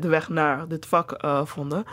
de 0.00 0.08
weg 0.08 0.28
naar 0.28 0.68
dit 0.68 0.86
vak 0.86 1.24
uh, 1.24 1.44
vonden. 1.44 1.84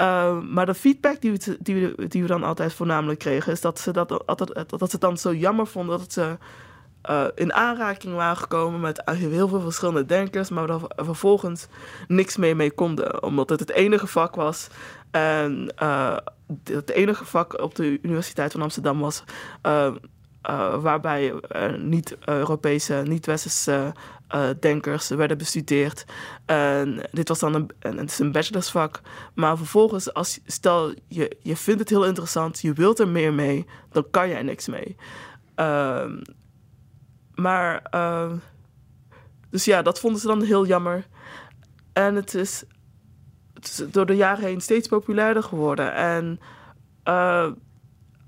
Uh, 0.00 0.40
maar 0.40 0.66
de 0.66 0.74
feedback 0.74 1.20
die 1.20 1.32
we, 1.32 1.56
die, 1.60 1.74
we, 1.74 2.08
die 2.08 2.22
we 2.22 2.28
dan 2.28 2.44
altijd 2.44 2.74
voornamelijk 2.74 3.18
kregen, 3.18 3.52
is 3.52 3.60
dat 3.60 3.78
ze, 3.78 3.92
dat, 3.92 4.26
altijd, 4.26 4.54
dat 4.54 4.78
ze 4.78 4.84
het 4.90 5.00
dan 5.00 5.18
zo 5.18 5.34
jammer 5.34 5.66
vonden 5.66 5.98
dat 5.98 6.12
ze 6.12 6.38
uh, 7.10 7.24
in 7.34 7.52
aanraking 7.52 8.14
waren 8.14 8.36
gekomen 8.36 8.80
met 8.80 9.02
heel 9.04 9.48
veel 9.48 9.60
verschillende 9.60 10.06
denkers, 10.06 10.48
maar 10.48 10.66
daar 10.66 10.80
vervolgens 10.96 11.66
niks 12.08 12.36
meer 12.36 12.56
mee 12.56 12.70
konden, 12.70 13.22
omdat 13.22 13.50
het 13.50 13.60
het 13.60 13.70
enige 13.70 14.06
vak 14.06 14.34
was. 14.34 14.68
En 15.10 15.74
het 16.64 16.90
enige 16.90 17.24
vak 17.24 17.60
op 17.60 17.74
de 17.74 17.98
Universiteit 18.02 18.52
van 18.52 18.62
Amsterdam 18.62 19.00
was. 19.00 19.24
Waarbij 20.80 21.34
niet-Europese, 21.78 23.02
niet-Westerse 23.06 23.92
uh, 24.34 24.48
denkers 24.60 25.08
werden 25.08 25.38
bestudeerd. 25.38 26.04
En 26.46 27.08
dit 27.10 27.28
was 27.28 27.38
dan 27.38 27.54
een, 27.54 27.70
een, 27.78 27.96
het 27.96 28.10
is 28.10 28.18
een 28.18 28.32
bachelorsvak. 28.32 29.00
Maar 29.34 29.56
vervolgens, 29.56 30.14
als, 30.14 30.40
stel 30.46 30.94
je, 31.08 31.36
je 31.42 31.56
vindt 31.56 31.80
het 31.80 31.88
heel 31.88 32.06
interessant, 32.06 32.60
je 32.60 32.72
wilt 32.72 32.98
er 32.98 33.08
meer 33.08 33.32
mee, 33.32 33.66
dan 33.92 34.06
kan 34.10 34.28
er 34.28 34.44
niks 34.44 34.68
mee. 34.68 34.96
Ehm, 35.54 36.22
maar, 37.34 37.82
ehm, 37.82 38.36
dus 39.50 39.64
ja, 39.64 39.82
dat 39.82 40.00
vonden 40.00 40.20
ze 40.20 40.26
dan 40.26 40.42
heel 40.42 40.66
jammer. 40.66 41.06
En 41.92 42.14
het 42.14 42.34
is, 42.34 42.64
het 43.54 43.64
is 43.64 43.82
door 43.90 44.06
de 44.06 44.16
jaren 44.16 44.44
heen 44.44 44.60
steeds 44.60 44.88
populairder 44.88 45.42
geworden. 45.42 45.94
En 45.94 46.40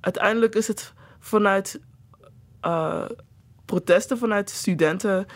uiteindelijk 0.01 0.55
is 0.55 0.69
het 0.69 0.93
vanuit 1.19 1.81
uh, 2.67 3.05
protesten 3.65 4.19
vanuit 4.19 4.51
studenten 4.51 5.27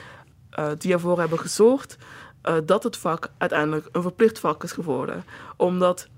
uh, 0.59 0.69
die 0.79 0.93
ervoor 0.93 1.19
hebben 1.19 1.39
gezorgd 1.39 1.97
uh, 2.45 2.55
dat 2.65 2.83
het 2.83 2.97
vak 2.97 3.31
uiteindelijk 3.39 3.89
een 3.93 4.03
verplicht 4.03 4.39
vak 4.39 4.63
is 4.65 4.73
geworden. 4.73 5.25
Omdat 5.57 6.09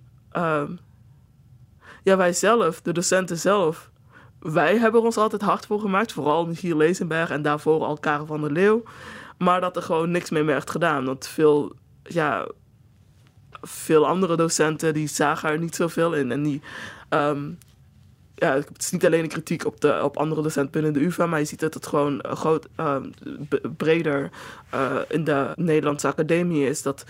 ja, 2.03 2.17
wij 2.17 2.33
zelf, 2.33 2.81
de 2.81 2.93
docenten 2.93 3.39
zelf, 3.39 3.91
wij 4.39 4.77
hebben 4.77 5.03
ons 5.03 5.17
altijd 5.17 5.43
hard 5.43 5.67
voor 5.67 5.81
gemaakt. 5.81 6.13
Vooral 6.13 6.47
Michiel 6.47 6.77
Lezenberg 6.77 7.31
en 7.31 7.43
daarvoor 7.43 7.85
al 7.85 7.99
Karel 7.99 8.27
van 8.27 8.41
der 8.41 8.53
Leeuw. 8.53 8.83
Maar 9.39 9.61
dat 9.61 9.77
er 9.77 9.83
gewoon 9.83 10.11
niks 10.11 10.31
mee 10.31 10.43
werd 10.43 10.71
gedaan. 10.71 11.05
Want 11.05 11.27
veel, 11.27 11.73
ja, 12.03 12.49
veel 13.63 14.07
andere 14.07 14.37
docenten 14.37 14.95
die 14.95 15.09
zagen 15.09 15.51
er 15.51 15.59
niet 15.59 15.75
zoveel 15.75 16.15
in. 16.15 16.33
En 16.33 16.43
die, 16.43 16.63
ehm, 17.09 17.51
ja, 18.39 18.55
het 18.55 18.69
is 18.79 18.91
niet 18.91 19.07
alleen 19.07 19.23
een 19.23 19.29
kritiek 19.29 19.67
op, 19.67 19.81
de, 19.81 20.01
op 20.03 20.17
andere 20.17 20.43
docenten 20.43 20.73
binnen 20.73 20.93
de 20.93 21.05
UvA, 21.05 21.27
maar 21.27 21.39
je 21.39 21.45
ziet 21.45 21.61
dat 21.61 21.75
het 21.75 21.87
gewoon 21.87 22.25
groot, 22.29 22.69
ehm, 22.77 23.05
breder 23.77 24.31
uh, 24.75 24.97
in 25.09 25.25
de 25.25 25.53
Nederlandse 25.55 26.07
academie 26.07 26.67
is. 26.67 26.83
Dat 26.83 27.05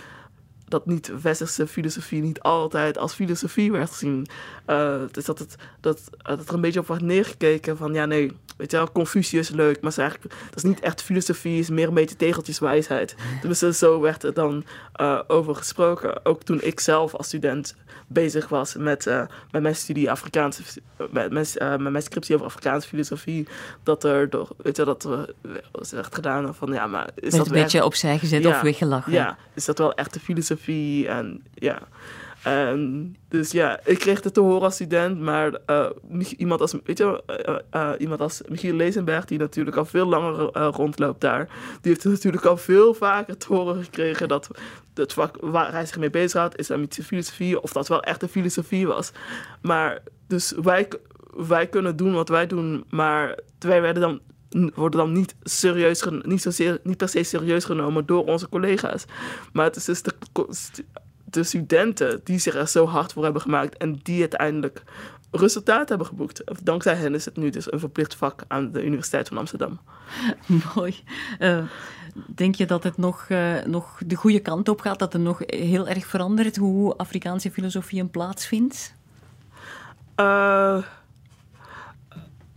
dat 0.69 0.85
niet 0.85 1.11
westerse 1.21 1.67
filosofie 1.67 2.21
niet 2.21 2.39
altijd 2.39 2.97
als 2.97 3.13
filosofie 3.13 3.71
werd 3.71 3.89
gezien. 3.89 4.27
Uh, 4.67 4.95
dus 5.11 5.25
dat, 5.25 5.39
het, 5.39 5.55
dat, 5.79 6.09
dat 6.17 6.47
er 6.47 6.53
een 6.53 6.61
beetje 6.61 6.79
op 6.79 6.87
wordt 6.87 7.03
neergekeken 7.03 7.77
van 7.77 7.93
ja, 7.93 8.05
nee, 8.05 8.31
weet 8.57 8.71
je 8.71 8.77
wel, 8.77 8.91
Confucius 8.91 9.49
leuk, 9.49 9.81
maar 9.81 9.97
eigenlijk, 9.97 10.35
dat 10.45 10.55
is 10.55 10.63
niet 10.63 10.79
echt 10.79 11.01
filosofie, 11.01 11.59
is 11.59 11.69
meer 11.69 11.87
een 11.87 11.93
beetje 11.93 12.15
tegeltjeswijsheid. 12.15 13.15
Dus 13.41 13.59
zo 13.59 13.99
werd 13.99 14.23
er 14.23 14.33
dan 14.33 14.65
uh, 15.01 15.19
over 15.27 15.55
gesproken. 15.55 16.25
Ook 16.25 16.43
toen 16.43 16.61
ik 16.61 16.79
zelf 16.79 17.15
als 17.15 17.27
student 17.27 17.75
bezig 18.07 18.47
was 18.47 18.75
met, 18.75 19.05
uh, 19.05 19.23
met 19.51 19.61
mijn 19.61 19.75
studie 19.75 20.11
Afrikaanse, 20.11 20.61
met, 21.11 21.31
met, 21.31 21.55
met 21.59 21.79
mijn 21.79 22.01
scriptie 22.01 22.35
over 22.35 22.47
Afrikaanse 22.47 22.87
filosofie, 22.87 23.47
dat 23.83 24.03
er 24.03 24.29
door, 24.29 24.47
weet 24.57 24.77
je, 24.77 24.85
dat 24.85 25.03
er 25.03 25.33
werd 25.91 26.15
gedaan 26.15 26.55
van 26.55 26.73
ja, 26.73 26.87
maar 26.87 27.09
is 27.15 27.33
dat 27.33 27.45
een 27.45 27.53
beetje 27.53 27.85
opzij 27.85 28.19
gezet 28.19 28.43
ja, 28.43 28.49
of 28.49 28.61
weggelachen? 28.61 29.11
Ja, 29.11 29.37
is 29.53 29.65
dat 29.65 29.77
wel 29.77 29.93
echte 29.93 30.19
filosofie 30.19 30.58
en 30.65 31.43
ja. 31.53 31.87
Dus 33.27 33.51
ja, 33.51 33.79
ik 33.83 33.99
kreeg 33.99 34.23
het 34.23 34.33
te 34.33 34.39
horen 34.39 34.61
als 34.61 34.73
student, 34.73 35.19
maar 35.19 35.59
uh, 35.67 35.89
iemand, 36.37 36.61
als, 36.61 36.75
weet 36.83 36.97
je, 36.97 37.23
uh, 37.47 37.55
uh, 37.81 37.91
iemand 37.97 38.21
als 38.21 38.41
Michiel 38.47 38.73
Lezenberg, 38.73 39.25
die 39.25 39.37
natuurlijk 39.37 39.77
al 39.77 39.85
veel 39.85 40.05
langer 40.05 40.51
rondloopt 40.53 41.21
daar, 41.21 41.45
die 41.81 41.91
heeft 41.91 42.05
natuurlijk 42.05 42.45
al 42.45 42.57
veel 42.57 42.93
vaker 42.93 43.37
te 43.37 43.47
horen 43.47 43.83
gekregen 43.83 44.27
dat 44.27 44.49
het 44.93 45.13
vak 45.13 45.37
waar 45.41 45.71
hij 45.71 45.85
zich 45.85 45.97
mee 45.97 46.09
bezighoudt, 46.09 46.59
islamitische 46.59 47.03
filosofie, 47.03 47.61
of 47.61 47.71
dat 47.71 47.87
wel 47.87 48.03
echt 48.03 48.21
een 48.21 48.29
filosofie 48.29 48.87
was. 48.87 49.11
Maar 49.61 50.01
dus 50.27 50.53
wij, 50.61 50.87
wij 51.35 51.67
kunnen 51.67 51.95
doen 51.95 52.13
wat 52.13 52.29
wij 52.29 52.47
doen, 52.47 52.83
maar 52.89 53.39
wij 53.59 53.81
werden 53.81 54.01
dan 54.01 54.19
worden 54.75 54.99
dan 54.99 55.11
niet, 55.11 55.35
serieus, 55.43 56.03
niet, 56.21 56.41
zozeer, 56.41 56.79
niet 56.83 56.97
per 56.97 57.09
se 57.09 57.23
serieus 57.23 57.65
genomen 57.65 58.05
door 58.05 58.25
onze 58.25 58.49
collega's. 58.49 59.05
Maar 59.53 59.65
het 59.65 59.75
is 59.75 59.85
dus 59.85 60.01
de, 60.01 60.13
de 61.23 61.43
studenten 61.43 62.21
die 62.23 62.39
zich 62.39 62.55
er 62.55 62.67
zo 62.67 62.85
hard 62.85 63.13
voor 63.13 63.23
hebben 63.23 63.41
gemaakt 63.41 63.77
en 63.77 63.99
die 64.03 64.19
uiteindelijk 64.19 64.83
resultaat 65.31 65.89
hebben 65.89 66.07
geboekt. 66.07 66.43
Dankzij 66.63 66.95
hen 66.95 67.15
is 67.15 67.25
het 67.25 67.37
nu 67.37 67.49
dus 67.49 67.71
een 67.71 67.79
verplicht 67.79 68.15
vak 68.15 68.43
aan 68.47 68.71
de 68.71 68.83
Universiteit 68.83 69.27
van 69.27 69.37
Amsterdam. 69.37 69.79
Mooi. 70.75 70.95
Uh, 71.39 71.63
denk 72.27 72.55
je 72.55 72.65
dat 72.65 72.83
het 72.83 72.97
nog, 72.97 73.25
uh, 73.29 73.63
nog 73.63 74.01
de 74.05 74.15
goede 74.15 74.39
kant 74.39 74.69
op 74.69 74.81
gaat? 74.81 74.99
Dat 74.99 75.13
er 75.13 75.19
nog 75.19 75.41
heel 75.45 75.87
erg 75.87 76.05
verandert 76.05 76.55
hoe 76.55 76.97
Afrikaanse 76.97 77.51
filosofie 77.51 78.01
een 78.01 78.11
plaats 78.11 78.45
vindt? 78.45 78.93
Uh, 80.19 80.83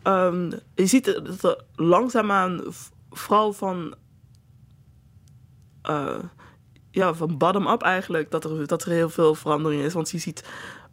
um, 0.04 0.50
je 0.74 0.86
ziet 0.86 1.04
dat 1.04 1.42
er 1.42 1.64
langzaamaan 1.74 2.62
vooral 3.10 3.52
van 3.52 3.94
ja, 6.90 7.14
van 7.14 7.38
bottom-up 7.38 7.82
eigenlijk, 7.82 8.30
dat 8.30 8.44
er, 8.44 8.66
dat 8.66 8.84
er 8.84 8.90
heel 8.90 9.10
veel 9.10 9.34
verandering 9.34 9.82
is. 9.82 9.92
Want 9.92 10.10
je 10.10 10.18
ziet, 10.18 10.44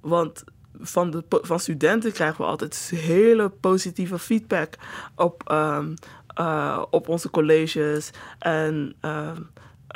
want 0.01 0.43
van, 0.79 1.11
de, 1.11 1.23
van 1.29 1.59
studenten 1.59 2.11
krijgen 2.11 2.37
we 2.41 2.49
altijd 2.49 2.91
hele 2.95 3.49
positieve 3.49 4.19
feedback 4.19 4.73
op, 5.15 5.51
um, 5.51 5.93
uh, 6.39 6.83
op 6.89 7.07
onze 7.07 7.29
colleges. 7.29 8.11
En 8.39 8.95
uh, 9.01 9.31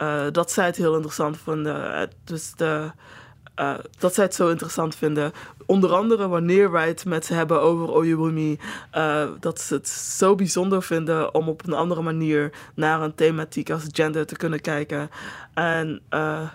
uh, 0.01 0.25
dat 0.31 0.51
zij 0.51 0.65
het 0.65 0.75
heel 0.75 0.93
interessant 0.93 1.37
vinden. 1.37 2.09
Dus 2.23 2.53
de, 2.55 2.91
uh, 3.55 3.73
dat 3.99 4.13
zij 4.13 4.23
het 4.23 4.35
zo 4.35 4.49
interessant 4.49 4.95
vinden. 4.95 5.31
Onder 5.65 5.93
andere 5.93 6.27
wanneer 6.27 6.71
wij 6.71 6.87
het 6.87 7.05
met 7.05 7.25
ze 7.25 7.33
hebben 7.33 7.61
over 7.61 7.91
Oyewumi. 7.91 8.59
Uh, 8.95 9.27
dat 9.39 9.61
ze 9.61 9.73
het 9.73 9.87
zo 9.87 10.35
bijzonder 10.35 10.83
vinden 10.83 11.33
om 11.33 11.49
op 11.49 11.67
een 11.67 11.73
andere 11.73 12.01
manier 12.01 12.51
naar 12.75 13.01
een 13.01 13.15
thematiek 13.15 13.69
als 13.69 13.83
gender 13.91 14.25
te 14.25 14.35
kunnen 14.35 14.61
kijken. 14.61 15.09
En 15.53 16.01
uh, 16.09 16.49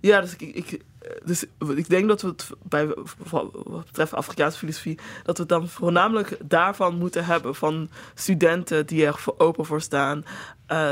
ja, 0.00 0.20
dus 0.20 0.36
ik, 0.36 0.80
dus 1.24 1.44
ik 1.74 1.88
denk 1.88 2.08
dat 2.08 2.22
we 2.22 2.28
het 2.28 2.50
bij 2.62 2.94
wat 3.30 3.84
betreft 3.84 4.14
Afrikaanse 4.14 4.58
filosofie, 4.58 4.98
dat 5.22 5.36
we 5.36 5.42
het 5.42 5.48
dan 5.48 5.68
voornamelijk 5.68 6.38
daarvan 6.44 6.94
moeten 6.94 7.24
hebben. 7.24 7.54
Van 7.54 7.90
studenten 8.14 8.86
die 8.86 9.06
er 9.06 9.24
open 9.36 9.64
voor 9.64 9.80
staan. 9.80 10.24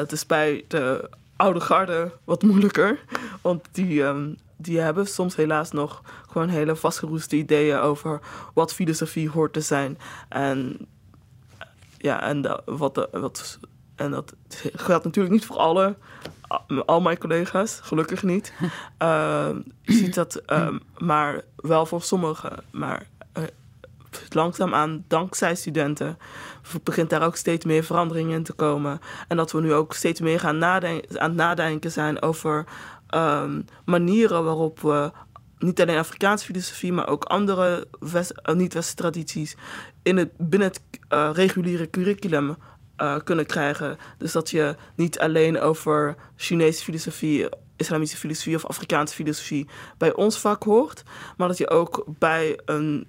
dus 0.06 0.26
bij 0.26 0.64
de 0.68 1.10
oude 1.36 1.60
garde 1.60 2.12
wat 2.24 2.42
moeilijker. 2.42 2.98
Want 3.40 3.68
die, 3.72 4.02
um, 4.02 4.36
die 4.56 4.78
hebben 4.78 5.06
soms 5.06 5.36
helaas 5.36 5.70
nog 5.70 6.02
gewoon 6.30 6.48
hele 6.48 6.76
vastgeroeste 6.76 7.36
ideeën 7.36 7.78
over 7.78 8.20
wat 8.54 8.74
filosofie 8.74 9.30
hoort 9.30 9.52
te 9.52 9.60
zijn. 9.60 9.98
En 10.28 10.86
ja, 11.98 12.22
en 12.22 12.42
de, 12.42 12.60
wat, 12.64 12.94
de, 12.94 13.08
wat, 13.12 13.58
en 13.94 14.10
dat 14.10 14.34
geldt 14.74 15.04
natuurlijk 15.04 15.34
niet 15.34 15.46
voor 15.46 15.56
alle, 15.56 15.96
al 16.86 17.00
mijn 17.00 17.18
collega's, 17.18 17.80
gelukkig 17.82 18.22
niet. 18.22 18.52
Uh, 19.02 19.48
je 19.82 19.92
ziet 19.92 20.14
dat, 20.14 20.42
uh, 20.46 20.68
maar 20.98 21.44
wel 21.56 21.86
voor 21.86 22.02
sommigen. 22.02 22.64
Maar 22.70 23.06
langzaamaan, 24.28 25.04
dankzij 25.08 25.54
studenten, 25.54 26.18
begint 26.82 27.10
daar 27.10 27.22
ook 27.22 27.36
steeds 27.36 27.64
meer 27.64 27.84
verandering 27.84 28.32
in 28.32 28.42
te 28.42 28.52
komen. 28.52 29.00
En 29.28 29.36
dat 29.36 29.52
we 29.52 29.60
nu 29.60 29.72
ook 29.72 29.92
steeds 29.92 30.20
meer 30.20 30.40
gaan 30.40 30.58
nadenken, 30.58 31.20
aan 31.20 31.28
het 31.28 31.38
nadenken 31.38 31.90
zijn 31.90 32.22
over 32.22 32.64
um, 33.14 33.64
manieren 33.84 34.44
waarop 34.44 34.80
we 34.80 35.10
niet 35.58 35.80
alleen 35.80 35.98
Afrikaanse 35.98 36.44
filosofie, 36.44 36.92
maar 36.92 37.08
ook 37.08 37.24
andere 37.24 37.86
niet-westerse 38.42 38.94
tradities 38.94 39.56
in 40.02 40.16
het, 40.16 40.30
binnen 40.38 40.68
het 40.68 40.80
uh, 41.12 41.30
reguliere 41.32 41.90
curriculum 41.90 42.56
uh, 42.96 43.16
kunnen 43.24 43.46
krijgen. 43.46 43.98
Dus 44.18 44.32
dat 44.32 44.50
je 44.50 44.76
niet 44.94 45.18
alleen 45.18 45.60
over 45.60 46.14
Chinese 46.36 46.84
filosofie, 46.84 47.48
islamitische 47.76 48.18
filosofie 48.18 48.54
of 48.54 48.66
Afrikaanse 48.66 49.14
filosofie 49.14 49.68
bij 49.98 50.14
ons 50.14 50.38
vak 50.38 50.62
hoort, 50.62 51.02
maar 51.36 51.48
dat 51.48 51.58
je 51.58 51.70
ook 51.70 52.04
bij 52.18 52.60
een 52.64 53.08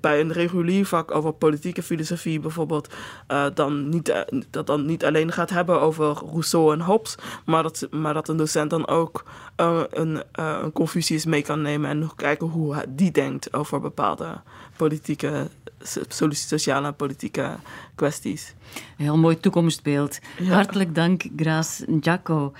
bij 0.00 0.20
een 0.20 0.32
regulier 0.32 0.86
vak 0.86 1.14
over 1.14 1.32
politieke 1.32 1.82
filosofie 1.82 2.40
bijvoorbeeld, 2.40 2.94
uh, 3.28 3.46
dan 3.54 3.88
niet, 3.88 4.08
uh, 4.08 4.20
dat 4.50 4.66
dan 4.66 4.86
niet 4.86 5.04
alleen 5.04 5.32
gaat 5.32 5.50
hebben 5.50 5.80
over 5.80 6.06
Rousseau 6.06 6.72
en 6.72 6.80
Hobbes, 6.80 7.14
maar 7.44 7.62
dat, 7.62 7.88
maar 7.90 8.14
dat 8.14 8.28
een 8.28 8.36
docent 8.36 8.70
dan 8.70 8.86
ook 8.86 9.24
uh, 9.56 9.82
een, 9.90 10.22
een 10.32 10.72
Confucius 10.72 11.24
mee 11.24 11.42
kan 11.42 11.62
nemen 11.62 11.90
en 11.90 12.10
kijken 12.16 12.46
hoe 12.46 12.84
die 12.88 13.10
denkt 13.10 13.52
over 13.52 13.80
bepaalde 13.80 14.40
politieke, 14.76 15.48
sociale 16.28 16.86
en 16.86 16.96
politieke 16.96 17.56
kwesties. 17.94 18.54
Een 18.74 19.04
heel 19.04 19.18
mooi 19.18 19.40
toekomstbeeld. 19.40 20.18
Ja. 20.38 20.54
Hartelijk 20.54 20.94
dank, 20.94 21.22
Graas 21.36 21.84
Jaco. 22.00 22.52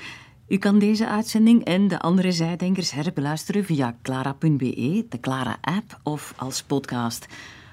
U 0.48 0.56
kan 0.58 0.78
deze 0.78 1.08
uitzending 1.08 1.64
en 1.64 1.88
de 1.88 2.00
andere 2.00 2.32
zijdenkers 2.32 2.90
herbeluisteren 2.90 3.64
via 3.64 3.96
clara.be, 4.02 5.06
de 5.08 5.20
Clara-app 5.20 6.00
of 6.02 6.34
als 6.36 6.62
podcast. 6.62 7.26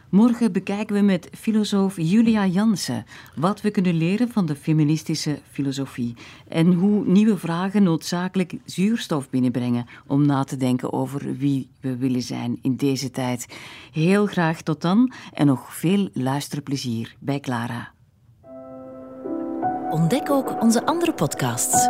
Morgen 0.09 0.51
bekijken 0.51 0.95
we 0.95 1.01
met 1.01 1.29
filosoof 1.37 1.95
Julia 1.97 2.45
Jansen 2.45 3.05
wat 3.35 3.61
we 3.61 3.71
kunnen 3.71 3.97
leren 3.97 4.29
van 4.29 4.45
de 4.45 4.55
feministische 4.55 5.39
filosofie 5.51 6.15
en 6.47 6.73
hoe 6.73 7.05
nieuwe 7.05 7.37
vragen 7.37 7.83
noodzakelijk 7.83 8.53
zuurstof 8.65 9.29
binnenbrengen 9.29 9.85
om 10.07 10.25
na 10.25 10.43
te 10.43 10.57
denken 10.57 10.93
over 10.93 11.37
wie 11.37 11.69
we 11.81 11.97
willen 11.97 12.21
zijn 12.21 12.59
in 12.61 12.75
deze 12.75 13.11
tijd. 13.11 13.45
Heel 13.91 14.25
graag 14.25 14.61
tot 14.61 14.81
dan 14.81 15.11
en 15.33 15.45
nog 15.45 15.75
veel 15.75 16.09
luisterplezier 16.13 17.15
bij 17.19 17.39
Clara. 17.39 17.91
Ontdek 19.89 20.29
ook 20.29 20.61
onze 20.61 20.85
andere 20.85 21.13
podcasts 21.13 21.89